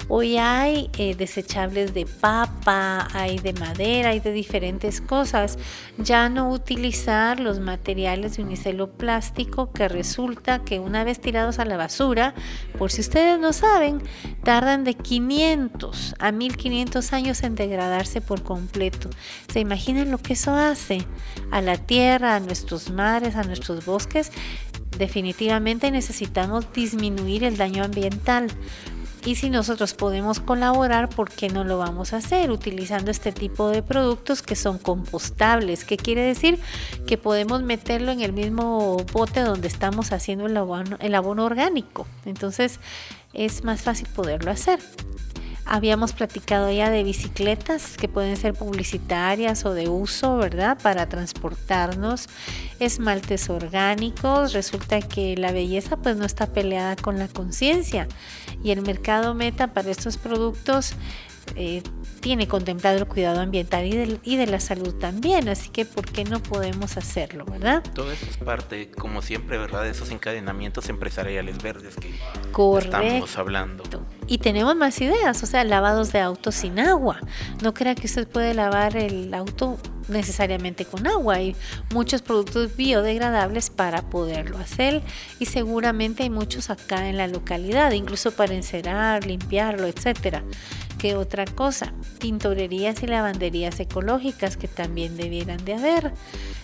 Hoy 0.08 0.38
hay 0.38 0.92
eh, 1.00 1.16
desechables 1.16 1.96
de 1.96 2.06
papa, 2.06 3.08
hay 3.14 3.40
de 3.40 3.54
madera, 3.54 4.10
hay 4.10 4.20
de 4.20 4.32
diferentes 4.32 5.02
cosas. 5.02 5.58
Ya 5.98 6.30
no 6.30 6.52
utilizar 6.52 7.40
los 7.40 7.60
materiales 7.60 8.38
de 8.38 8.44
unicelo 8.44 8.92
plástico 8.92 9.72
que 9.72 9.88
resulta 9.88 10.64
que 10.64 10.80
una 10.80 11.04
vez 11.04 11.20
tirados 11.20 11.58
a 11.58 11.66
la 11.66 11.76
basura, 11.76 12.36
por 12.78 12.92
si 12.92 13.02
ustedes 13.02 13.40
no 13.40 13.52
saben, 13.52 14.04
tardan 14.44 14.84
de 14.84 14.94
500 14.94 16.16
a 16.20 16.32
1500 16.32 17.14
años 17.14 17.42
en 17.42 17.56
degradarse 17.56 18.22
por 18.22 18.44
completo. 18.44 19.10
¿Se 19.52 19.60
imaginan 19.60 20.12
lo 20.12 20.20
que 20.20 20.34
eso 20.34 20.54
hace 20.54 21.04
a 21.50 21.62
la 21.62 21.78
tierra, 21.78 22.36
a 22.36 22.40
nuestros 22.40 22.92
mares, 22.92 23.36
a 23.36 23.44
nuestros 23.44 23.86
bosques? 23.86 24.32
Definitivamente 24.98 25.92
necesitamos 25.92 26.72
disminuir 26.74 27.44
el 27.44 27.58
daño 27.58 27.84
ambiental. 27.84 28.48
Y 29.26 29.34
si 29.36 29.50
nosotros 29.50 29.96
podemos 29.96 30.40
colaborar, 30.40 31.10
¿por 31.10 31.32
qué 31.32 31.50
no 31.50 31.64
lo 31.64 31.80
vamos 31.80 32.14
a 32.14 32.18
hacer? 32.18 32.52
Utilizando 32.52 33.10
este 33.10 33.32
tipo 33.32 33.70
de 33.70 33.82
productos 33.82 34.44
que 34.44 34.56
son 34.56 34.78
compostables. 34.78 35.84
¿Qué 35.84 35.98
quiere 35.98 36.22
decir? 36.22 36.60
Que 37.08 37.18
podemos 37.18 37.64
meterlo 37.64 38.12
en 38.12 38.22
el 38.22 38.34
mismo 38.34 38.98
bote 39.12 39.40
donde 39.40 39.68
estamos 39.68 40.12
haciendo 40.12 40.46
el 40.46 40.56
abono, 40.58 41.44
orgánico. 41.44 42.06
Entonces 42.26 42.80
es 43.34 43.64
más 43.64 43.82
fácil 43.82 44.08
poderlo 44.16 44.52
hacer. 44.52 44.80
Habíamos 45.68 46.14
platicado 46.14 46.72
ya 46.72 46.92
de 46.92 47.04
bicicletas 47.04 47.98
que 47.98 48.08
pueden 48.08 48.38
ser 48.38 48.54
publicitarias 48.54 49.66
o 49.66 49.74
de 49.74 49.90
uso, 49.90 50.38
¿verdad? 50.38 50.78
Para 50.82 51.10
transportarnos. 51.10 52.28
Esmaltes 52.80 53.50
orgánicos. 53.50 54.54
Resulta 54.54 55.02
que 55.02 55.36
la 55.36 55.52
belleza 55.52 55.98
pues 55.98 56.18
no 56.18 56.26
está 56.26 56.46
peleada 56.46 56.96
con 56.96 57.18
la 57.18 57.28
conciencia. 57.28 58.08
Y 58.64 58.72
el 58.72 58.84
mercado 58.84 59.34
meta 59.34 59.74
para 59.74 59.90
estos 59.90 60.18
productos 60.18 60.94
eh, 61.56 61.82
tiene 62.20 62.48
contemplado 62.48 62.98
el 62.98 63.06
cuidado 63.06 63.40
ambiental 63.40 63.86
y 63.86 63.96
de, 63.96 64.20
y 64.24 64.36
de, 64.36 64.48
la 64.48 64.60
salud 64.60 64.96
también, 64.96 65.48
así 65.48 65.70
que 65.70 65.86
¿por 65.86 66.06
qué 66.12 66.24
no 66.24 66.42
podemos 66.42 66.98
hacerlo, 66.98 67.46
verdad? 67.46 67.84
Todo 67.94 68.12
eso 68.12 68.26
es 68.30 68.38
parte, 68.38 68.92
como 68.92 69.22
siempre, 69.22 69.58
¿verdad? 69.58 69.84
De 69.84 69.92
esos 69.92 70.10
encadenamientos 70.12 70.90
empresariales 70.90 71.62
verdes 71.62 71.96
que 71.96 72.14
Correcto. 72.52 72.98
estamos 73.02 73.38
hablando. 73.38 73.84
Y 74.28 74.40
tenemos 74.40 74.76
más 74.76 75.00
ideas, 75.02 75.42
o 75.44 75.46
sea, 75.46 75.64
lavados 75.64 76.12
de 76.12 76.20
auto 76.20 76.52
sin 76.52 76.80
agua. 76.80 77.20
No 77.62 77.74
crea 77.74 77.96
que 77.96 78.08
usted 78.08 78.28
puede 78.28 78.54
lavar 78.54 78.98
el 78.98 79.34
auto 79.34 79.78
necesariamente 80.08 80.86
con 80.86 81.06
agua. 81.08 81.36
Hay 81.36 81.56
muchos 81.94 82.22
productos 82.22 82.76
biodegradables 82.76 83.70
para 83.70 84.02
poderlo 84.10 84.58
hacer 84.58 85.02
y 85.40 85.46
seguramente 85.46 86.24
hay 86.24 86.30
muchos 86.30 86.70
acá 86.70 87.08
en 87.10 87.18
la 87.18 87.28
localidad, 87.28 87.92
incluso 87.92 88.32
para 88.32 88.54
encerar, 88.54 89.26
limpiarlo, 89.26 89.88
etcétera. 89.88 90.44
¿Qué 91.06 91.16
otra 91.16 91.46
cosa? 91.46 91.94
Tintorerías 92.18 93.04
y 93.04 93.06
lavanderías 93.06 93.80
ecológicas 93.80 94.58
que 94.58 94.68
también 94.68 95.18
debieran 95.18 95.64
de 95.64 95.76
haber. 95.76 96.14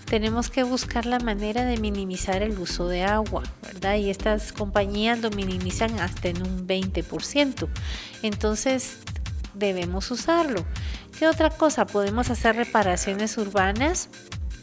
Tenemos 0.10 0.50
que 0.50 0.64
buscar 0.64 1.06
la 1.06 1.20
manera 1.20 1.64
de 1.64 1.78
minimizar 1.78 2.42
el 2.42 2.58
uso 2.58 2.88
de 2.88 3.04
agua, 3.04 3.44
¿verdad? 3.62 3.98
Y 3.98 4.10
estas 4.10 4.52
compañías 4.52 5.20
lo 5.20 5.30
minimizan 5.30 6.00
hasta 6.00 6.30
en 6.30 6.42
un 6.42 6.68
20%. 6.68 7.68
Entonces, 8.24 8.98
debemos 9.54 10.10
usarlo. 10.10 10.66
¿Qué 11.20 11.28
otra 11.28 11.52
cosa? 11.52 11.86
Podemos 11.86 12.32
hacer 12.32 12.56
reparaciones 12.56 13.38
urbanas 13.38 14.10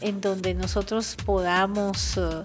en 0.01 0.20
donde 0.20 0.55
nosotros 0.55 1.16
podamos 1.24 2.16
uh, 2.16 2.45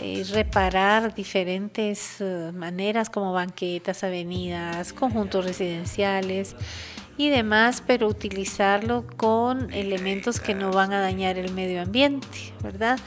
eh, 0.00 0.24
reparar 0.32 1.14
diferentes 1.14 2.20
uh, 2.20 2.52
maneras 2.52 3.10
como 3.10 3.32
banquetas, 3.32 4.04
avenidas, 4.04 4.92
conjuntos 4.92 5.44
residenciales 5.44 6.54
y 7.18 7.30
demás, 7.30 7.82
pero 7.84 8.06
utilizarlo 8.06 9.04
con 9.16 9.72
elementos 9.72 10.38
que 10.38 10.54
no 10.54 10.70
van 10.70 10.92
a 10.92 11.00
dañar 11.00 11.36
el 11.36 11.52
medio 11.52 11.82
ambiente, 11.82 12.54
¿verdad? 12.62 12.98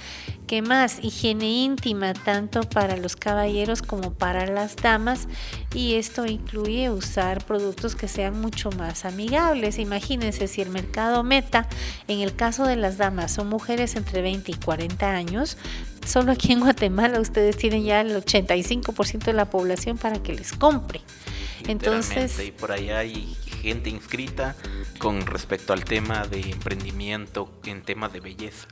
¿Qué 0.47 0.61
más? 0.61 1.01
Higiene 1.01 1.49
íntima, 1.49 2.13
tanto 2.13 2.63
para 2.63 2.97
los 2.97 3.15
caballeros 3.15 3.81
como 3.81 4.13
para 4.13 4.45
las 4.47 4.75
damas, 4.75 5.29
y 5.73 5.95
esto 5.95 6.25
incluye 6.25 6.89
usar 6.89 7.45
productos 7.45 7.95
que 7.95 8.09
sean 8.09 8.41
mucho 8.41 8.69
más 8.71 9.05
amigables. 9.05 9.79
Imagínense 9.79 10.49
si 10.49 10.61
el 10.61 10.71
mercado 10.71 11.23
meta, 11.23 11.69
en 12.09 12.19
el 12.19 12.35
caso 12.35 12.65
de 12.65 12.75
las 12.75 12.97
damas, 12.97 13.31
son 13.31 13.47
mujeres 13.47 13.95
entre 13.95 14.21
20 14.21 14.51
y 14.51 14.55
40 14.55 15.09
años, 15.09 15.57
solo 16.05 16.31
aquí 16.31 16.51
en 16.51 16.59
Guatemala 16.59 17.19
ustedes 17.19 17.57
tienen 17.57 17.83
ya 17.83 18.01
el 18.01 18.15
85% 18.15 19.25
de 19.25 19.33
la 19.33 19.49
población 19.49 19.97
para 19.97 20.21
que 20.21 20.33
les 20.33 20.53
compre. 20.53 21.01
Entonces, 21.67 22.39
y 22.39 22.51
por 22.51 22.71
allá 22.71 22.99
hay 22.99 23.35
gente 23.61 23.89
inscrita 23.89 24.55
con 24.97 25.25
respecto 25.25 25.73
al 25.73 25.85
tema 25.85 26.25
de 26.27 26.41
emprendimiento 26.41 27.51
en 27.65 27.83
temas 27.83 28.11
de 28.11 28.19
belleza. 28.19 28.67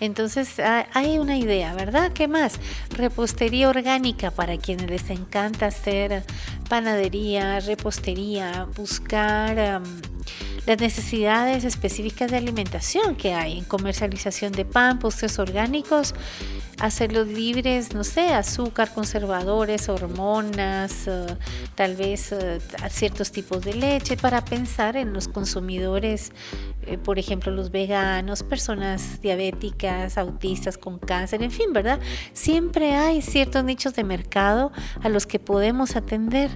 Entonces 0.00 0.60
hay 0.60 1.18
una 1.18 1.36
idea, 1.36 1.74
¿verdad? 1.74 2.12
¿Qué 2.12 2.28
más? 2.28 2.60
Repostería 2.90 3.68
orgánica 3.68 4.30
para 4.30 4.56
quienes 4.56 4.88
les 4.88 5.10
encanta 5.10 5.66
hacer 5.66 6.24
panadería, 6.68 7.58
repostería, 7.60 8.68
buscar 8.76 9.82
um, 9.82 10.00
las 10.66 10.78
necesidades 10.78 11.64
específicas 11.64 12.30
de 12.30 12.36
alimentación 12.36 13.16
que 13.16 13.34
hay 13.34 13.58
en 13.58 13.64
comercialización 13.64 14.52
de 14.52 14.64
pan, 14.64 14.98
postres 14.98 15.38
orgánicos, 15.38 16.14
hacerlos 16.80 17.28
libres, 17.28 17.94
no 17.94 18.04
sé, 18.04 18.34
azúcar, 18.34 18.92
conservadores, 18.92 19.88
hormonas, 19.88 21.06
uh, 21.06 21.36
tal 21.74 21.96
vez 21.96 22.32
uh, 22.32 22.60
ciertos 22.88 23.32
tipos 23.32 23.62
de 23.62 23.74
leche, 23.74 24.16
para 24.16 24.44
pensar 24.44 24.96
en 24.96 25.12
los 25.12 25.28
consumidores 25.28 26.32
eh, 26.88 26.98
por 26.98 27.18
ejemplo, 27.18 27.52
los 27.52 27.70
veganos, 27.70 28.42
personas 28.42 29.20
diabéticas, 29.20 30.16
autistas 30.16 30.78
con 30.78 30.98
cáncer, 30.98 31.42
en 31.42 31.50
fin, 31.50 31.72
¿verdad? 31.72 32.00
Siempre 32.32 32.94
hay 32.94 33.20
ciertos 33.20 33.62
nichos 33.64 33.94
de 33.94 34.04
mercado 34.04 34.72
a 35.02 35.08
los 35.08 35.26
que 35.26 35.38
podemos 35.38 35.96
atender 35.96 36.50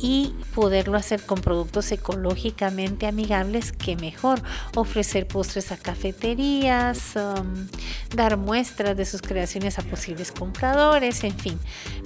y 0.00 0.34
poderlo 0.54 0.96
hacer 0.98 1.24
con 1.24 1.40
productos 1.40 1.90
ecológicamente 1.92 3.06
amigables, 3.06 3.72
que 3.72 3.96
mejor 3.96 4.42
ofrecer 4.76 5.26
postres 5.26 5.72
a 5.72 5.76
cafeterías, 5.76 7.14
um, 7.16 7.68
dar 8.14 8.36
muestras 8.36 8.96
de 8.96 9.04
sus 9.04 9.22
creaciones 9.22 9.78
a 9.78 9.82
posibles 9.82 10.32
compradores, 10.32 11.24
en 11.24 11.38
fin. 11.38 11.58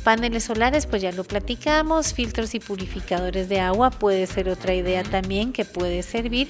Paneles 0.05 0.45
solares, 0.45 0.87
pues 0.87 1.03
ya 1.03 1.12
lo 1.12 1.25
platicamos, 1.25 2.12
filtros 2.12 2.55
y 2.55 2.61
purificadores 2.61 3.49
de 3.49 3.61
agua 3.61 3.91
puede 3.91 4.27
ser 4.27 4.49
otra 4.49 4.75
idea 4.75 5.03
también 5.03 5.53
que 5.53 5.64
puede 5.64 6.03
servir 6.03 6.49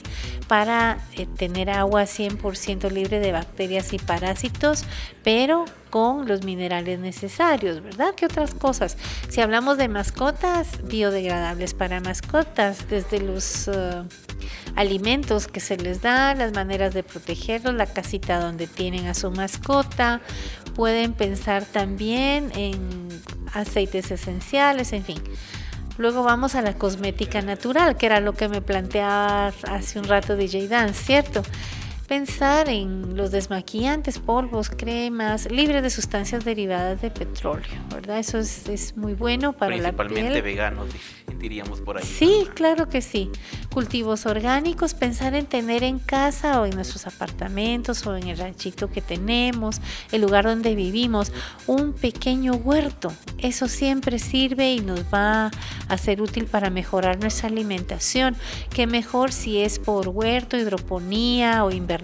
para 0.49 0.99
eh, 1.15 1.27
tener 1.37 1.71
agua 1.71 2.03
100% 2.03 2.91
libre 2.91 3.21
de 3.21 3.33
bacterias 3.33 3.93
y 3.93 3.99
parásitos, 3.99 4.85
pero 5.23 5.65
con 5.91 6.27
los 6.29 6.45
minerales 6.45 6.99
necesarios, 6.99 7.83
¿verdad? 7.83 8.15
¿Qué 8.17 8.27
otras 8.27 8.55
cosas? 8.55 8.99
Si 9.29 9.41
hablamos 9.41 9.79
de 9.79 9.89
mascotas, 9.89 10.69
biodegradables 10.85 11.75
para 11.75 12.01
mascotas, 12.01 12.89
desde 12.89 13.21
los 13.21 13.69
eh, 13.69 14.03
alimentos 14.75 15.47
que 15.47 15.61
se 15.61 15.77
les 15.77 16.03
da, 16.03 16.35
las 16.35 16.53
maneras 16.53 16.93
de 16.93 17.03
protegerlos, 17.03 17.75
la 17.75 17.87
casita 17.87 18.39
donde 18.41 18.67
tienen 18.67 19.07
a 19.07 19.15
su 19.15 19.31
mascota, 19.31 20.21
pueden 20.75 21.15
pensar 21.15 21.65
también 21.65 22.53
en 22.55 23.09
aceites 23.55 24.11
esenciales, 24.11 24.93
en 24.93 25.05
fin. 25.05 25.23
Luego 25.99 26.23
vamos 26.23 26.55
a 26.55 26.63
la 26.63 26.75
cosmética 26.75 27.41
natural, 27.43 27.97
que 27.97 28.07
era 28.07 28.21
lo 28.21 28.35
que 28.35 28.49
me 28.49 28.61
planteaba 28.61 29.49
hace 29.69 29.99
un 29.99 30.05
rato 30.05 30.37
DJ 30.37 30.69
Dan, 30.69 30.95
¿cierto? 30.95 31.43
Pensar 32.07 32.69
en 32.69 33.17
los 33.17 33.33
desmaquillantes, 33.33 34.19
polvos, 34.19 34.71
cremas, 34.71 35.51
libres 35.51 35.83
de 35.83 35.91
sustancias 35.91 36.45
derivadas 36.45 37.01
de 37.03 37.11
petróleo, 37.11 37.67
¿verdad? 37.93 38.19
Eso 38.19 38.39
es, 38.39 38.69
es 38.69 38.97
muy 38.97 39.15
bueno 39.15 39.55
para 39.55 39.77
la 39.77 39.93
piel. 39.93 39.97
Principalmente 39.97 40.43
veganos, 40.43 40.89
diríamos 41.39 41.81
por 41.81 41.99
ahí. 41.99 42.05
Sí, 42.05 42.47
claro 42.55 42.89
que 42.89 43.03
sí. 43.03 43.31
Cultivos 43.73 44.27
orgánicos, 44.27 44.95
pensar 44.95 45.35
en 45.35 45.47
tener 45.47 45.83
en 45.83 45.99
casa 45.99 46.61
o 46.61 46.67
en 46.67 46.75
nuestros 46.75 47.07
apartamentos 47.07 48.07
o 48.07 48.17
en 48.17 48.29
el 48.29 48.39
ranchito 48.39 48.91
que 48.91 49.01
tenemos, 49.01 49.81
el 50.13 50.23
lugar 50.23 50.45
donde 50.45 50.75
vivimos, 50.75 51.33
un 51.67 51.93
pequeño 51.93 52.55
huerto. 52.55 53.13
Eso 53.39 53.69
siempre 53.69 54.19
sirve 54.19 54.75
y 54.75 54.81
nos 54.81 55.01
va 55.13 55.51
a 55.89 55.99
ser 55.99 56.23
útil 56.23 56.47
para 56.47 56.71
mejorar 56.71 57.19
nuestra 57.19 57.49
alimentación. 57.49 58.37
Qué 58.71 58.87
mejor 58.87 59.33
si 59.33 59.59
es 59.59 59.79
por 59.79 60.09
huerto, 60.09 60.57
hidroponía 60.57 61.65
o 61.65 61.71
inversión 61.71 61.97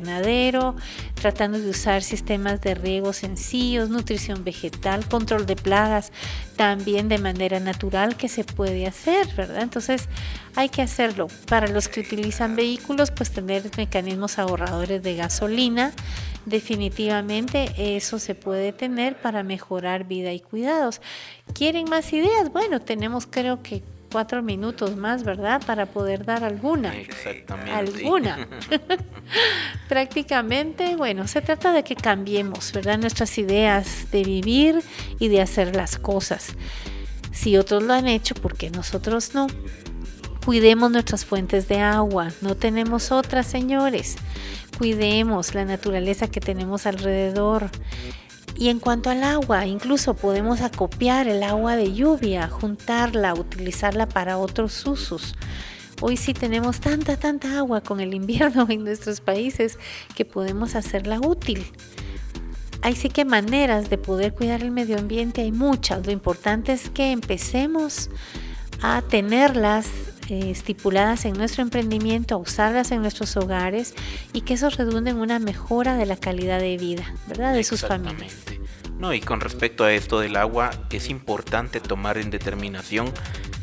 tratando 1.22 1.60
de 1.60 1.70
usar 1.70 2.02
sistemas 2.02 2.60
de 2.62 2.74
riego 2.74 3.12
sencillos, 3.12 3.88
nutrición 3.88 4.42
vegetal, 4.42 5.06
control 5.08 5.46
de 5.46 5.54
plagas, 5.54 6.10
también 6.56 7.08
de 7.08 7.18
manera 7.18 7.60
natural 7.60 8.16
que 8.16 8.28
se 8.28 8.42
puede 8.42 8.88
hacer, 8.88 9.28
¿verdad? 9.36 9.62
Entonces 9.62 10.08
hay 10.56 10.68
que 10.68 10.82
hacerlo. 10.82 11.28
Para 11.48 11.68
los 11.68 11.86
que 11.86 12.00
utilizan 12.00 12.56
vehículos, 12.56 13.12
pues 13.12 13.30
tener 13.30 13.62
mecanismos 13.76 14.40
ahorradores 14.40 15.00
de 15.04 15.14
gasolina. 15.14 15.92
Definitivamente 16.44 17.72
eso 17.76 18.18
se 18.18 18.34
puede 18.34 18.72
tener 18.72 19.14
para 19.14 19.44
mejorar 19.44 20.08
vida 20.08 20.32
y 20.32 20.40
cuidados. 20.40 21.00
¿Quieren 21.54 21.88
más 21.88 22.12
ideas? 22.12 22.50
Bueno, 22.52 22.80
tenemos 22.80 23.28
creo 23.30 23.62
que 23.62 23.84
cuatro 24.12 24.42
minutos 24.42 24.96
más, 24.96 25.24
¿verdad? 25.24 25.62
Para 25.66 25.86
poder 25.86 26.24
dar 26.24 26.44
alguna. 26.44 26.94
Exactamente. 26.96 27.72
Alguna. 27.72 28.46
Prácticamente, 29.88 30.96
bueno, 30.96 31.26
se 31.26 31.40
trata 31.40 31.72
de 31.72 31.82
que 31.82 31.96
cambiemos, 31.96 32.72
¿verdad? 32.72 32.98
Nuestras 32.98 33.36
ideas 33.38 34.10
de 34.12 34.22
vivir 34.22 34.82
y 35.18 35.28
de 35.28 35.40
hacer 35.40 35.74
las 35.74 35.98
cosas. 35.98 36.54
Si 37.32 37.56
otros 37.56 37.82
lo 37.82 37.94
han 37.94 38.06
hecho, 38.06 38.34
¿por 38.34 38.56
qué 38.56 38.70
nosotros 38.70 39.34
no? 39.34 39.46
Cuidemos 40.44 40.90
nuestras 40.90 41.24
fuentes 41.24 41.68
de 41.68 41.80
agua, 41.80 42.28
no 42.40 42.56
tenemos 42.56 43.12
otras, 43.12 43.46
señores. 43.46 44.16
Cuidemos 44.76 45.54
la 45.54 45.64
naturaleza 45.64 46.28
que 46.28 46.40
tenemos 46.40 46.86
alrededor. 46.86 47.70
Y 48.56 48.68
en 48.68 48.78
cuanto 48.80 49.10
al 49.10 49.24
agua, 49.24 49.66
incluso 49.66 50.14
podemos 50.14 50.60
acopiar 50.60 51.26
el 51.26 51.42
agua 51.42 51.76
de 51.76 51.92
lluvia, 51.92 52.48
juntarla, 52.48 53.34
utilizarla 53.34 54.08
para 54.08 54.38
otros 54.38 54.86
usos. 54.86 55.34
Hoy 56.00 56.16
sí 56.16 56.34
tenemos 56.34 56.80
tanta, 56.80 57.16
tanta 57.16 57.58
agua 57.58 57.80
con 57.80 58.00
el 58.00 58.14
invierno 58.14 58.66
en 58.70 58.84
nuestros 58.84 59.20
países 59.20 59.78
que 60.14 60.24
podemos 60.24 60.74
hacerla 60.74 61.20
útil. 61.20 61.64
Hay 62.82 62.96
sí 62.96 63.08
que 63.08 63.24
maneras 63.24 63.90
de 63.90 63.98
poder 63.98 64.34
cuidar 64.34 64.62
el 64.62 64.72
medio 64.72 64.98
ambiente, 64.98 65.42
hay 65.42 65.52
muchas. 65.52 66.04
Lo 66.04 66.10
importante 66.12 66.72
es 66.72 66.90
que 66.90 67.12
empecemos 67.12 68.10
a 68.82 69.02
tenerlas 69.02 69.86
eh, 70.32 70.50
estipuladas 70.50 71.26
en 71.26 71.34
nuestro 71.34 71.62
emprendimiento, 71.62 72.34
a 72.34 72.38
usarlas 72.38 72.90
en 72.90 73.02
nuestros 73.02 73.36
hogares 73.36 73.94
y 74.32 74.40
que 74.40 74.54
eso 74.54 74.70
redunde 74.70 75.10
en 75.10 75.18
una 75.18 75.38
mejora 75.38 75.96
de 75.98 76.06
la 76.06 76.16
calidad 76.16 76.58
de 76.58 76.78
vida, 76.78 77.04
¿verdad? 77.28 77.52
De 77.52 77.62
sus 77.64 77.82
familias. 77.82 78.38
No, 78.98 79.12
y 79.12 79.20
con 79.20 79.40
respecto 79.40 79.84
a 79.84 79.92
esto 79.92 80.20
del 80.20 80.36
agua, 80.36 80.70
es 80.90 81.10
importante 81.10 81.80
tomar 81.80 82.16
en 82.16 82.30
determinación 82.30 83.12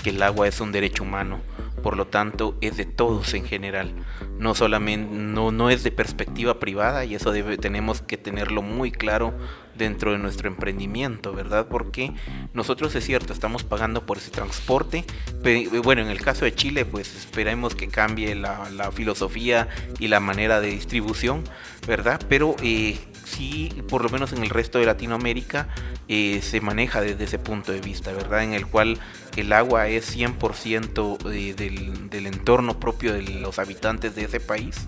que 0.04 0.12
el 0.12 0.22
agua 0.22 0.48
es 0.48 0.62
un 0.62 0.72
derecho 0.72 1.02
humano, 1.02 1.40
por 1.82 1.98
lo 1.98 2.06
tanto 2.06 2.56
es 2.62 2.78
de 2.78 2.86
todos 2.86 3.34
en 3.34 3.46
general. 3.46 3.92
No 4.38 4.54
solamente 4.54 5.12
no, 5.12 5.52
no 5.52 5.72
es 5.72 5.84
de 5.84 5.92
perspectiva 5.92 6.60
privada 6.60 7.04
y 7.04 7.16
eso 7.16 7.32
debe, 7.32 7.58
tenemos 7.58 8.04
que 8.04 8.18
tenerlo 8.18 8.62
muy 8.62 8.92
claro 8.92 9.34
dentro 9.80 10.12
de 10.12 10.20
nuestro 10.20 10.48
emprendimiento, 10.48 11.34
¿verdad? 11.34 11.68
Porque 11.68 12.12
nosotros 12.54 12.94
es 12.94 13.04
cierto, 13.04 13.34
estamos 13.34 13.64
pagando 13.64 14.06
por 14.06 14.18
ese 14.18 14.30
transporte. 14.30 15.06
Pero, 15.42 15.82
bueno, 15.82 16.04
en 16.04 16.10
el 16.10 16.22
caso 16.22 16.46
de 16.46 16.54
Chile, 16.54 16.86
pues 16.86 17.16
esperemos 17.16 17.74
que 17.74 17.88
cambie 17.88 18.36
la, 18.36 18.70
la 18.70 18.92
filosofía 18.92 19.70
y 19.98 20.10
la 20.10 20.20
manera 20.20 20.62
de 20.62 20.70
distribución, 20.70 21.44
¿verdad? 21.88 22.22
Pero 22.30 22.56
eh, 22.62 23.00
sí, 23.26 23.74
por 23.90 24.04
lo 24.04 24.10
menos 24.10 24.34
en 24.34 24.44
el 24.44 24.50
resto 24.50 24.78
de 24.78 24.86
Latinoamérica, 24.86 25.70
eh, 26.08 26.42
se 26.44 26.62
maneja 26.62 27.02
desde 27.02 27.24
ese 27.24 27.40
punto 27.40 27.72
de 27.72 27.82
vista, 27.82 28.12
¿verdad? 28.12 28.44
En 28.44 28.54
el 28.54 28.68
cual 28.68 29.00
el 29.36 29.54
agua 29.54 29.88
es 29.88 30.16
100% 30.16 31.32
eh, 31.32 31.54
del, 31.56 32.10
del 32.10 32.28
entorno 32.28 32.80
propio 32.80 33.14
de 33.14 33.22
los 33.22 33.58
habitantes 33.60 34.16
de 34.16 34.26
ese 34.26 34.40
país 34.40 34.88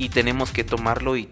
y 0.00 0.08
tenemos 0.08 0.50
que 0.50 0.64
tomarlo 0.64 1.14
y, 1.18 1.28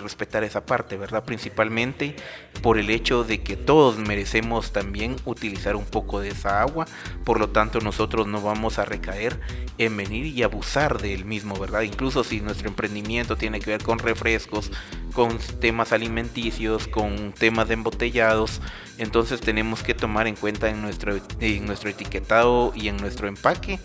respetar 0.00 0.44
esa 0.44 0.64
parte, 0.64 0.96
¿verdad? 0.96 1.24
Principalmente 1.24 2.14
por 2.62 2.78
el 2.78 2.88
hecho 2.88 3.24
de 3.24 3.42
que 3.42 3.56
todos 3.56 3.98
merecemos 3.98 4.72
también 4.72 5.16
utilizar 5.24 5.74
un 5.74 5.84
poco 5.84 6.20
de 6.20 6.28
esa 6.28 6.62
agua, 6.62 6.86
por 7.24 7.40
lo 7.40 7.48
tanto 7.48 7.80
nosotros 7.80 8.28
no 8.28 8.40
vamos 8.40 8.78
a 8.78 8.84
recaer 8.84 9.40
en 9.76 9.96
venir 9.96 10.26
y 10.26 10.44
abusar 10.44 11.02
del 11.02 11.24
mismo, 11.24 11.58
¿verdad? 11.58 11.82
Incluso 11.82 12.22
si 12.22 12.40
nuestro 12.40 12.68
emprendimiento 12.68 13.34
tiene 13.34 13.58
que 13.58 13.72
ver 13.72 13.82
con 13.82 13.98
refrescos, 13.98 14.70
con 15.14 15.38
temas 15.60 15.92
alimenticios, 15.92 16.86
con 16.86 17.32
temas 17.32 17.66
de 17.66 17.74
embotellados, 17.74 18.60
entonces 19.02 19.40
tenemos 19.40 19.82
que 19.82 19.94
tomar 19.94 20.26
en 20.26 20.36
cuenta 20.36 20.68
en 20.70 20.80
nuestro, 20.80 21.18
en 21.40 21.66
nuestro 21.66 21.90
etiquetado 21.90 22.72
y 22.74 22.88
en 22.88 22.96
nuestro 22.96 23.28
empaque 23.28 23.78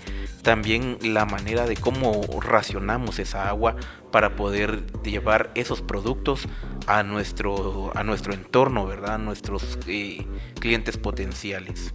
también 0.48 0.98
la 1.02 1.26
manera 1.26 1.66
de 1.66 1.76
cómo 1.76 2.22
racionamos 2.40 3.20
esa 3.20 3.50
agua 3.50 3.76
para 4.14 4.38
poder 4.38 4.86
llevar 5.04 5.52
esos 5.56 5.82
productos 5.82 6.48
a 6.86 7.04
nuestro, 7.04 7.92
a 7.96 8.04
nuestro 8.06 8.34
entorno, 8.34 8.86
¿verdad? 8.86 9.16
A 9.16 9.18
nuestros 9.18 9.78
eh, 9.88 10.26
clientes 10.62 10.98
potenciales. 10.98 11.94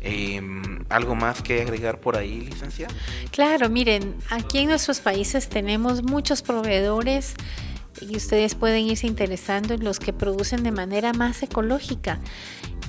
Em, 0.00 0.86
¿Algo 0.88 1.14
más 1.14 1.42
que 1.42 1.60
agregar 1.60 2.00
por 2.00 2.16
ahí, 2.16 2.40
licenciada? 2.40 2.94
Claro, 3.30 3.68
miren, 3.68 4.16
aquí 4.30 4.60
en 4.60 4.68
nuestros 4.68 5.00
países 5.00 5.50
tenemos 5.50 6.02
muchos 6.02 6.40
proveedores 6.40 7.34
y 8.00 8.16
ustedes 8.16 8.54
pueden 8.54 8.86
irse 8.86 9.06
interesando 9.06 9.74
en 9.74 9.84
los 9.84 9.98
que 9.98 10.12
producen 10.12 10.62
de 10.62 10.72
manera 10.72 11.12
más 11.12 11.42
ecológica 11.42 12.18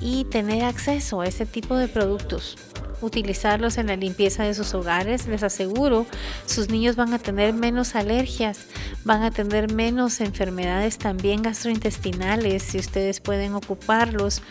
y 0.00 0.24
tener 0.24 0.64
acceso 0.64 1.20
a 1.20 1.26
ese 1.26 1.46
tipo 1.46 1.76
de 1.76 1.88
productos 1.88 2.56
utilizarlos 3.04 3.78
en 3.78 3.88
la 3.88 3.96
limpieza 3.96 4.44
de 4.44 4.54
sus 4.54 4.74
hogares, 4.74 5.26
les 5.26 5.42
aseguro, 5.42 6.06
sus 6.46 6.68
niños 6.68 6.96
van 6.96 7.12
a 7.12 7.18
tener 7.18 7.52
menos 7.52 7.94
alergias, 7.94 8.66
van 9.04 9.22
a 9.22 9.30
tener 9.30 9.72
menos 9.72 10.20
enfermedades 10.20 10.98
también 10.98 11.42
gastrointestinales 11.42 12.62
si 12.62 12.78
ustedes 12.78 13.20
pueden 13.20 13.54
ocuparlos. 13.54 14.42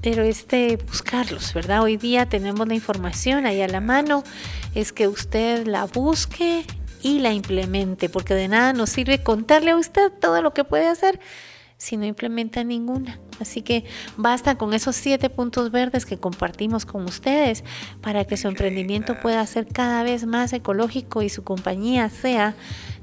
Pero 0.00 0.22
este, 0.22 0.76
buscarlos, 0.76 1.52
¿verdad? 1.54 1.82
Hoy 1.82 1.96
día 1.96 2.28
tenemos 2.28 2.68
la 2.68 2.74
información 2.74 3.46
ahí 3.46 3.60
a 3.62 3.68
la 3.68 3.80
mano, 3.80 4.22
es 4.74 4.92
que 4.92 5.08
usted 5.08 5.66
la 5.66 5.86
busque 5.86 6.64
y 7.08 7.18
la 7.18 7.32
implemente, 7.32 8.08
porque 8.08 8.34
de 8.34 8.48
nada 8.48 8.72
nos 8.72 8.90
sirve 8.90 9.22
contarle 9.22 9.70
a 9.70 9.76
usted 9.76 10.12
todo 10.20 10.42
lo 10.42 10.52
que 10.52 10.64
puede 10.64 10.86
hacer 10.86 11.18
si 11.78 11.96
no 11.96 12.04
implementan 12.04 12.68
ninguna. 12.68 13.20
Así 13.40 13.62
que 13.62 13.84
basta 14.16 14.58
con 14.58 14.74
esos 14.74 14.96
siete 14.96 15.30
puntos 15.30 15.70
verdes 15.70 16.04
que 16.04 16.18
compartimos 16.18 16.84
con 16.84 17.04
ustedes 17.04 17.62
para 18.02 18.24
que 18.24 18.36
su 18.36 18.48
emprendimiento 18.48 19.18
pueda 19.20 19.46
ser 19.46 19.68
cada 19.68 20.02
vez 20.02 20.26
más 20.26 20.52
ecológico 20.52 21.22
y 21.22 21.28
su 21.28 21.44
compañía 21.44 22.10
sea 22.10 22.56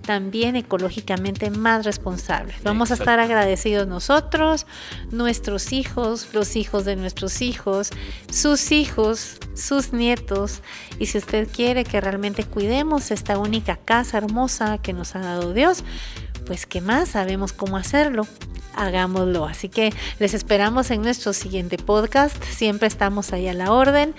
también 0.06 0.58
ecológicamente 0.58 1.50
más 1.50 1.86
responsable. 1.86 2.54
Vamos 2.64 2.92
a 2.92 2.96
estar 2.96 3.20
agradecidos 3.20 3.88
nosotros, 3.88 4.68
nuestros 5.10 5.72
hijos, 5.72 6.34
los 6.34 6.58
hijos 6.58 6.84
de 6.84 6.98
nuestros 6.98 7.42
hijos, 7.42 7.92
sus 8.30 8.74
hijos, 8.74 9.40
sus 9.56 9.94
nietos. 9.94 10.62
Y 11.00 11.08
si 11.08 11.18
usted 11.18 11.48
quiere 11.50 11.86
que 11.86 12.02
realmente 12.02 12.44
cuidemos 12.44 13.10
esta 13.10 13.40
única 13.40 13.78
casa 13.78 14.18
hermosa 14.18 14.78
que 14.80 14.94
nos 14.94 15.16
ha 15.16 15.20
dado 15.20 15.54
Dios, 15.54 15.84
pues 16.46 16.66
qué 16.66 16.82
más, 16.82 17.10
sabemos 17.10 17.54
cómo 17.54 17.78
hacerlo 17.78 18.28
hagámoslo. 18.76 19.46
Así 19.46 19.70
que 19.70 19.94
les 20.20 20.34
esperamos 20.34 20.92
en 20.92 21.02
nuestro 21.02 21.34
siguiente 21.34 21.78
podcast. 21.78 22.42
Siempre 22.44 22.88
estamos 22.88 23.34
ahí 23.34 23.48
a 23.48 23.54
la 23.54 23.72
orden. 23.72 24.14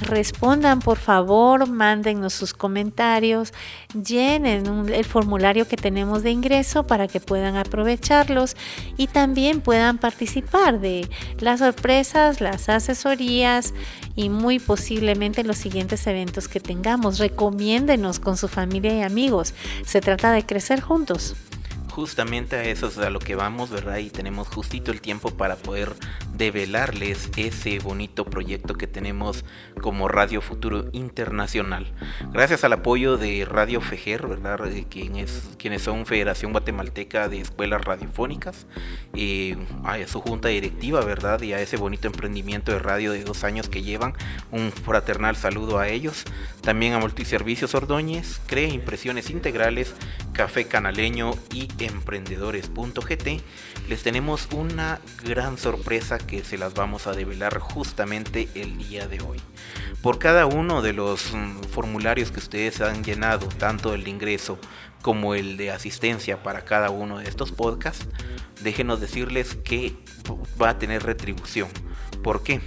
Respondan 0.00 0.80
por 0.80 0.98
favor, 0.98 1.68
mándennos 1.68 2.32
sus 2.32 2.54
comentarios, 2.54 3.52
llenen 3.92 4.88
el 4.88 5.04
formulario 5.04 5.66
que 5.66 5.76
tenemos 5.76 6.22
de 6.22 6.30
ingreso 6.30 6.86
para 6.86 7.08
que 7.08 7.20
puedan 7.20 7.56
aprovecharlos 7.56 8.56
y 8.96 9.06
también 9.06 9.60
puedan 9.60 9.98
participar 9.98 10.80
de 10.80 11.08
las 11.38 11.60
sorpresas, 11.60 12.40
las 12.40 12.68
asesorías 12.68 13.74
y 14.14 14.28
muy 14.28 14.58
posiblemente 14.58 15.44
los 15.44 15.58
siguientes 15.58 16.06
eventos 16.06 16.48
que 16.48 16.60
tengamos. 16.60 17.18
Recomiéndenos 17.18 18.18
con 18.18 18.36
su 18.36 18.48
familia 18.48 18.94
y 18.94 19.02
amigos. 19.02 19.54
Se 19.84 20.00
trata 20.00 20.32
de 20.32 20.44
crecer 20.44 20.80
juntos 20.80 21.34
justamente 21.92 22.56
a 22.56 22.64
eso 22.64 22.88
es 22.88 22.96
a 22.96 23.10
lo 23.10 23.18
que 23.18 23.34
vamos, 23.34 23.68
¿verdad? 23.70 23.98
Y 23.98 24.08
tenemos 24.08 24.48
justito 24.48 24.90
el 24.90 25.02
tiempo 25.02 25.30
para 25.30 25.56
poder 25.56 25.92
develarles 26.34 27.30
ese 27.36 27.78
bonito 27.80 28.24
proyecto 28.24 28.74
que 28.74 28.86
tenemos 28.86 29.44
como 29.82 30.08
Radio 30.08 30.40
Futuro 30.40 30.86
Internacional. 30.92 31.92
Gracias 32.32 32.64
al 32.64 32.72
apoyo 32.72 33.18
de 33.18 33.44
Radio 33.44 33.82
Fejer, 33.82 34.26
¿verdad? 34.26 34.58
quienes, 34.88 35.50
quienes 35.58 35.82
son 35.82 36.06
Federación 36.06 36.52
Guatemalteca 36.52 37.28
de 37.28 37.40
Escuelas 37.40 37.84
Radiofónicas, 37.84 38.66
y 39.14 39.54
a 39.84 40.06
su 40.08 40.20
junta 40.20 40.48
directiva, 40.48 41.04
¿verdad? 41.04 41.42
Y 41.42 41.52
a 41.52 41.60
ese 41.60 41.76
bonito 41.76 42.06
emprendimiento 42.06 42.72
de 42.72 42.78
radio 42.78 43.12
de 43.12 43.22
dos 43.22 43.44
años 43.44 43.68
que 43.68 43.82
llevan. 43.82 44.14
Un 44.50 44.72
fraternal 44.72 45.36
saludo 45.36 45.78
a 45.78 45.88
ellos. 45.88 46.24
También 46.62 46.94
a 46.94 46.98
Multiservicios 46.98 47.74
Ordóñez, 47.74 48.40
Crea 48.46 48.68
Impresiones 48.68 49.28
Integrales, 49.28 49.94
Café 50.32 50.66
Canaleño 50.66 51.32
y 51.52 51.66
emprendedores.gt, 51.82 53.42
les 53.88 54.02
tenemos 54.02 54.48
una 54.52 55.00
gran 55.24 55.58
sorpresa 55.58 56.18
que 56.18 56.44
se 56.44 56.58
las 56.58 56.74
vamos 56.74 57.06
a 57.06 57.12
develar 57.12 57.58
justamente 57.58 58.48
el 58.54 58.78
día 58.78 59.08
de 59.08 59.20
hoy. 59.20 59.40
Por 60.02 60.18
cada 60.18 60.46
uno 60.46 60.82
de 60.82 60.92
los 60.92 61.32
mm, 61.32 61.62
formularios 61.70 62.30
que 62.30 62.40
ustedes 62.40 62.80
han 62.80 63.04
llenado, 63.04 63.46
tanto 63.46 63.94
el 63.94 64.04
de 64.04 64.10
ingreso 64.10 64.58
como 65.02 65.34
el 65.34 65.56
de 65.56 65.70
asistencia 65.70 66.42
para 66.42 66.64
cada 66.64 66.90
uno 66.90 67.18
de 67.18 67.28
estos 67.28 67.52
podcasts, 67.52 68.06
déjenos 68.62 69.00
decirles 69.00 69.56
que 69.64 69.96
va 70.60 70.70
a 70.70 70.78
tener 70.78 71.02
retribución. 71.02 71.68
¿Por 72.22 72.42
qué? 72.42 72.60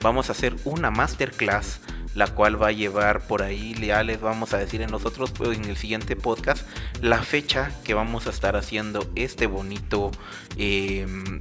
Vamos 0.00 0.28
a 0.28 0.32
hacer 0.32 0.54
una 0.64 0.90
masterclass 0.90 1.80
la 2.18 2.26
cual 2.26 2.60
va 2.60 2.68
a 2.68 2.72
llevar 2.72 3.20
por 3.20 3.42
ahí, 3.42 3.74
ya 3.74 4.02
les 4.02 4.20
vamos 4.20 4.52
a 4.52 4.58
decir 4.58 4.82
en 4.82 4.90
nosotros 4.90 5.32
en 5.40 5.64
el 5.64 5.76
siguiente 5.76 6.16
podcast 6.16 6.66
la 7.00 7.22
fecha 7.22 7.70
que 7.84 7.94
vamos 7.94 8.26
a 8.26 8.30
estar 8.30 8.56
haciendo 8.56 9.08
este 9.14 9.46
bonito, 9.46 10.10
em, 10.56 11.40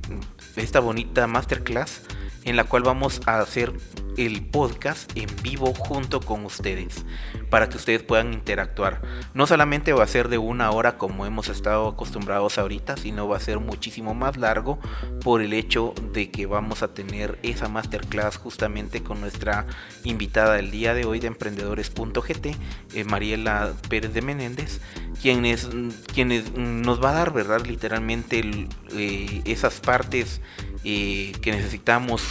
esta 0.55 0.79
bonita 0.79 1.25
masterclass 1.25 2.03
en 2.45 2.55
la 2.55 2.63
cual 2.63 2.83
vamos 2.83 3.21
a 3.25 3.39
hacer 3.39 3.73
el 4.17 4.43
podcast 4.45 5.11
en 5.15 5.29
vivo 5.43 5.73
junto 5.73 6.19
con 6.19 6.43
ustedes 6.45 7.05
para 7.49 7.69
que 7.69 7.77
ustedes 7.77 8.03
puedan 8.03 8.33
interactuar. 8.33 9.01
No 9.33 9.47
solamente 9.47 9.93
va 9.93 10.03
a 10.03 10.07
ser 10.07 10.27
de 10.27 10.37
una 10.37 10.71
hora 10.71 10.97
como 10.97 11.25
hemos 11.25 11.49
estado 11.49 11.87
acostumbrados 11.87 12.57
ahorita, 12.57 12.97
sino 12.97 13.27
va 13.27 13.37
a 13.37 13.41
ser 13.41 13.59
muchísimo 13.59 14.13
más 14.13 14.37
largo 14.37 14.79
por 15.23 15.41
el 15.41 15.53
hecho 15.53 15.93
de 16.13 16.31
que 16.31 16.45
vamos 16.45 16.83
a 16.83 16.93
tener 16.93 17.39
esa 17.43 17.69
masterclass 17.69 18.37
justamente 18.37 19.03
con 19.03 19.21
nuestra 19.21 19.65
invitada 20.03 20.55
del 20.55 20.71
día 20.71 20.93
de 20.93 21.05
hoy 21.05 21.19
de 21.19 21.27
emprendedores.gt, 21.27 22.47
eh, 22.93 23.03
Mariela 23.05 23.73
Pérez 23.89 24.13
de 24.13 24.21
Menéndez, 24.21 24.81
quienes, 25.21 25.69
quienes 26.13 26.53
nos 26.53 27.03
va 27.03 27.11
a 27.11 27.13
dar, 27.13 27.33
¿verdad? 27.33 27.65
Literalmente 27.65 28.67
eh, 28.91 29.41
esas 29.45 29.79
partes 29.79 30.41
eh, 30.83 31.33
que 31.41 31.51
necesitamos 31.51 32.23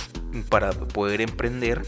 para 0.49 0.73
poder 0.73 1.21
emprender 1.21 1.83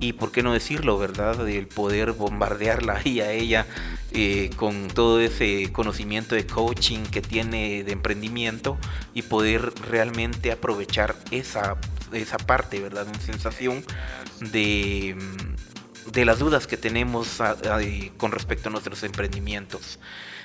y 0.00 0.12
por 0.12 0.30
qué 0.30 0.42
no 0.42 0.52
decirlo, 0.52 0.98
¿verdad? 0.98 1.48
El 1.48 1.66
poder 1.66 2.12
bombardearla 2.12 3.00
y 3.04 3.20
a 3.20 3.32
ella 3.32 3.66
eh, 4.12 4.50
con 4.56 4.88
todo 4.88 5.20
ese 5.20 5.70
conocimiento 5.72 6.34
de 6.34 6.46
coaching 6.46 7.00
que 7.04 7.20
tiene 7.20 7.84
de 7.84 7.92
emprendimiento 7.92 8.78
y 9.14 9.22
poder 9.22 9.72
realmente 9.88 10.52
aprovechar 10.52 11.16
esa, 11.30 11.76
esa 12.12 12.38
parte, 12.38 12.80
¿verdad? 12.80 13.06
Una 13.08 13.20
sensación 13.20 13.84
de, 14.40 15.16
de 16.12 16.24
las 16.24 16.38
dudas 16.38 16.66
que 16.66 16.76
tenemos 16.76 17.38
con 18.16 18.32
respecto 18.32 18.68
a 18.68 18.72
nuestros 18.72 19.02
emprendimientos. 19.02 19.98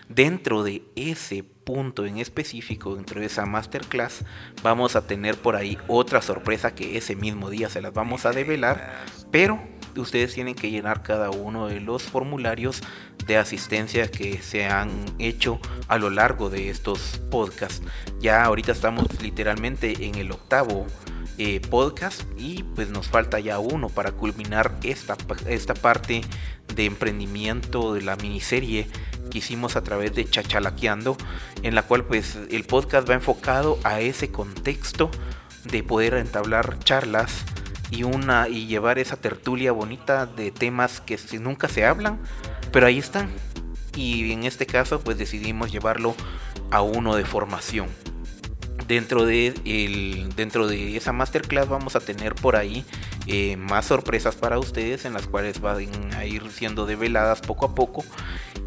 Dentro 0.10 0.64
de 0.64 0.84
ese 0.96 1.44
punto 1.44 2.06
en 2.06 2.18
específico, 2.18 2.96
dentro 2.96 3.22
de 3.22 3.28
esa 3.28 3.46
masterclass, 3.46 4.26
vamos 4.62 4.96
a 4.96 5.08
tener 5.08 5.38
por 5.38 5.56
ahí 5.56 5.78
otra 5.88 6.22
sorpresa 6.22 6.76
que 6.76 6.98
ese 6.98 7.16
mismo 7.16 7.50
día 7.50 7.70
se 7.70 7.82
las 7.82 7.94
vamos 7.94 8.26
a 8.26 8.32
develar, 8.32 9.06
pero 9.32 9.60
ustedes 9.96 10.34
tienen 10.34 10.56
que 10.56 10.72
llenar 10.72 11.04
cada 11.04 11.30
uno 11.30 11.68
de 11.68 11.80
los 11.80 12.04
formularios 12.04 12.82
de 13.26 13.38
asistencia 13.38 14.10
que 14.10 14.42
se 14.42 14.66
han 14.66 15.06
hecho 15.20 15.60
a 15.88 15.98
lo 15.98 16.10
largo 16.10 16.50
de 16.50 16.70
estos 16.70 17.22
podcasts. 17.32 17.82
Ya 18.20 18.44
ahorita 18.44 18.72
estamos 18.72 19.06
literalmente 19.22 20.06
en 20.06 20.16
el 20.16 20.32
octavo 20.32 20.88
eh, 21.38 21.62
podcast 21.62 22.24
y 22.38 22.64
pues 22.64 22.90
nos 22.90 23.08
falta 23.08 23.40
ya 23.40 23.60
uno 23.60 23.90
para 23.90 24.12
culminar 24.12 24.78
esta, 24.84 25.18
esta 25.48 25.74
parte 25.74 26.22
de 26.76 26.86
emprendimiento 26.86 27.94
de 27.94 28.02
la 28.02 28.16
miniserie 28.16 28.88
que 29.30 29.40
hicimos 29.40 29.76
a 29.76 29.84
través 29.84 30.14
de 30.14 30.26
Chachalaqueando, 30.26 31.18
en 31.62 31.76
la 31.76 31.84
cual 31.84 32.06
pues 32.06 32.38
el 32.50 32.64
podcast 32.64 33.10
va 33.10 33.14
enfocado 33.14 33.80
a 33.84 34.00
ese 34.00 34.32
contexto 34.32 35.10
de 35.66 35.84
poder 35.84 36.16
entablar 36.16 36.80
charlas 36.80 37.46
y 37.90 38.04
una 38.04 38.48
y 38.50 38.68
llevar 38.68 39.00
esa 39.00 39.18
tertulia 39.18 39.72
bonita 39.72 40.26
de 40.26 40.52
temas 40.52 41.00
que 41.02 41.18
nunca 41.40 41.68
se 41.68 41.86
hablan, 41.86 42.20
pero 42.72 42.88
ahí 42.88 42.98
están. 42.98 43.30
Y 43.96 44.32
en 44.32 44.44
este 44.44 44.66
caso 44.66 45.00
pues 45.02 45.18
decidimos 45.18 45.72
llevarlo 45.72 46.16
a 46.72 46.82
uno 46.82 47.16
de 47.16 47.26
formación. 47.26 47.88
Dentro 48.88 49.26
de, 49.26 49.54
el, 49.66 50.34
dentro 50.36 50.68
de 50.68 50.98
esa 50.98 51.14
masterclass 51.14 51.70
vamos 51.70 51.96
a 51.96 52.00
tener 52.00 52.36
por 52.36 52.56
ahí 52.56 52.86
eh, 53.28 53.56
más 53.58 53.86
sorpresas 53.86 54.36
para 54.36 54.60
ustedes 54.60 55.06
en 55.06 55.14
las 55.14 55.28
cuales 55.28 55.62
van 55.62 56.14
a 56.14 56.26
ir 56.26 56.44
siendo 56.52 56.86
develadas 56.86 57.42
poco 57.42 57.66
a 57.66 57.76
poco 57.76 58.04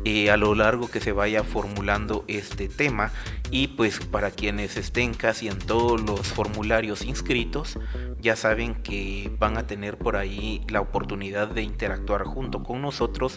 eh, 0.05 0.31
a 0.31 0.37
lo 0.37 0.55
largo 0.55 0.89
que 0.89 1.01
se 1.01 1.13
vaya 1.13 1.43
formulando 1.43 2.25
este 2.29 2.69
tema. 2.69 3.13
Y 3.51 3.69
pues 3.69 3.99
para 3.99 4.31
quienes 4.31 4.77
estén 4.77 5.15
casi 5.15 5.49
en 5.49 5.59
todos 5.59 6.01
los 6.01 6.21
formularios 6.29 7.05
inscritos 7.05 7.79
ya 8.21 8.37
saben 8.37 8.75
que 8.75 9.31
van 9.39 9.57
a 9.57 9.67
tener 9.67 9.99
por 9.99 10.17
ahí 10.17 10.63
la 10.69 10.81
oportunidad 10.81 11.49
de 11.49 11.63
interactuar 11.63 12.25
junto 12.25 12.63
con 12.63 12.83
nosotros 12.83 13.37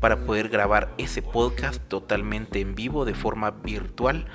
para 0.00 0.24
poder 0.24 0.48
grabar 0.48 0.94
ese 0.98 1.22
podcast 1.22 1.80
totalmente 1.88 2.60
en 2.60 2.74
vivo 2.74 3.04
de 3.04 3.14
forma 3.14 3.50
virtual 3.50 4.26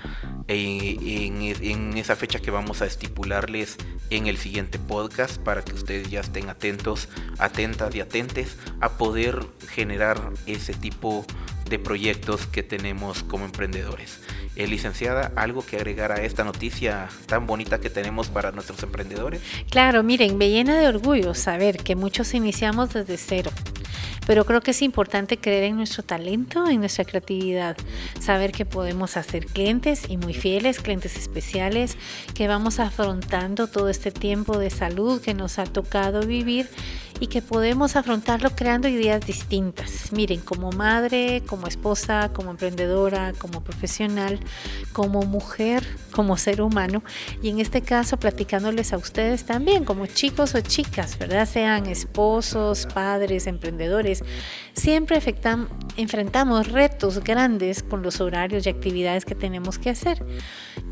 eh, 0.48 0.98
en, 1.00 1.42
en 1.42 1.98
esa 1.98 2.16
fecha 2.16 2.40
que 2.40 2.52
vamos 2.52 2.82
a 2.82 2.86
estipularles 2.86 3.78
en 4.10 4.28
el 4.28 4.38
siguiente 4.38 4.80
podcast 4.80 5.38
para 5.42 5.64
que 5.64 5.74
ustedes 5.74 6.10
ya 6.10 6.20
estén 6.20 6.50
atentos, 6.50 7.10
atentas 7.40 7.96
y 7.96 8.02
atentes 8.02 8.58
a 8.82 8.98
poder 8.98 9.46
generar 9.70 10.32
ese 10.46 10.74
tipo 10.74 11.26
de 11.70 11.80
proyectos 11.80 12.46
que 12.46 12.64
tenemos 12.64 13.24
como 13.24 13.46
emprendedores. 13.46 14.22
Eh, 14.56 14.68
licenciada, 14.68 15.34
¿algo 15.36 15.66
que 15.66 15.76
agregar 15.76 16.12
a 16.12 16.24
esta 16.24 16.44
noticia 16.44 17.10
tan 17.26 17.46
bonita 17.46 17.82
que 17.82 17.90
tenemos 17.90 18.30
para 18.30 18.52
nuestros 18.52 18.82
emprendedores? 18.84 19.42
Claro, 19.70 20.02
miren, 20.02 20.38
me 20.38 20.50
llena 20.50 20.80
de 20.80 20.88
orgullo 20.88 21.34
saber 21.34 21.78
que 21.78 21.96
muchos 21.96 22.34
iniciamos 22.34 22.94
desde 22.94 23.18
cero 23.18 23.52
pero 24.26 24.46
creo 24.46 24.62
que 24.62 24.72
es 24.72 24.82
importante 24.82 25.38
creer 25.38 25.66
en 25.66 25.78
nuestro 25.78 26.04
talento, 26.04 26.68
en 26.68 26.80
nuestra 26.80 27.06
creatividad, 27.06 27.78
saber 28.20 28.52
que 28.52 28.66
podemos 28.66 29.18
hacer 29.18 29.46
clientes 29.46 30.10
y 30.10 30.18
muy 30.18 30.34
fieles, 30.34 30.80
clientes 30.80 31.16
especiales, 31.16 31.98
que 32.34 32.48
vamos 32.48 32.80
afrontando 32.80 33.68
todo 33.68 33.90
este 33.90 34.12
tiempo 34.12 34.58
de 34.58 34.70
salud 34.70 35.22
que 35.22 35.34
nos 35.34 35.60
ha 35.60 35.66
tocado 35.66 36.26
vivir 36.26 36.68
y 37.20 37.28
que 37.28 37.42
podemos 37.42 37.96
afrontarlo 37.96 38.52
creando 38.52 38.88
ideas 38.88 39.26
distintas. 39.26 40.12
Miren, 40.12 40.42
como 40.42 40.72
madre, 40.72 41.44
como 41.46 41.68
esposa, 41.68 42.32
como 42.34 42.52
emprendedora, 42.52 43.34
como 43.38 43.64
profesional, 43.64 44.40
como 44.94 45.22
mujer, 45.24 45.84
como 46.12 46.38
ser 46.38 46.62
humano 46.62 47.04
y 47.42 47.50
en 47.50 47.60
este 47.60 47.82
caso 47.82 48.18
platicándoles 48.18 48.94
a 48.94 48.98
ustedes 48.98 49.46
también 49.46 49.84
como 49.84 50.08
chicos 50.08 50.56
o 50.56 50.62
chicas, 50.62 51.18
¿verdad? 51.18 51.48
Sean 51.48 51.86
esposos, 51.88 52.88
padres, 52.94 53.48
emprendedores, 53.48 54.24
siempre 54.74 55.22
enfrentamos 55.98 56.72
retos 56.72 57.24
grandes 57.24 57.84
con 57.84 58.02
los 58.02 58.22
horarios 58.22 58.66
y 58.66 58.70
actividades 58.70 59.26
que 59.26 59.36
tenemos 59.36 59.78
que 59.78 59.90
hacer, 59.90 60.26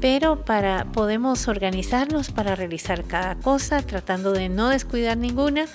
pero 0.01 0.43
para 0.43 0.91
podemos 0.91 1.47
organizarnos 1.47 2.30
para 2.32 2.55
realizar 2.55 3.05
cada 3.05 3.36
cosa 3.36 3.82
tratando 3.82 4.34
de 4.34 4.49
no 4.49 4.69
descuidar 4.69 5.17
ninguna 5.17 5.65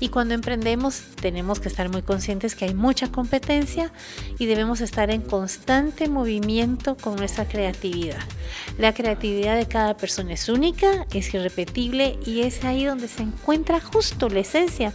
y 0.00 0.08
cuando 0.08 0.34
emprendemos 0.34 1.02
tenemos 1.20 1.60
que 1.60 1.68
estar 1.68 1.88
muy 1.88 2.02
conscientes 2.02 2.54
que 2.54 2.66
hay 2.66 2.74
mucha 2.74 3.10
competencia 3.10 3.92
y 4.38 4.46
debemos 4.46 4.80
estar 4.80 5.10
en 5.10 5.22
constante 5.22 6.08
movimiento 6.08 6.96
con 6.96 7.16
nuestra 7.16 7.46
creatividad. 7.46 8.20
La 8.78 8.92
creatividad 8.92 9.56
de 9.56 9.66
cada 9.66 9.96
persona 9.96 10.34
es 10.34 10.48
única, 10.48 11.06
es 11.12 11.32
irrepetible 11.32 12.18
y 12.26 12.42
es 12.42 12.64
ahí 12.64 12.84
donde 12.84 13.08
se 13.08 13.22
encuentra 13.22 13.80
justo 13.80 14.28
la 14.28 14.40
esencia 14.40 14.92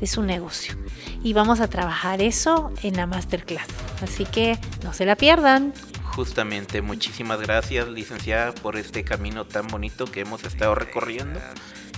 de 0.00 0.06
su 0.06 0.22
negocio. 0.22 0.76
Y 1.22 1.32
vamos 1.32 1.60
a 1.60 1.68
trabajar 1.68 2.22
eso 2.22 2.72
en 2.82 2.96
la 2.96 3.06
masterclass. 3.06 3.66
Así 4.02 4.24
que 4.24 4.58
no 4.84 4.94
se 4.94 5.04
la 5.04 5.16
pierdan. 5.16 5.72
Justamente, 6.04 6.82
muchísimas 6.82 7.40
gracias 7.40 7.88
licenciada 7.88 8.52
por 8.52 8.76
este 8.76 9.04
camino 9.04 9.44
tan 9.44 9.66
bonito 9.68 10.06
que 10.06 10.20
hemos 10.20 10.44
estado 10.44 10.74
recorriendo. 10.74 11.38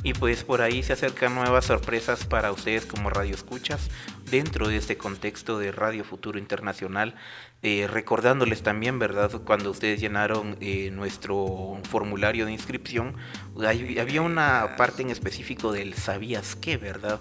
Y 0.03 0.15
pues 0.15 0.45
por 0.45 0.63
ahí 0.63 0.83
se 0.83 0.95
acercan 0.95 1.35
nuevas 1.35 1.67
sorpresas 1.67 2.25
para 2.25 2.53
ustedes 2.53 2.87
como 2.87 3.11
radio 3.11 3.35
escuchas 3.35 3.91
dentro 4.31 4.69
de 4.69 4.77
este 4.77 4.97
contexto 4.97 5.59
de 5.59 5.73
Radio 5.73 6.05
Futuro 6.05 6.39
Internacional. 6.39 7.15
Eh, 7.63 7.87
recordándoles 7.87 8.63
también, 8.63 8.99
¿verdad? 8.99 9.31
Cuando 9.45 9.71
ustedes 9.71 10.01
llenaron 10.01 10.57
eh, 10.61 10.91
nuestro 10.91 11.79
formulario 11.91 12.47
de 12.47 12.53
inscripción, 12.53 13.15
había 13.59 14.23
una 14.23 14.77
parte 14.79 15.03
en 15.03 15.11
específico 15.11 15.71
del 15.71 15.93
¿sabías 15.93 16.57
qué, 16.57 16.79
verdad? 16.79 17.21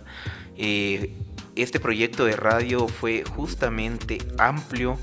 Eh, 0.55 1.13
este 1.57 1.82
proyecto 1.82 2.23
de 2.23 2.38
radio 2.38 2.88
fue 2.88 3.25
justamente 3.25 4.19
amplio 4.38 4.97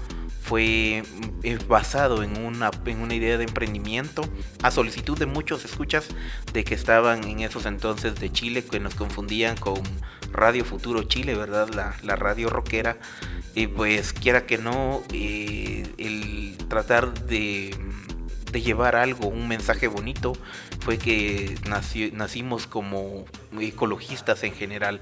fue 0.46 1.02
eh, 1.42 1.58
basado 1.68 2.22
en 2.22 2.44
una, 2.44 2.70
en 2.84 3.00
una 3.00 3.14
idea 3.14 3.36
de 3.36 3.44
emprendimiento 3.44 4.22
a 4.62 4.70
solicitud 4.70 5.18
de 5.18 5.26
muchos 5.26 5.64
escuchas 5.64 6.06
de 6.52 6.62
que 6.62 6.74
estaban 6.74 7.24
en 7.24 7.40
esos 7.40 7.66
entonces 7.66 8.14
de 8.20 8.30
Chile, 8.30 8.64
que 8.64 8.78
nos 8.78 8.94
confundían 8.94 9.56
con 9.56 9.82
Radio 10.32 10.64
Futuro 10.64 11.02
Chile, 11.02 11.34
¿verdad? 11.34 11.68
La, 12.02 12.16
radio 12.16 12.48
rockera. 12.48 12.96
Y 13.56 13.66
pues 13.66 14.12
quiera 14.12 14.46
que 14.46 14.58
no, 14.58 15.02
eh, 15.12 15.84
el 15.98 16.56
tratar 16.68 17.12
de, 17.26 17.74
de, 18.56 18.62
llevar 18.62 18.96
algo, 18.96 19.28
un 19.28 19.48
mensaje 19.48 19.88
bonito, 19.88 20.32
fue 20.80 20.98
que 20.98 21.54
nacimos 22.12 22.66
como 22.66 23.24
ecologistas 23.60 24.42
en 24.42 24.52
general. 24.52 25.00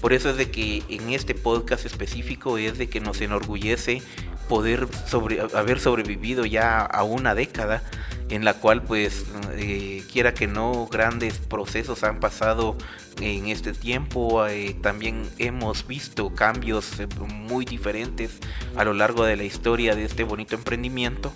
Por 0.00 0.12
eso 0.12 0.30
es 0.30 0.36
de 0.36 0.50
que 0.50 0.82
en 0.88 1.10
este 1.10 1.34
podcast 1.34 1.84
específico 1.84 2.58
es 2.58 2.78
de 2.78 2.88
que 2.88 3.00
nos 3.00 3.20
enorgullece 3.20 4.02
poder 4.48 4.88
sobre, 5.06 5.40
haber 5.40 5.80
sobrevivido 5.80 6.44
ya 6.44 6.80
a 6.80 7.02
una 7.04 7.34
década 7.34 7.82
en 8.28 8.44
la 8.44 8.54
cual 8.54 8.82
pues 8.82 9.26
eh, 9.52 10.02
quiera 10.10 10.32
que 10.34 10.46
no 10.46 10.88
grandes 10.90 11.38
procesos 11.38 12.02
han 12.02 12.18
pasado 12.18 12.76
en 13.20 13.48
este 13.48 13.72
tiempo 13.72 14.46
eh, 14.46 14.74
también 14.80 15.28
hemos 15.38 15.86
visto 15.86 16.34
cambios 16.34 16.98
eh, 16.98 17.08
muy 17.28 17.64
diferentes 17.64 18.38
a 18.74 18.84
lo 18.84 18.94
largo 18.94 19.24
de 19.24 19.36
la 19.36 19.44
historia 19.44 19.94
de 19.94 20.04
este 20.04 20.24
bonito 20.24 20.54
emprendimiento 20.54 21.32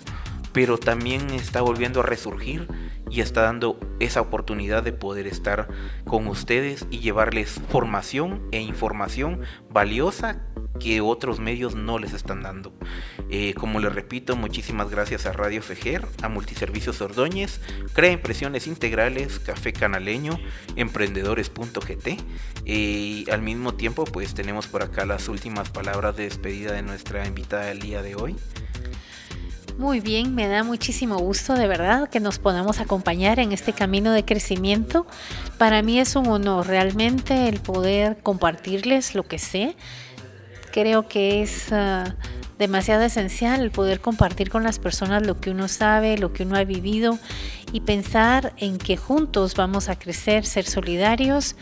pero 0.57 0.79
también 0.79 1.29
está 1.29 1.61
volviendo 1.61 1.99
a 1.99 2.03
resurgir 2.03 2.67
y 3.11 3.21
está 3.21 3.43
dando 3.43 3.79
esa 3.99 4.21
oportunidad 4.21 4.81
de 4.81 4.91
poder 4.91 5.27
estar 5.27 5.67
con 6.03 6.25
ustedes 6.25 6.87
y 6.89 6.97
llevarles 6.97 7.61
formación 7.69 8.41
e 8.51 8.59
información 8.59 9.41
valiosa 9.69 10.41
que 10.79 10.99
otros 10.99 11.39
medios 11.39 11.75
no 11.75 11.99
les 11.99 12.13
están 12.13 12.41
dando. 12.41 12.73
Eh, 13.29 13.53
como 13.53 13.79
les 13.79 13.93
repito, 13.93 14.35
muchísimas 14.35 14.89
gracias 14.89 15.27
a 15.27 15.31
Radio 15.31 15.61
Fejer, 15.61 16.07
a 16.23 16.27
Multiservicios 16.27 17.01
Ordóñez, 17.01 17.61
Crea 17.93 18.11
Impresiones 18.11 18.65
Integrales, 18.65 19.37
Café 19.37 19.73
Canaleño, 19.73 20.39
Emprendedores.gt 20.75 22.07
eh, 22.07 22.17
y 22.65 23.29
al 23.29 23.43
mismo 23.43 23.75
tiempo 23.75 24.05
pues 24.05 24.33
tenemos 24.33 24.65
por 24.65 24.81
acá 24.81 25.05
las 25.05 25.29
últimas 25.29 25.69
palabras 25.69 26.17
de 26.17 26.23
despedida 26.23 26.71
de 26.73 26.81
nuestra 26.81 27.27
invitada 27.27 27.65
del 27.65 27.79
día 27.79 28.01
de 28.01 28.15
hoy. 28.15 28.35
Muy 29.77 29.99
bien, 29.99 30.33
me 30.33 30.47
da 30.47 30.63
muchísimo 30.63 31.17
gusto 31.19 31.53
de 31.53 31.67
verdad 31.67 32.09
que 32.09 32.19
nos 32.19 32.39
podamos 32.39 32.79
acompañar 32.79 33.39
en 33.39 33.51
este 33.51 33.73
camino 33.73 34.11
de 34.11 34.25
crecimiento. 34.25 35.05
Para 35.59 35.83
mí 35.83 35.99
es 35.99 36.15
un 36.15 36.27
honor 36.27 36.65
realmente 36.65 37.47
el 37.47 37.59
poder 37.59 38.17
compartirles 38.23 39.13
lo 39.13 39.23
que 39.23 39.37
sé 39.37 39.75
creo 40.77 41.07
que 41.07 41.41
es 41.41 41.71
ah, 41.71 42.15
demasiado 42.59 43.01
esencial 43.01 43.61
el 43.61 43.71
poder 43.71 43.99
compartir 43.99 44.51
con 44.51 44.63
las 44.63 44.77
personas 44.77 45.25
lo 45.25 45.39
que 45.39 45.49
uno 45.49 45.67
sabe, 45.67 46.19
lo 46.19 46.33
que 46.33 46.43
uno 46.43 46.55
ha 46.55 46.63
vivido 46.65 47.17
y 47.71 47.81
pensar 47.81 48.53
en 48.57 48.77
que 48.77 48.95
juntos 48.95 49.55
vamos 49.55 49.89
a 49.89 49.97
crecer, 49.97 50.45
ser 50.45 50.65
solidarios 50.65 51.55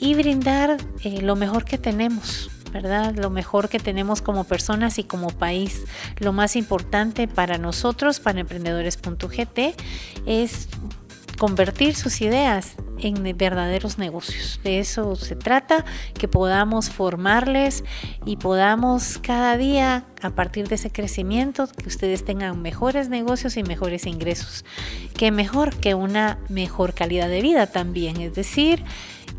y 0.00 0.14
brindar 0.14 0.76
eh, 1.04 1.22
lo 1.22 1.36
mejor 1.36 1.64
que 1.64 1.78
tenemos. 1.78 2.50
Lo 2.82 3.30
mejor 3.30 3.68
que 3.68 3.78
tenemos 3.78 4.22
como 4.22 4.44
personas 4.44 4.98
y 4.98 5.04
como 5.04 5.28
país. 5.28 5.84
Lo 6.18 6.32
más 6.32 6.56
importante 6.56 7.28
para 7.28 7.58
nosotros, 7.58 8.20
para 8.20 8.40
emprendedores.gt, 8.40 9.74
es 10.26 10.68
convertir 11.36 11.94
sus 11.94 12.20
ideas 12.20 12.76
en 12.98 13.36
verdaderos 13.36 13.98
negocios. 13.98 14.60
De 14.64 14.78
eso 14.78 15.16
se 15.16 15.36
trata, 15.36 15.84
que 16.14 16.28
podamos 16.28 16.90
formarles 16.90 17.84
y 18.24 18.36
podamos 18.36 19.18
cada 19.18 19.56
día, 19.56 20.04
a 20.22 20.30
partir 20.30 20.68
de 20.68 20.76
ese 20.76 20.90
crecimiento, 20.90 21.68
que 21.68 21.88
ustedes 21.88 22.24
tengan 22.24 22.62
mejores 22.62 23.08
negocios 23.08 23.56
y 23.56 23.62
mejores 23.62 24.06
ingresos. 24.06 24.64
Que 25.16 25.30
mejor 25.30 25.76
que 25.76 25.94
una 25.94 26.38
mejor 26.48 26.94
calidad 26.94 27.28
de 27.28 27.42
vida 27.42 27.66
también, 27.66 28.20
es 28.20 28.34
decir, 28.34 28.82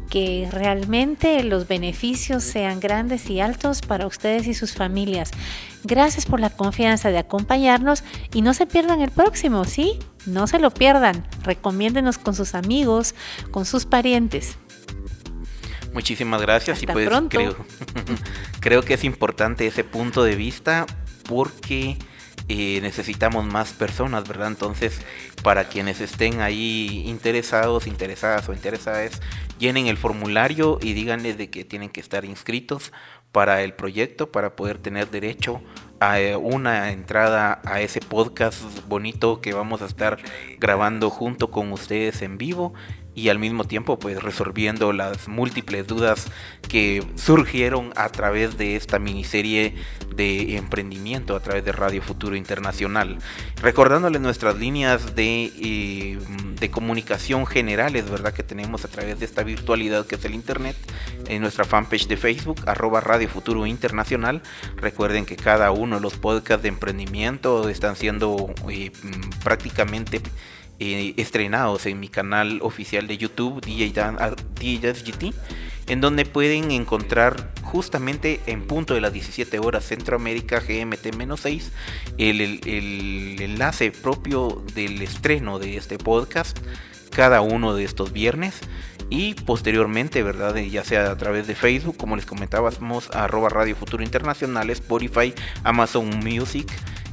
que 0.07 0.47
realmente 0.51 1.43
los 1.43 1.67
beneficios 1.67 2.43
sean 2.43 2.79
grandes 2.79 3.29
y 3.29 3.39
altos 3.39 3.81
para 3.81 4.07
ustedes 4.07 4.47
y 4.47 4.53
sus 4.53 4.73
familias. 4.73 5.31
Gracias 5.83 6.25
por 6.25 6.39
la 6.39 6.49
confianza 6.49 7.09
de 7.09 7.17
acompañarnos 7.17 8.03
y 8.33 8.41
no 8.41 8.53
se 8.53 8.65
pierdan 8.65 9.01
el 9.01 9.11
próximo, 9.11 9.65
¿sí? 9.65 9.99
No 10.25 10.47
se 10.47 10.59
lo 10.59 10.71
pierdan. 10.71 11.25
Recomiéndenos 11.43 12.17
con 12.17 12.33
sus 12.33 12.55
amigos, 12.55 13.15
con 13.51 13.65
sus 13.65 13.85
parientes. 13.85 14.57
Muchísimas 15.93 16.41
gracias 16.41 16.83
y 16.83 16.87
pues 16.87 17.09
creo, 17.29 17.55
creo 18.59 18.81
que 18.83 18.93
es 18.93 19.03
importante 19.03 19.65
ese 19.67 19.83
punto 19.83 20.23
de 20.23 20.35
vista 20.35 20.85
porque 21.27 21.97
eh, 22.49 22.79
necesitamos 22.81 23.45
más 23.45 23.73
personas, 23.73 24.27
¿verdad? 24.27 24.47
Entonces, 24.47 25.01
para 25.43 25.67
quienes 25.67 25.99
estén 25.99 26.41
ahí 26.41 27.03
interesados, 27.05 27.87
interesadas 27.87 28.47
o 28.47 28.53
interesadas, 28.53 29.21
llenen 29.59 29.87
el 29.87 29.97
formulario 29.97 30.79
y 30.81 30.93
díganles 30.93 31.37
de 31.37 31.49
que 31.49 31.65
tienen 31.65 31.89
que 31.89 31.99
estar 31.99 32.23
inscritos 32.25 32.93
para 33.31 33.61
el 33.61 33.73
proyecto, 33.73 34.31
para 34.31 34.55
poder 34.55 34.77
tener 34.77 35.09
derecho 35.09 35.61
a 35.99 36.19
eh, 36.19 36.35
una 36.35 36.91
entrada 36.91 37.61
a 37.65 37.81
ese 37.81 37.99
podcast 37.99 38.61
bonito 38.87 39.41
que 39.41 39.53
vamos 39.53 39.81
a 39.81 39.85
estar 39.85 40.17
grabando 40.59 41.09
junto 41.09 41.51
con 41.51 41.71
ustedes 41.71 42.21
en 42.21 42.37
vivo 42.37 42.73
y 43.17 43.29
al 43.29 43.39
mismo 43.39 43.63
tiempo 43.63 43.97
pues 43.97 44.21
resolviendo 44.21 44.93
las 44.93 45.27
múltiples 45.27 45.87
dudas 45.87 46.27
que 46.69 47.03
surgieron 47.15 47.91
a 47.95 48.09
través 48.09 48.59
de 48.59 48.75
esta 48.75 48.99
miniserie 48.99 49.73
de 50.15 50.55
emprendimiento 50.55 51.35
a 51.35 51.39
través 51.39 51.65
de 51.65 51.71
Radio 51.71 52.03
Futuro 52.03 52.35
Internacional. 52.35 53.17
Recordándoles 53.59 54.21
nuestras 54.21 54.57
líneas 54.57 55.15
de, 55.15 55.51
eh, 55.59 56.19
de 56.59 56.69
comunicación 56.69 57.47
generales, 57.47 58.07
¿verdad? 58.07 58.33
Que 58.33 58.43
tenemos 58.43 58.85
a 58.85 58.87
través 58.87 59.17
de 59.17 59.25
esta 59.25 59.41
virtualidad 59.41 60.05
que 60.05 60.13
es 60.13 60.25
el 60.25 60.35
Internet, 60.35 60.75
en 61.27 61.41
nuestra 61.41 61.65
fanpage 61.65 62.07
de 62.07 62.17
Facebook, 62.17 62.61
arroba 62.67 63.01
Radio 63.01 63.29
Futuro 63.29 63.65
Internacional. 63.65 64.43
Recuerden 64.75 65.25
que 65.25 65.37
cada 65.37 65.71
uno 65.71 65.95
de 65.95 66.03
los 66.03 66.17
podcasts 66.17 66.61
de 66.61 66.69
emprendimiento 66.69 67.67
están 67.67 67.95
siendo 67.95 68.53
eh, 68.69 68.91
prácticamente 69.43 70.21
eh, 70.79 71.13
estrenados 71.17 71.85
en 71.85 71.99
mi 71.99 72.07
canal 72.07 72.59
oficial 72.61 73.07
de 73.07 73.17
YouTube, 73.17 73.61
DJ, 73.61 73.91
GT, 73.91 75.33
en 75.87 76.01
donde 76.01 76.25
pueden 76.25 76.71
encontrar 76.71 77.51
justamente 77.63 78.41
en 78.45 78.67
punto 78.67 78.93
de 78.93 79.01
las 79.01 79.13
17 79.13 79.59
horas 79.59 79.85
Centroamérica 79.85 80.61
GMT-6 80.61 81.63
el, 82.17 82.41
el 82.41 83.41
enlace 83.41 83.91
propio 83.91 84.63
del 84.73 85.01
estreno 85.01 85.59
de 85.59 85.77
este 85.77 85.97
podcast 85.97 86.59
cada 87.17 87.41
uno 87.41 87.73
de 87.73 87.83
estos 87.83 88.13
viernes 88.13 88.61
y 89.09 89.33
posteriormente, 89.33 90.21
¿verdad? 90.21 90.55
Ya 90.55 90.83
sea 90.83 91.09
a 91.11 91.17
través 91.17 91.47
de 91.47 91.55
Facebook, 91.55 91.97
como 91.97 92.15
les 92.15 92.25
comentábamos, 92.25 93.09
arroba 93.11 93.49
Radio 93.49 93.75
Futuro 93.75 94.03
Internacional, 94.03 94.69
Spotify, 94.69 95.33
Amazon 95.63 96.09
Music 96.19 96.67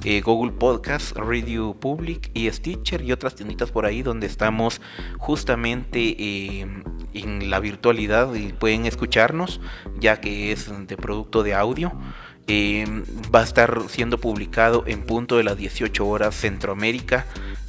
eh, 0.05 0.21
Google 0.21 0.53
Podcast, 0.53 1.17
Radio 1.17 1.75
Public 1.75 2.31
y 2.35 2.51
Stitcher 2.51 3.03
y 3.03 3.13
otras 3.13 3.35
tienditas 3.35 3.71
por 3.71 3.87
ahí 3.87 4.03
donde 4.03 4.27
estamos 4.27 4.83
justamente 5.19 5.99
eh, 6.19 6.67
en 7.15 7.51
la 7.51 7.59
virtualidad 7.59 8.35
y 8.35 8.53
pueden 8.53 8.85
escucharnos 8.85 9.63
ya 9.99 10.21
que 10.21 10.53
es 10.53 10.71
de 10.87 10.97
producto 10.99 11.43
de 11.43 11.55
audio. 11.55 11.93
Eh, 12.47 12.85
va 13.35 13.41
a 13.41 13.45
estar 13.45 13.85
siendo 13.89 14.19
publicado 14.19 14.85
en 14.87 15.07
punto 15.07 15.39
de 15.39 15.45
las 15.45 15.57
18 15.57 16.07
horas 16.07 16.35
Centroamérica 16.35 17.25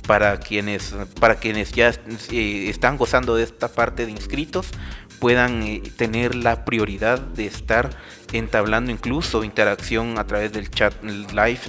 para 0.05 0.38
quienes 0.38 0.93
para 1.21 1.36
quienes 1.36 1.71
ya 1.71 1.93
están 2.29 2.97
gozando 2.97 3.36
de 3.36 3.43
esta 3.43 3.69
parte 3.69 4.05
de 4.05 4.11
inscritos 4.11 4.71
puedan 5.20 5.63
eh, 5.63 5.82
tener 5.95 6.36
la 6.36 6.66
prioridad 6.66 7.20
de 7.20 7.45
estar 7.45 7.89
entablando 8.34 8.91
incluso 8.91 9.43
interacción 9.43 10.18
a 10.18 10.28
través 10.28 10.51
del 10.51 10.70
chat 10.70 10.93
live 11.03 11.59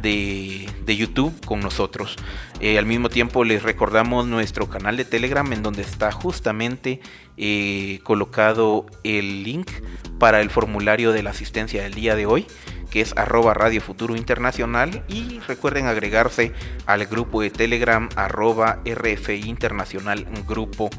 de, 0.00 0.96
YouTube 0.96 1.34
con 1.44 1.60
nosotros. 1.60 2.16
Eh, 2.60 2.78
al 2.78 2.86
mismo 2.86 3.08
tiempo 3.08 3.44
les 3.44 3.62
recordamos 3.62 4.26
nuestro 4.26 4.68
canal 4.68 4.96
de 4.96 5.04
Telegram 5.04 5.52
en 5.52 5.62
donde 5.62 5.82
está 5.82 6.12
justamente 6.12 7.00
eh, 7.36 8.00
colocado 8.04 8.86
el 9.02 9.42
link 9.42 9.70
para 10.18 10.40
el 10.40 10.50
formulario 10.50 11.12
de 11.12 11.22
la 11.22 11.30
asistencia 11.30 11.82
del 11.82 11.94
día 11.94 12.14
de 12.14 12.26
hoy 12.26 12.46
que 12.90 13.00
es 13.00 13.16
arroba 13.16 13.54
Radio 13.54 13.80
Futuro 13.80 14.16
Internacional 14.16 15.04
y 15.08 15.40
recuerden 15.40 15.86
agregarse 15.86 16.52
al 16.86 17.06
grupo 17.06 17.42
de 17.42 17.50
Telegram 17.50 18.08
arroba 18.16 18.80
RFI 18.84 19.48
Internacional 19.48 20.26
Grupo 20.46 20.90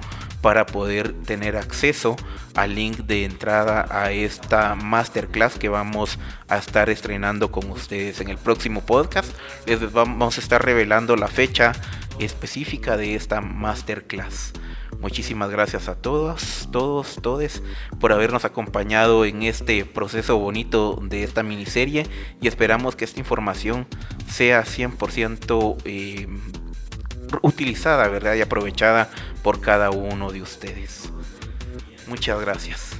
para 0.41 0.67
poder 0.67 1.13
tener 1.23 1.57
acceso 1.57 2.15
al 2.53 2.75
link 2.75 2.97
de 2.97 3.25
entrada 3.25 3.87
a 3.89 4.11
esta 4.11 4.75
masterclass 4.75 5.57
que 5.57 5.69
vamos 5.69 6.19
a 6.47 6.57
estar 6.57 6.89
estrenando 6.91 7.51
con 7.51 7.71
ustedes 7.71 8.21
en 8.21 8.29
el 8.29 8.37
próximo 8.37 8.81
podcast. 8.85 9.35
Les 9.65 9.91
vamos 9.91 10.37
a 10.37 10.41
estar 10.41 10.63
revelando 10.63 11.15
la 11.15 11.27
fecha 11.27 11.71
específica 12.19 12.95
de 12.95 13.15
esta 13.15 13.41
masterclass. 13.41 14.53
Muchísimas 14.99 15.49
gracias 15.49 15.87
a 15.87 15.95
todos, 15.95 16.67
todos, 16.71 17.19
todes 17.21 17.61
por 17.99 18.11
habernos 18.11 18.45
acompañado 18.45 19.25
en 19.25 19.43
este 19.43 19.85
proceso 19.85 20.37
bonito 20.37 20.99
de 21.01 21.23
esta 21.23 21.43
miniserie 21.43 22.07
y 22.41 22.47
esperamos 22.47 22.95
que 22.95 23.05
esta 23.05 23.19
información 23.19 23.87
sea 24.27 24.63
100% 24.63 25.77
eh, 25.85 26.27
utilizada, 27.41 28.07
¿verdad? 28.07 28.35
Y 28.35 28.41
aprovechada 28.41 29.09
por 29.43 29.61
cada 29.61 29.91
uno 29.91 30.31
de 30.31 30.41
ustedes. 30.41 31.09
Muchas 32.07 32.39
gracias. 32.41 32.94